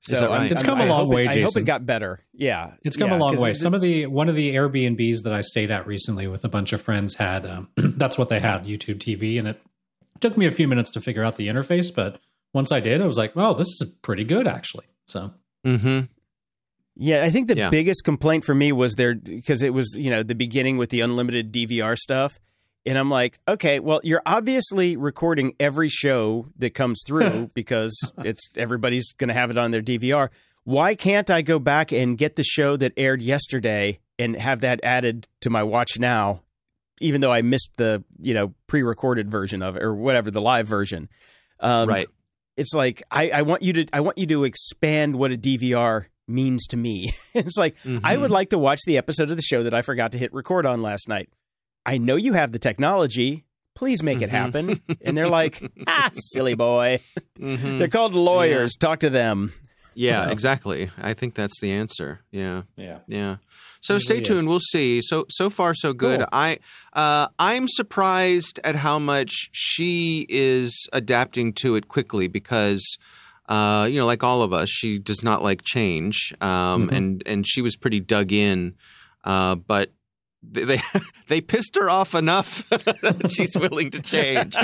[0.00, 0.40] So right?
[0.42, 2.18] I'm- It's I'm- come a I long hope it- way, I hope it got better.
[2.34, 3.50] Yeah, It's come Yeah, a long way.
[3.52, 6.48] the- Some of the one of the Airbnbs that I stayed at recently with a
[6.50, 9.62] bunch of friends had um, that's what they had YouTube TV, and it
[10.20, 12.20] took me a few minutes to figure out the interface, but
[12.56, 15.30] once I did, I was like, "Well, this is pretty good, actually." So
[15.64, 16.06] Mm-hmm.
[16.96, 17.70] Yeah, I think the Yeah.
[17.70, 21.00] biggest complaint for me was there because it was, you know, the beginning with the
[21.02, 22.38] unlimited DVR stuff.
[22.86, 28.48] And I'm like, okay, well, you're obviously recording every show that comes through because it's
[28.56, 30.30] everybody's going to have it on their DVR.
[30.64, 34.80] Why can't I go back and get the show that aired yesterday and have that
[34.82, 36.42] added to my watch now,
[37.00, 40.66] even though I missed the, you know, pre-recorded version of it or whatever, the live
[40.68, 41.08] version?
[41.60, 42.08] Um, right.
[42.56, 46.06] It's like I, I want you to I want you to expand what a DVR
[46.28, 47.12] means to me.
[47.34, 48.20] it's like I Mhm.
[48.22, 50.66] would like to watch the episode of the show that I forgot to hit record
[50.66, 51.28] on last night.
[51.84, 53.44] I know you have the technology.
[53.74, 54.32] Please make it Mhm.
[54.32, 54.80] happen.
[55.04, 57.00] and they're like, ah, silly boy.
[57.38, 57.78] Mhm.
[57.78, 58.74] They're called lawyers.
[58.76, 59.52] Talk to them.
[59.94, 60.90] Yeah, So- exactly.
[60.98, 62.20] I think that's the answer.
[62.30, 62.62] Yeah.
[62.76, 63.36] yeah, Yeah.
[63.86, 64.28] So Usually stay is.
[64.28, 64.48] tuned.
[64.48, 65.00] We'll see.
[65.02, 66.20] So so far so good.
[66.20, 66.28] Cool.
[66.32, 66.58] I
[66.92, 72.84] uh, I'm surprised at how much she is adapting to it quickly because
[73.48, 76.34] uh, you know, like all of us, she does not like change.
[76.40, 76.92] Um, Mhm.
[76.96, 78.74] and and she was pretty dug in.
[79.24, 79.92] Uh, but
[80.42, 80.80] they they,
[81.28, 84.54] they pissed her off enough that she's willing to change.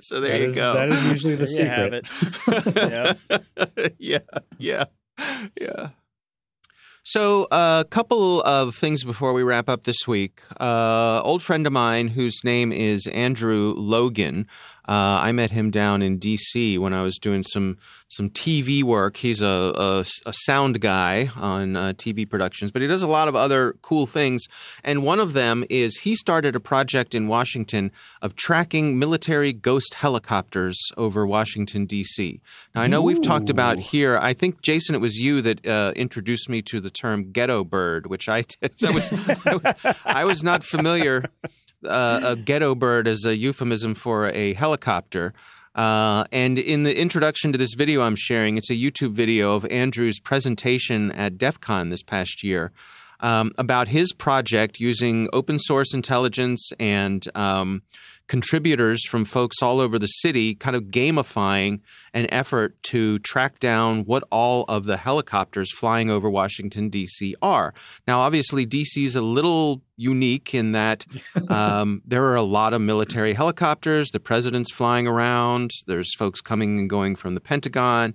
[0.00, 0.74] so there That you is- go.
[0.74, 3.76] That is usually the There you have secret.
[3.76, 3.94] it.
[3.98, 4.18] yeah,
[4.58, 4.84] yeah,
[5.60, 5.88] yeah.
[7.10, 10.42] So, a couple of things before we wrap up this week.
[10.60, 14.46] Uh, old friend of mine whose name is Andrew Logan.
[14.88, 16.78] Uh, I met him down in D.C.
[16.78, 17.76] when I was doing some
[18.10, 19.18] some TV work.
[19.18, 19.46] He's a,
[19.76, 23.74] a, a sound guy on uh, TV productions, but he does a lot of other
[23.82, 24.46] cool things.
[24.82, 27.92] And one of them is he started a project in Washington
[28.22, 32.40] of tracking military ghost helicopters over Washington D.C.
[32.74, 34.16] Now I know we've talked about here.
[34.16, 38.06] I think Jason, it was you that uh, introduced me to the term ghetto bird,
[38.06, 39.12] which I I was
[39.46, 39.74] I was,
[40.06, 41.26] I was not familiar.
[41.84, 45.32] Uh, a ghetto bird as a euphemism for a helicopter.
[45.74, 49.64] Uh, and in the introduction to this video I'm sharing, it's a YouTube video of
[49.66, 52.72] Andrew's presentation at DEF CON this past year
[53.20, 57.82] um, about his project using open source intelligence and um,
[58.28, 61.80] contributors from folks all over the city, kind of gamifying
[62.14, 67.34] an effort to track down what all of the helicopters flying over Washington, D.C.
[67.42, 67.74] are.
[68.06, 69.04] Now, obviously, D.C.
[69.04, 71.04] is a little unique in that
[71.48, 76.78] um, there are a lot of military helicopters, the president's flying around, there's folks coming
[76.78, 78.14] and going from the Pentagon.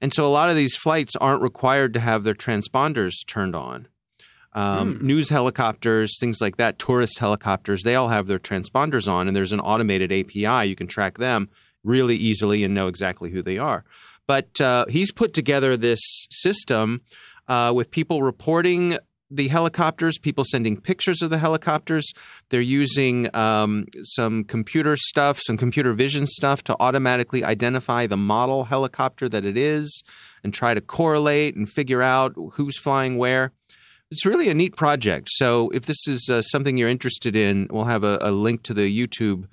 [0.00, 3.86] And so a lot of these flights aren't required to have their transponders turned on.
[4.54, 9.36] Um, News helicopters, things like that, tourist helicopters, they all have their transponders on, and
[9.36, 10.68] there's an automated API.
[10.68, 11.48] You can track them
[11.84, 13.84] really easily and know exactly who they are.
[14.26, 16.00] But uh, he's put together this
[16.30, 17.00] system
[17.48, 18.98] uh, with people reporting
[19.34, 22.12] the helicopters, people sending pictures of the helicopters.
[22.50, 28.64] They're using um, some computer stuff, some computer vision stuff to automatically identify the model
[28.64, 30.02] helicopter that it is
[30.44, 33.52] and try to correlate and figure out who's flying where.
[34.12, 35.30] It's really a neat project.
[35.32, 38.74] So if this is uh, something you're interested in, we'll have a, a link to
[38.74, 39.46] the YouTube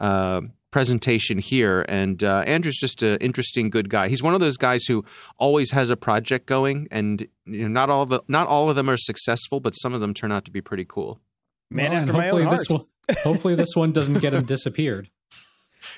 [0.00, 0.40] uh,
[0.70, 1.84] presentation here.
[1.86, 4.08] And uh, Andrew's just an interesting, good guy.
[4.08, 5.04] He's one of those guys who
[5.38, 8.88] always has a project going, and you know, not all the not all of them
[8.88, 11.20] are successful, but some of them turn out to be pretty cool.
[11.70, 12.58] Man Well, after my own hopefully heart.
[12.58, 12.84] this one,
[13.22, 15.10] hopefully this one doesn't get him disappeared.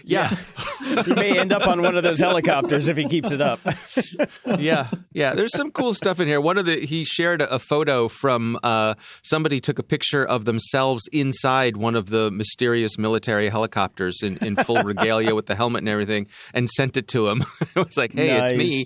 [0.05, 0.29] Yeah,
[1.05, 3.61] he may end up on one of those helicopters if he keeps it up.
[4.59, 5.35] yeah, yeah.
[5.35, 6.41] There's some cool stuff in here.
[6.41, 10.45] One of the he shared a, a photo from uh, somebody took a picture of
[10.45, 15.81] themselves inside one of the mysterious military helicopters in, in full regalia with the helmet
[15.81, 17.45] and everything, and sent it to him.
[17.61, 18.85] it was like, hey, it's me.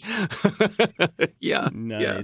[1.41, 2.03] yeah, Nice.
[2.03, 2.23] yeah.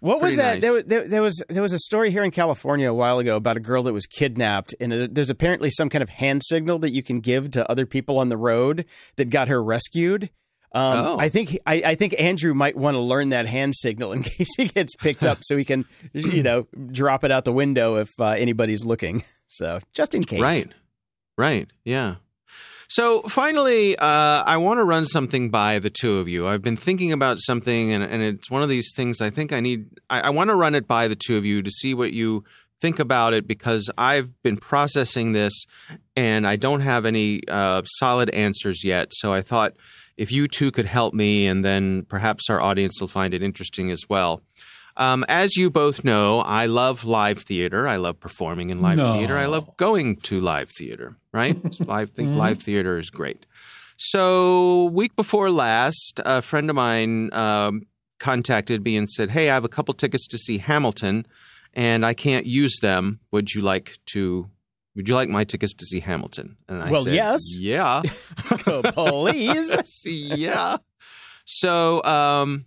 [0.00, 0.54] What was that?
[0.54, 0.60] nice.
[0.62, 3.36] There, was- there, there was there was a story here in California a while ago
[3.36, 6.78] about a girl that was kidnapped, and uh there's apparently some kind of hand signal
[6.80, 8.86] that you can give to other people on the road
[9.16, 10.30] that got her rescued.
[10.72, 11.18] Um, Oh.
[11.18, 14.48] I think I, I think Andrew might want to learn that hand signal in case
[14.56, 18.08] he gets picked up, so he can you know drop it out the window if
[18.20, 19.22] uh, anybody's looking.
[19.48, 20.66] So just in case, Right.
[21.36, 21.68] Right.
[21.84, 22.16] Yeah.
[22.90, 26.48] So finally, uh, I want to run something by the two of you.
[26.48, 29.60] I've been thinking about something, and, and it's one of these things I think I
[29.60, 29.86] need.
[30.10, 32.42] I, I want to run it by the two of you to see what you
[32.80, 35.66] think about it because I've been processing this
[36.16, 39.12] and I don't have any uh, solid answers yet.
[39.12, 39.74] So I thought
[40.16, 43.92] if you two could help me, and then perhaps our audience will find it interesting
[43.92, 44.42] as well.
[45.00, 47.88] Um, as you both know, I love live theater.
[47.88, 49.12] I love performing in live No.
[49.14, 49.36] theater.
[49.38, 51.16] I love going to live theater.
[51.32, 51.56] Right?
[51.88, 52.36] I think Mhm.
[52.36, 53.46] live theater is great.
[53.96, 57.82] So, week before last, a friend of mine um,
[58.18, 61.26] contacted me and said, "Hey, I have a couple tickets to see Hamilton,
[61.74, 63.20] and I can't use them.
[63.32, 64.50] Would you like to?
[64.96, 67.40] Would you like my tickets to see Hamilton?" And I Well, said, yes.
[67.56, 68.02] yeah."
[68.64, 70.02] please.
[70.06, 70.76] yeah.
[71.44, 72.66] So, um,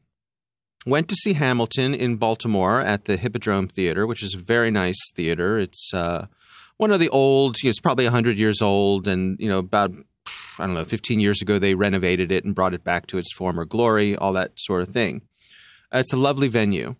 [0.85, 4.99] went to see Hamilton in Baltimore at the Hippodrome Theater, which is a very nice
[5.15, 5.57] theater.
[5.57, 6.27] It's uh,
[6.77, 7.57] one of the old.
[7.61, 9.91] You know, it's probably hundred years old, and you know about
[10.59, 13.33] I don't know, fifteen years ago they renovated it and brought it back to its
[13.33, 15.21] former glory, all that sort of thing.
[15.91, 16.95] It's a lovely venue.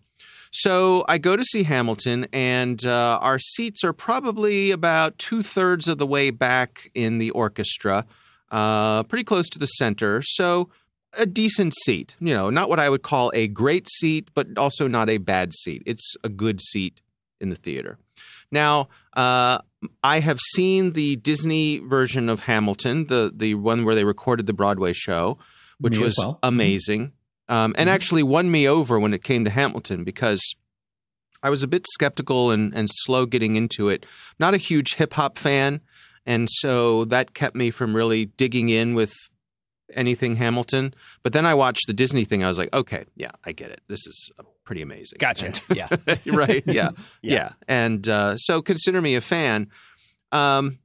[0.56, 5.88] So I go to see Hamilton, and uh, our seats are probably about two thirds
[5.88, 8.06] of the way back in the orchestra,
[8.52, 10.22] uh, pretty close to the center.
[10.22, 10.70] So
[11.18, 12.16] a decent seat.
[12.20, 15.54] You know, not what I would call a great seat, but also not a bad
[15.54, 15.82] seat.
[15.86, 17.00] It's a good seat
[17.40, 17.98] in the theater.
[18.50, 19.58] Now, uh,
[20.02, 24.52] I have seen the Disney version of Hamilton, the the one where they recorded the
[24.52, 25.38] Broadway show,
[25.78, 26.38] which Me was well.
[26.42, 27.12] amazing,
[27.48, 27.92] um, and Mhm.
[27.92, 30.40] actually won me over when it came to Hamilton because
[31.42, 34.06] I was a bit skeptical and, and slow getting into it.
[34.38, 35.80] Not a huge hip hop fan,
[36.24, 39.12] and so that kept me from really digging in with
[39.92, 40.94] anything Hamilton.
[41.22, 42.42] But then I watched the Disney thing.
[42.44, 43.80] I was like, okay, yeah, I get it.
[43.88, 44.30] This is
[44.64, 45.16] pretty amazing.
[45.18, 45.46] Gotcha.
[45.46, 45.88] And- Yeah.
[46.26, 46.62] right.
[46.66, 46.90] Yeah.
[47.22, 47.34] Yeah.
[47.34, 47.48] yeah.
[47.68, 49.68] And uh, so consider me a fan.
[50.32, 50.78] Um,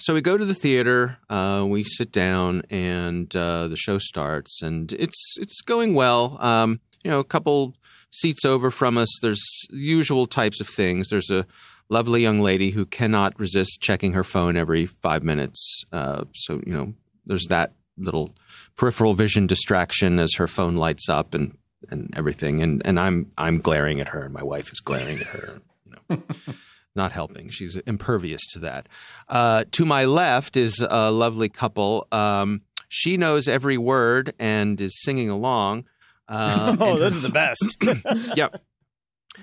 [0.00, 1.18] so we go to the theater.
[1.30, 6.36] Uh, we sit down, and uh, the show starts, and it's it's going well.
[6.42, 7.74] Um, you know, a couple
[8.10, 9.08] seats over from us.
[9.22, 11.08] There's usual types of things.
[11.10, 11.46] There's a
[11.90, 15.84] lovely young lady who cannot resist checking her phone every five minutes.
[15.92, 16.94] Uh, so you know,
[17.24, 18.34] there's that little
[18.76, 21.56] peripheral vision distraction as her phone lights up and
[21.90, 22.62] and everything.
[22.62, 25.60] And and I'm I'm glaring at her, and my wife is glaring at her.
[25.86, 26.22] You know,
[26.96, 27.50] not helping.
[27.50, 28.88] She's impervious to that.
[29.28, 32.06] Uh, to my left is a lovely couple.
[32.12, 35.86] Um, she knows every word and is singing along.
[36.28, 37.76] Uh, oh, those are the best.
[38.36, 38.62] yep.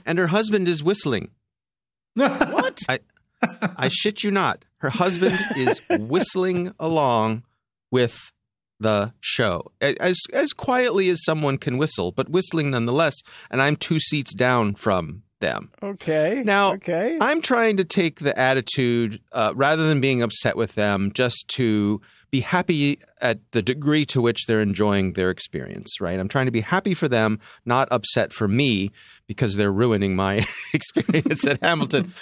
[0.05, 1.31] And her husband is whistling.
[2.13, 2.79] what?
[2.87, 2.99] I,
[3.41, 4.65] I shit you not.
[4.77, 7.43] Her husband is whistling along
[7.91, 8.31] with
[8.81, 13.15] the show as as quietly as someone can whistle, but whistling nonetheless.
[13.49, 15.71] And I'm two seats down from them.
[15.83, 16.43] Okay.
[16.45, 17.17] Now, okay.
[17.19, 21.99] I'm trying to take the attitude uh, rather than being upset with them, just to
[22.29, 25.99] be happy at the degree to which they're enjoying their experience.
[25.99, 26.19] Right?
[26.19, 28.91] I'm trying to be happy for them, not upset for me
[29.27, 32.13] because they're ruining my experience at Hamilton.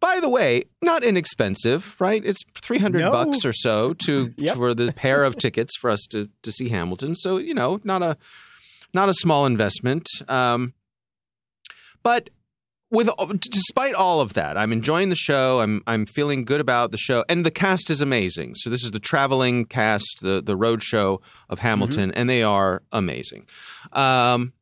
[0.00, 2.24] By the way, not inexpensive, right?
[2.24, 3.10] It's three hundred No.
[3.12, 4.56] bucks or so to Yep.
[4.56, 7.16] for the pair of tickets for us to to see Hamilton.
[7.16, 8.16] So you know, not a
[8.94, 10.06] not a small investment.
[10.28, 10.72] Um,
[12.02, 12.30] but
[12.90, 13.10] with
[13.40, 15.60] despite all of that, I'm enjoying the show.
[15.60, 18.54] I'm I'm feeling good about the show, and the cast is amazing.
[18.54, 21.20] So this is the traveling cast, the the road show
[21.50, 23.46] of Hamilton, and they are amazing.
[23.92, 24.52] Um,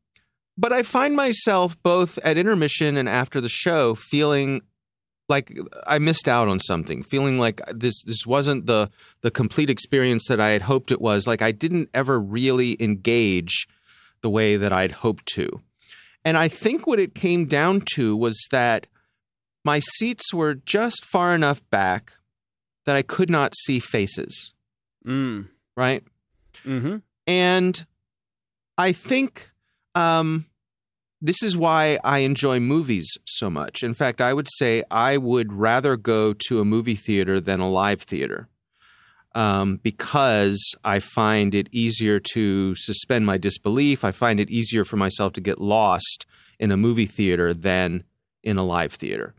[0.57, 4.61] but I find myself both at intermission and after the show feeling
[5.29, 8.89] like I missed out on something, feeling like this this wasn't the
[9.21, 11.27] the complete experience that I had hoped it was.
[11.27, 13.67] Like I didn't ever really engage
[14.21, 15.61] the way that I'd hoped to.
[16.25, 18.87] And I think what it came down to was that
[19.63, 22.13] my seats were just far enough back
[22.85, 24.53] that I could not see faces,
[25.05, 25.47] Mm.
[25.75, 26.03] right?
[26.65, 26.97] Mm-hmm.
[27.27, 27.85] And
[28.77, 29.51] I think
[29.93, 30.45] um,
[31.21, 33.83] this is why I enjoy movies so much.
[33.83, 37.69] In fact, I would say I would rather go to a movie theater than a
[37.69, 38.47] live theater
[39.33, 44.03] um, because I find it easier to suspend my disbelief.
[44.03, 46.25] I find it easier for myself to get lost
[46.59, 48.03] in a movie theater than
[48.43, 49.33] in a live theater.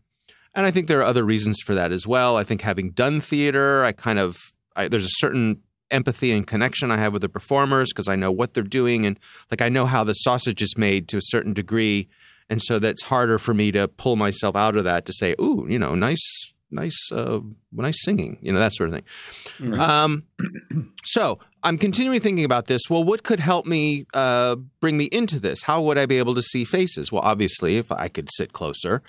[0.55, 2.37] And I think there are other reasons for that as well.
[2.37, 4.37] I think having done theater, I kind of
[4.75, 5.61] I, there's a certain
[5.91, 9.19] empathy and connection I have with the performers because I know what they're doing and
[9.51, 12.07] like I know how the sausage is made to a certain degree,
[12.49, 15.65] and so that's harder for me to pull myself out of that to say, "Ooh,
[15.69, 17.39] you know, nice, nice, uh,
[17.71, 19.71] nice singing," you know, that sort of thing.
[19.71, 19.79] Right.
[19.79, 20.23] Um,
[21.05, 22.83] so I'm continuing thinking about this.
[22.89, 25.63] Well, what could help me uh, bring me into this?
[25.63, 27.11] How would I be able to see faces?
[27.11, 29.01] Well, obviously, if I could sit closer,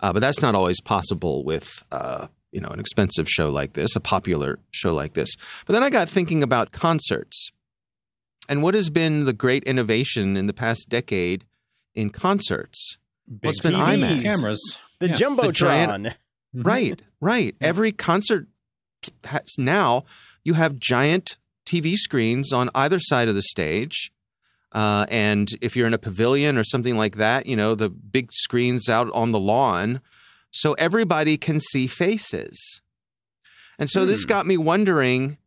[0.00, 3.94] uh, but that's not always possible with uh, you know an expensive show like this,
[3.96, 5.30] a popular show like this.
[5.66, 7.50] But then I got thinking about concerts
[8.48, 11.44] and what has been the great innovation in the past decade
[11.94, 12.96] in concerts.
[13.28, 14.02] Big What's been TVs.
[14.02, 14.22] IMAX?
[14.22, 14.78] cameras.
[15.00, 15.14] The Yeah.
[15.16, 15.52] jumbotron.
[15.52, 16.06] giant-
[16.56, 16.64] Mhm.
[16.66, 17.54] Right, right.
[17.60, 17.66] Yeah.
[17.68, 18.48] Every concert
[19.24, 20.04] has, now
[20.44, 24.10] you have giant TV screens on either side of the stage.
[24.72, 28.32] Uh, and if you're in a pavilion or something like that, you know, the big
[28.32, 30.00] screens out on the lawn.
[30.50, 32.80] So everybody can see faces.
[33.78, 34.28] And so this Hmm.
[34.28, 35.38] got me wondering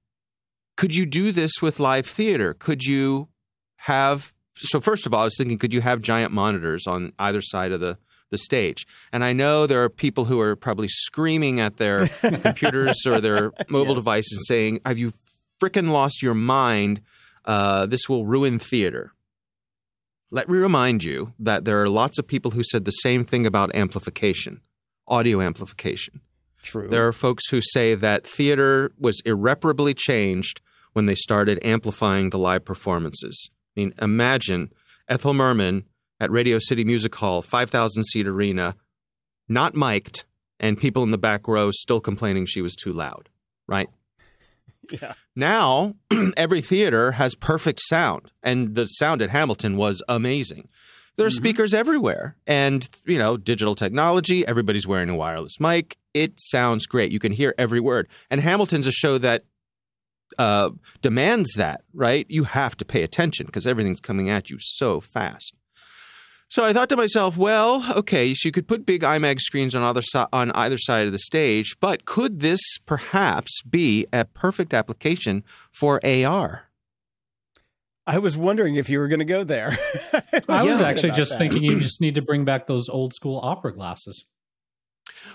[0.78, 2.54] could you do this with live theater?
[2.56, 3.28] Could you
[3.82, 4.34] have.
[4.58, 7.72] So, first of all, I was thinking, could you have giant monitors on either side
[7.72, 7.98] of the,
[8.32, 8.88] the stage?
[9.12, 12.08] And I know there are people who are probably screaming at their
[12.42, 14.02] computers or their mobile Yes.
[14.04, 15.14] devices saying, Have you
[15.62, 17.02] frickin' lost your mind?
[17.46, 19.12] Uh, this will ruin theater.
[20.32, 23.46] Let me remind you that there are lots of people who said the same thing
[23.46, 24.62] about amplification,
[25.12, 26.22] audio amplification.
[26.64, 26.88] True.
[26.88, 30.62] There are folks who say that theater was irreparably changed
[30.94, 33.50] when they started amplifying the live performances.
[33.76, 34.72] I mean, imagine
[35.08, 35.86] Ethel Merman
[36.20, 38.76] at Radio City Music Hall, 5,000 seat arena,
[39.48, 40.24] not mic'd,
[40.60, 43.30] and people in the back row still complaining she was too loud,
[43.68, 43.90] right?
[45.02, 45.14] yeah.
[45.36, 45.96] Now,
[46.38, 50.70] every theater has perfect sound, and the sound at Hamilton was amazing.
[51.22, 51.36] There are Mhm.
[51.36, 54.44] speakers everywhere, and you know, digital technology.
[54.48, 55.98] Everybody's wearing a wireless mic.
[56.16, 57.12] It sounds great.
[57.12, 58.08] You can hear every word.
[58.32, 59.46] And Hamilton's a show that
[60.40, 60.72] uh,
[61.04, 62.26] demands that, right?
[62.28, 65.56] You have to pay attention because everything's coming at you so fast.
[66.48, 69.84] So I thought to myself, well, okay, so you could put big IMAX screens on
[69.84, 74.74] either si- on either side of the stage, but could this perhaps be a perfect
[74.74, 76.71] application for AR?
[78.14, 79.70] I was wondering if you were going to go there.
[80.14, 81.38] I was thinking actually just that.
[81.38, 84.26] thinking you just need to bring back those old school opera glasses.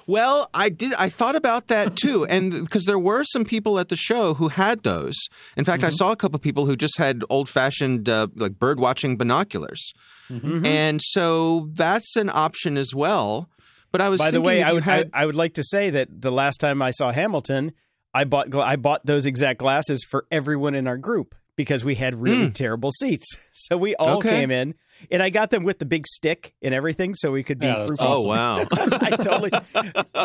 [0.06, 0.92] Well, I did.
[0.94, 4.48] I thought about that too, and because there were some people at the show who
[4.48, 5.14] had those.
[5.56, 9.16] In fact, I saw a couple people who just had old-fashioned uh, like bird watching
[9.16, 9.92] binoculars,
[10.30, 10.64] Mhm.
[10.66, 13.48] and so that's an option as well.
[13.90, 15.88] But I was By the way, I would had, I, I would like to say
[15.90, 17.72] that the last time I saw Hamilton,
[18.14, 22.14] I bought I bought those exact glasses for everyone in our group because we had
[22.14, 22.52] really hmm.
[22.52, 23.26] terrible seats.
[23.58, 24.28] So we all Okay.
[24.28, 24.74] came in,
[25.10, 27.84] and I got them with the big stick and everything, so we could be Yeah,
[27.84, 28.06] that's fruitful.
[28.06, 29.50] oh wow, I totally.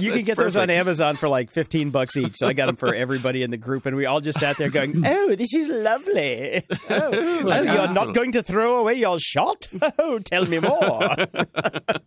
[0.01, 0.69] You can get those on.
[0.71, 2.35] Amazon for like fifteen bucks each.
[2.35, 4.69] So I got them for everybody in the group, and we all just sat there
[4.69, 6.63] going, "Oh, this is lovely.
[6.69, 9.67] Oh, oh you're not going to throw away your shot?
[9.99, 11.03] Oh, tell me more."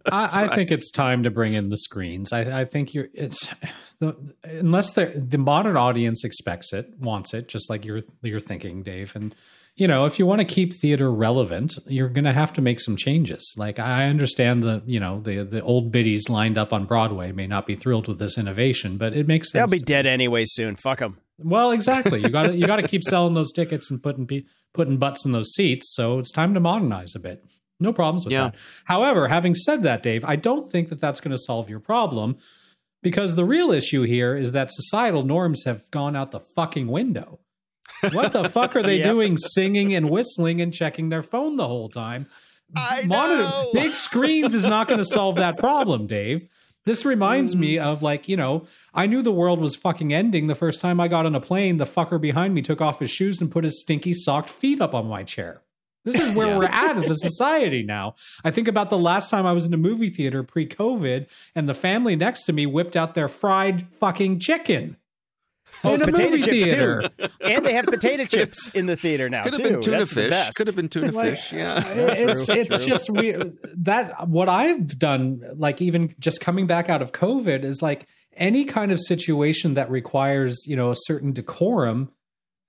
[0.06, 2.32] I, I think it's time to bring in the screens.
[2.32, 3.48] I, I think you're it's
[4.00, 8.82] the, unless the the modern audience expects it, wants it, just like you're you're thinking,
[8.82, 9.14] Dave.
[9.14, 9.34] And
[9.76, 12.78] you know, if you want to keep theater relevant, you're going to have to make
[12.78, 13.54] some changes.
[13.56, 17.46] Like I understand the you know the the old biddies lined up on Broadway may
[17.46, 19.70] not be thrilled with this innovation, but it makes sense.
[19.70, 20.76] They'll be dead anyway soon.
[20.76, 21.18] Fuck them.
[21.38, 22.20] Well, exactly.
[22.20, 24.28] You got to you got to keep selling those tickets and putting
[24.72, 25.92] putting butts in those seats.
[25.94, 27.44] So it's time to modernize a bit.
[27.80, 28.44] No problems with Yeah.
[28.50, 28.54] that.
[28.84, 32.36] However, having said that, Dave, I don't think that that's going to solve your problem
[33.02, 37.40] because the real issue here is that societal norms have gone out the fucking window.
[38.12, 39.06] What the fuck are they Yep.
[39.06, 42.26] doing singing and whistling and checking their phone the whole time?
[42.76, 43.70] I know.
[43.72, 46.48] big screens is not going to solve that problem, Dave.
[46.86, 47.82] This reminds me mm.
[47.82, 51.08] of like, you know, I knew the world was fucking ending the first time I
[51.08, 51.78] got on a plane.
[51.78, 54.92] The fucker behind me took off his shoes and put his stinky socked feet up
[54.94, 55.62] on my chair.
[56.04, 56.58] This is where Yeah.
[56.58, 58.16] we're at as a society now.
[58.44, 61.66] I think about the last time I was in a movie theater pre COVID and
[61.68, 64.98] the family next to me whipped out their fried fucking chicken.
[65.82, 67.02] Oh, in a potato movie chips theater.
[67.18, 69.70] too, and they have potato chips in the theater now could have too.
[69.70, 70.50] been tuna That's fish.
[70.56, 71.52] Could have been tuna Like, fish.
[71.52, 71.82] Yeah.
[71.86, 72.86] it's True, it's true.
[72.86, 73.58] just weird.
[73.78, 78.06] that what I've done like even just coming back out of COVID is like
[78.36, 82.10] any kind of situation that requires you know a certain decorum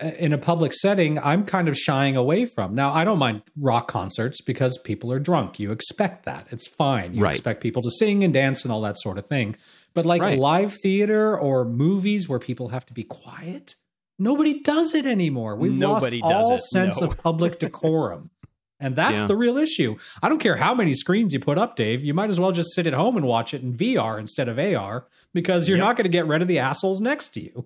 [0.04, 2.76] uh, in a public setting I'm kind of shying away from.
[2.76, 5.60] Now I don't mind rock concerts because people are drunk.
[5.60, 6.48] You expect that.
[6.52, 7.14] It's fine.
[7.14, 7.32] You Right.
[7.36, 9.56] expect people to sing and dance and all that sort of thing.
[9.96, 10.38] But like Right.
[10.38, 13.76] live theater or movies where people have to be quiet,
[14.20, 15.56] nobody does it anymore.
[15.56, 17.08] We've Nobody lost does all it, sense no.
[17.08, 18.30] of public decorum.
[18.78, 19.28] And that's Yeah.
[19.28, 19.96] the real issue.
[20.22, 22.04] I don't care how many screens you put up, Dave.
[22.04, 24.60] You might as well just sit at home and watch it in VR instead of
[24.60, 25.86] AR because you're Yep.
[25.86, 27.66] not going to get rid of the assholes next to you.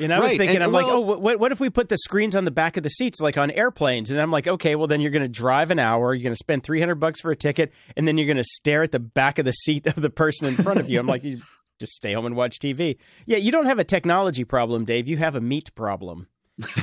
[0.00, 2.34] And I was thinking, and- I'm like, oh, what, what if we put the screens
[2.34, 4.10] on the back of the seats like on airplanes?
[4.10, 6.36] And I'm like, okay, well then you're going to drive an hour, you're going to
[6.36, 9.38] spend 300 bucks for a ticket, and then you're going to stare at the back
[9.38, 10.98] of the seat of the person in front of you.
[10.98, 11.40] I'm like, you
[11.80, 12.96] just stay home and watch TV.
[13.26, 15.08] Yeah, you don't have a technology problem, Dave.
[15.08, 16.26] You have a meat problem,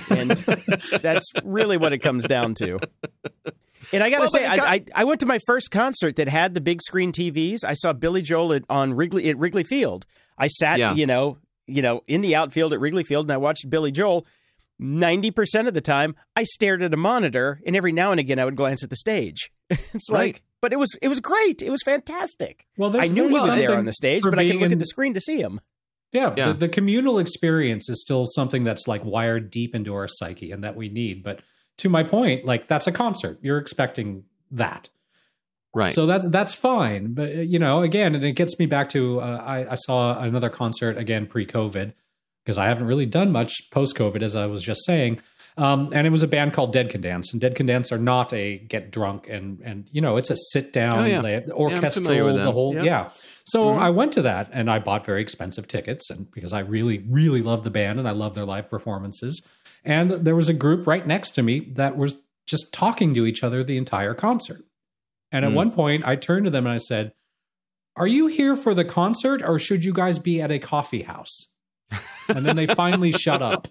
[0.09, 0.29] and
[1.01, 2.79] that's really what it comes down to.
[3.93, 5.71] And I got to Well, say, it I, got- I I went to my first
[5.71, 7.63] concert that had the big screen TVs.
[7.65, 10.05] I saw Billy Joel at, on Wrigley at Wrigley Field.
[10.37, 10.93] I sat, Yeah.
[10.93, 11.37] you know,
[11.69, 14.25] you know, in the outfield at Wrigley Field, and I watched Billy Joel.
[14.81, 18.39] Ninety percent of the time, I stared at a monitor, and every now and again,
[18.39, 19.51] I would glance at the stage.
[19.69, 20.17] it's Right.
[20.35, 21.61] like, but it was it was great.
[21.61, 22.65] It was fantastic.
[22.77, 24.79] Well, I knew he was there on the stage, but I could look in- at
[24.79, 25.59] the screen to see him.
[26.13, 26.47] Yeah, Yeah.
[26.47, 30.63] The, the communal experience is still something that's like wired deep into our psyche and
[30.63, 31.23] that we need.
[31.23, 31.41] But
[31.79, 33.37] to my point, like that's a concert.
[33.41, 34.87] You're expecting that.
[35.73, 35.93] Right.
[35.93, 37.13] So that that's fine.
[37.13, 40.19] But uh, you know, again, and it gets me back to uh, I, I saw
[40.19, 41.93] another concert again pre-COVID
[42.43, 45.19] because I haven't really done much post-COVID, as I was just saying.
[45.57, 47.97] Um, and it was a band called Dead Can Dance, and Dead Can Dance are
[47.97, 51.17] not a get drunk and and you know it's a sit down Oh, yeah.
[51.17, 52.83] familiar orchestral with the whole Yeah.
[52.83, 53.09] yeah.
[53.45, 53.79] So Mhm.
[53.79, 57.41] I went to that and I bought very expensive tickets and because I really really
[57.41, 59.41] love the band and I love their live performances.
[59.83, 62.17] And there was a group right next to me that was
[62.47, 64.61] just talking to each other the entire concert.
[65.31, 65.55] And at Mm.
[65.55, 67.13] one point, I turned to them and I said,
[67.95, 71.47] Are you here for the concert or should you guys be at a coffee house?
[72.29, 73.67] And then they finally shut up.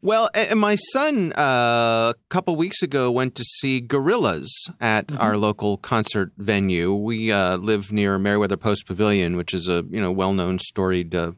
[0.00, 4.46] Well, and my son uh, a couple weeks ago went to see Gorillaz
[4.80, 5.20] at Mm-hmm.
[5.20, 6.94] our local concert venue.
[6.94, 11.32] We uh, live near Merriweather Post Pavilion, which is a you know well-known, storied uh,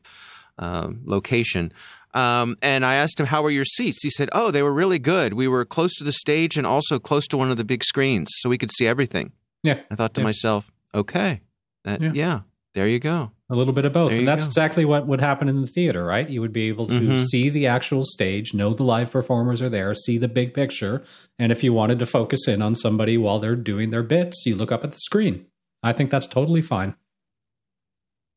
[0.58, 1.72] uh, location.
[2.14, 4.98] Um, and I asked him, "How were your seats?" He said, "Oh, they were really
[4.98, 5.34] good.
[5.34, 8.28] We were close to the stage and also close to one of the big screens,
[8.38, 9.32] so we could see everything."
[9.62, 9.80] Yeah.
[9.90, 10.24] I thought to Yeah.
[10.26, 11.40] myself, "Okay,
[11.84, 12.12] that, Yeah.
[12.14, 12.40] yeah.
[12.74, 14.10] there you go." A little bit of both.
[14.10, 14.48] There And that's go.
[14.48, 16.28] exactly what would happen in the theater, right?
[16.30, 17.20] You would be able to Mhm.
[17.24, 21.02] see the actual stage, know the live performers are there, see the big picture.
[21.38, 24.54] And if you wanted to focus in on somebody while they're doing their bits, you
[24.54, 25.46] look up at the screen.
[25.82, 26.94] I think that's totally fine.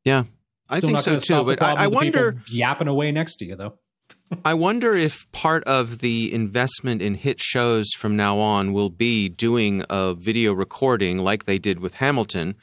[0.03, 0.23] Yeah,
[0.69, 1.43] I think not so too.
[1.43, 2.41] But I, I of the people wonder.
[2.47, 3.77] yapping away next to you, though.
[4.45, 9.29] I wonder if part of the investment in hit shows from now on will be
[9.29, 12.55] doing a video recording like they did with Hamilton,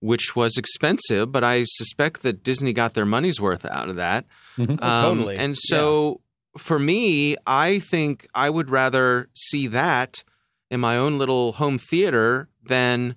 [0.00, 4.26] which was expensive, but I suspect that Disney got their money's worth out of that.
[4.56, 4.78] Mhm.
[4.80, 5.36] Oh, totally.
[5.36, 6.20] And so
[6.56, 10.22] for me, I think I would rather see that
[10.70, 13.16] in my own little home theater than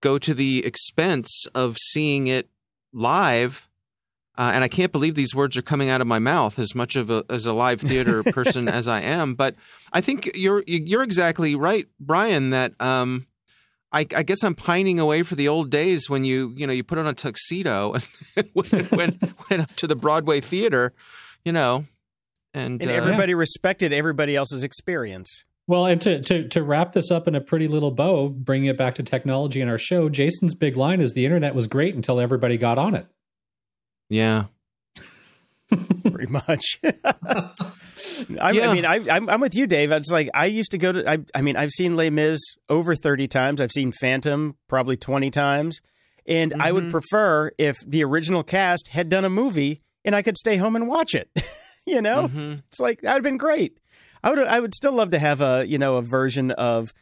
[0.00, 2.48] go to the expense of seeing it
[2.94, 3.68] live.
[4.36, 6.96] Uh, and I can't believe these words are coming out of my mouth as much
[6.96, 9.34] of a as a live theater person as I am.
[9.34, 9.54] But
[9.92, 12.50] I think you're you're exactly right, Brian.
[12.50, 13.26] That um,
[13.92, 16.82] I, I guess I'm pining away for the old days when you you know you
[16.82, 17.94] put on a tuxedo
[18.36, 20.92] and went, went, went up to the Broadway theater,
[21.44, 21.86] you know,
[22.54, 25.44] and, And uh, everybody respected everybody else's experience.
[25.66, 28.76] Well, and to, to to wrap this up in a pretty little bow, bringing it
[28.76, 32.20] back to technology in our show, Jason's big line is the internet was great until
[32.20, 33.06] everybody got on it.
[34.10, 34.44] yeah,
[36.10, 36.78] pretty much.
[36.84, 38.70] I, Yeah.
[38.70, 39.90] I mean, I, I'm, I'm with you, Dave.
[39.90, 41.10] It's like I used to go to.
[41.10, 42.38] I, I mean, I've seen Les Mis
[42.68, 43.60] over 30 times.
[43.60, 45.80] I've seen Phantom probably 20 times,
[46.26, 46.90] and I would Mhm.
[46.90, 50.86] prefer if the original cast had done a movie and I could stay home and
[50.86, 51.28] watch it.
[51.86, 52.62] you know, Mhm.
[52.68, 53.78] it's like that would have been great.
[54.24, 54.38] I would.
[54.40, 56.92] I would still love to have a you know a version of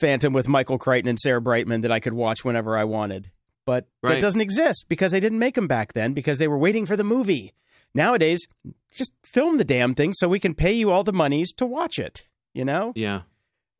[0.00, 3.30] Phantom with Michael Crichton and Sarah Brightman that I could watch whenever I wanted.
[3.66, 6.86] But that doesn't exist because they didn't make them back then because they were waiting
[6.86, 7.52] for the movie.
[7.94, 8.46] Nowadays,
[8.94, 11.98] just film the damn thing so we can pay you all the monies to watch
[11.98, 12.22] it.
[12.54, 13.22] You know, yeah,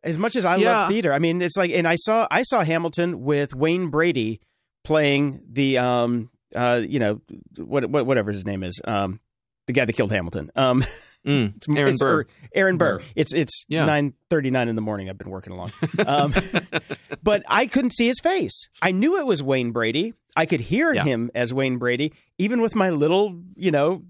[0.05, 0.73] as much as I Yeah.
[0.83, 4.41] love theater, I mean, it's like, and I saw I saw Hamilton with Wayne Brady
[4.85, 7.21] playing the um uh you know
[7.57, 9.21] what, what whatever his name is um
[9.67, 10.83] the guy that killed Hamilton um
[11.27, 11.55] Mm.
[11.57, 12.21] it's Aaron it's, Burr.
[12.21, 12.99] or Aaron Burr.
[12.99, 13.05] Burr.
[13.15, 13.85] It's it's Yeah.
[13.85, 15.11] nine thirty nine in the morning.
[15.11, 15.73] I've been working along,
[16.07, 16.33] um,
[17.23, 18.69] but I couldn't see his face.
[18.81, 20.15] I knew it was Wayne Brady.
[20.35, 21.05] I could hear Yeah.
[21.05, 24.03] him as Wayne Brady, even with my little you know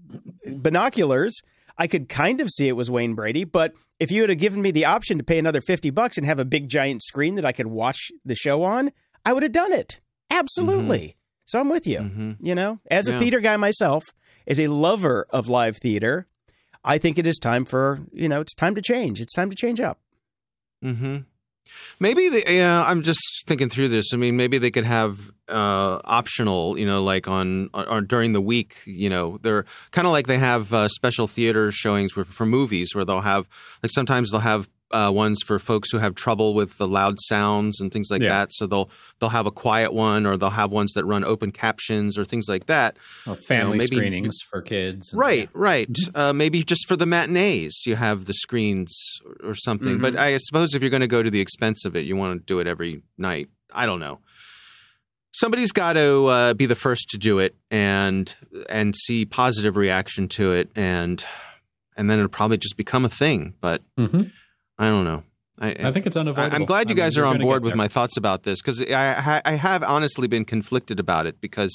[0.45, 1.41] binoculars.
[1.77, 4.71] I could kind of see it was Wayne Brady, but if you had given me
[4.71, 7.51] the option to pay another 50 bucks and have a big giant screen that I
[7.53, 8.91] could watch the show on,
[9.25, 9.99] I would have done it.
[10.29, 11.15] Absolutely.
[11.45, 11.99] So I'm with you.
[11.99, 12.37] Mhm.
[12.41, 13.19] You know, as a Yeah.
[13.19, 14.03] theater guy myself,
[14.47, 16.27] as a lover of live theater,
[16.83, 19.21] I think it is time for, you know, it's time to change.
[19.21, 19.99] It's time to change up.
[20.81, 21.17] hmm
[22.01, 22.29] Maybe.
[22.47, 24.13] Yeah, I'm just thinking through this.
[24.13, 26.77] I mean, maybe they could have uh, optional.
[26.77, 28.81] You know, like on or during the week.
[28.85, 32.93] You know, they're kind of like they have uh, special theater showings for, for movies
[32.93, 33.47] where they'll have
[33.81, 34.69] like sometimes they'll have.
[34.93, 38.29] Uh, ones for folks who have trouble with the loud sounds and things like Yeah.
[38.29, 38.49] that.
[38.51, 38.89] So they'll
[39.19, 42.47] they'll have a quiet one, or they'll have ones that run open captions or things
[42.49, 42.97] like that.
[43.25, 45.11] Well, family maybe- screenings for kids.
[45.15, 45.87] Right, right.
[46.13, 48.93] Uh, maybe just for the matinees, you have the screens
[49.43, 49.99] or, something.
[49.99, 52.39] But I suppose if you're going to go to the expense of it, you want
[52.39, 53.47] to do it every night.
[53.73, 54.19] I don't know.
[55.33, 58.35] Somebody's got to uh, be the first to do it and
[58.69, 61.23] and see positive reaction to it, and
[61.95, 63.53] and then it'll probably just become a thing.
[63.61, 64.31] But Mhm.
[64.81, 65.23] I don't know.
[65.59, 66.55] I, I think it's I- unavoidable.
[66.55, 68.81] I'm glad you I mean, guys you're on board with my thoughts about this because
[68.91, 71.71] I, I I have honestly been conflicted about it because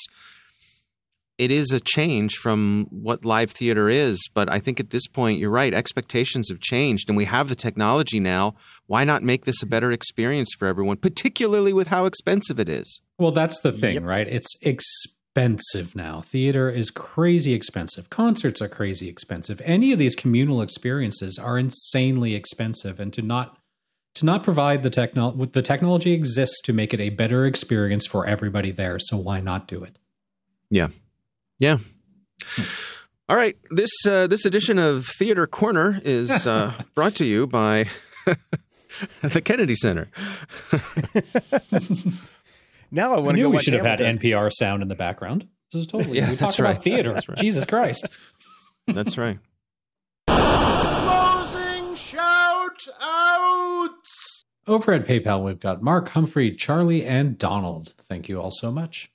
[1.38, 4.18] it is a change from what live theater is.
[4.34, 5.72] But I think at this point, you're right.
[5.74, 8.54] Expectations have changed, and we have the technology now.
[8.86, 13.00] Why not make this a better experience for everyone, particularly with how expensive it is?
[13.18, 14.02] Well, that's the thing, Yep.
[14.04, 14.26] right?
[14.26, 14.48] It's
[15.36, 16.22] expensive now.
[16.22, 18.08] Theater is crazy expensive.
[18.08, 19.60] Concerts are crazy expensive.
[19.64, 23.58] Any of these communal experiences are insanely expensive, and to not
[24.14, 28.24] to not provide the technology, the technology exists to make it a better experience for
[28.24, 28.98] everybody there.
[28.98, 29.98] So why not do it?
[30.70, 30.88] Yeah.
[31.58, 31.78] Yeah.
[33.28, 33.58] All right.
[33.70, 37.90] This uh, this edition of Theater Corner is uh, brought to you by
[39.22, 40.08] the Kennedy Center.
[42.90, 44.94] Now I I want to knew go we should have had NPR sound in the
[44.94, 45.46] background.
[45.72, 46.18] This is totally.
[46.18, 46.82] Yeah, we that's talk about right.
[46.82, 47.12] theater.
[47.14, 47.38] That's right.
[47.38, 48.08] Jesus Christ.
[48.86, 49.38] That's right.
[50.28, 54.44] Closing shout outs.
[54.66, 57.94] Over at PayPal, we've got Mark, Humphrey, Charlie, and Donald.
[58.02, 59.10] Thank you all so much.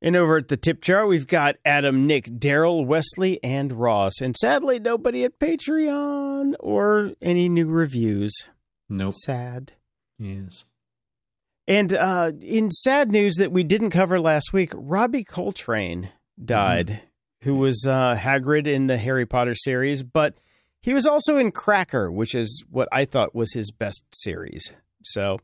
[0.00, 4.20] And over at the tip jar, we've got Adam, Nick, Daryl, Wesley, and Ross.
[4.20, 8.32] And sadly, nobody at Patreon or any new reviews.
[8.88, 9.14] Nope.
[9.14, 9.72] Sad.
[10.18, 10.64] Yes.
[11.68, 16.08] And uh, in sad news that we didn't cover last week, Robbie Coltrane
[16.42, 17.02] died,
[17.42, 20.40] who was uh, Hagrid in the Harry Potter series, but
[20.80, 24.72] he was also in Cracker, which is what I thought was his best series.
[25.04, 25.38] So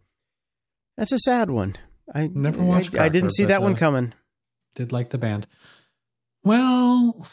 [0.97, 1.77] that's a sad one.
[2.15, 4.15] I Never watched I, I didn't see that but, one uh, coming.
[4.75, 5.47] Did like the band.
[6.43, 7.29] Well,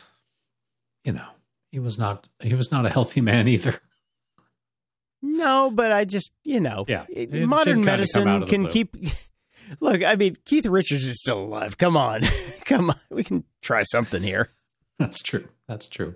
[1.06, 1.28] you know,
[1.72, 3.80] he was not he was not a healthy man either.
[5.22, 8.72] No, but I just you know, Yeah, it- modern kinda come out medicine can blue.
[8.72, 8.96] keep.
[9.80, 11.78] Look, I mean, Keith Richards is still alive.
[11.78, 12.22] Come on,
[12.66, 14.50] come on, we can try something here.
[15.00, 15.48] That's true.
[15.68, 16.16] That's true.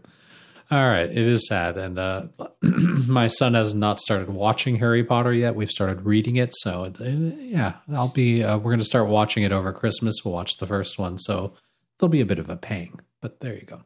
[0.72, 2.24] All right, it is sad, and uh,
[2.62, 5.56] my son has not started watching Harry Potter yet.
[5.56, 8.44] We've started reading it, so yeah, I'll be.
[8.44, 10.16] Uh, we're going to start watching it over Christmas.
[10.26, 11.54] We'll watch the first one, so
[12.00, 13.00] there'll be a bit of a pang.
[13.22, 13.84] But there you go.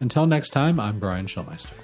[0.00, 1.74] Until next time, I'm Brian Schulmeister.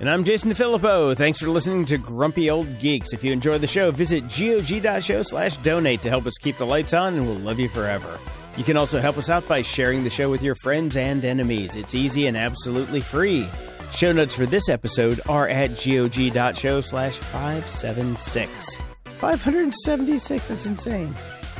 [0.00, 1.14] And I'm Jason DeFilippo.
[1.14, 3.12] Thanks for listening to Grumpy Old Geeks.
[3.12, 6.94] If you enjoy the show, visit gog.show slash donate to help us keep the lights
[6.94, 8.18] on, and we'll love you forever.
[8.56, 11.76] You can also help us out by sharing the show with your friends and enemies.
[11.76, 13.46] It's easy and absolutely free.
[13.92, 18.78] Show notes for this episode are at gog.show slash 576.
[19.04, 21.12] 576, that's insane.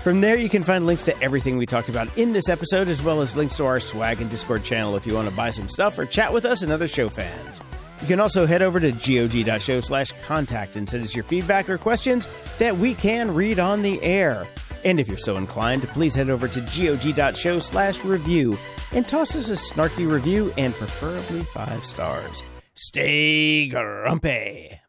[0.02, 3.02] From there, you can find links to everything we talked about in this episode, as
[3.02, 5.68] well as links to our swag and Discord channel if you want to buy some
[5.68, 7.60] stuff or chat with us and other show fans.
[8.01, 11.78] You can also head over to gog.show slash contact and send us your feedback or
[11.78, 12.27] questions
[12.59, 14.47] that we can read on the air.
[14.85, 18.56] And if you're so inclined, please head over to gog.show slash review
[18.93, 22.43] and toss us a snarky review and preferably five stars.
[22.74, 24.80] Stay grumpy.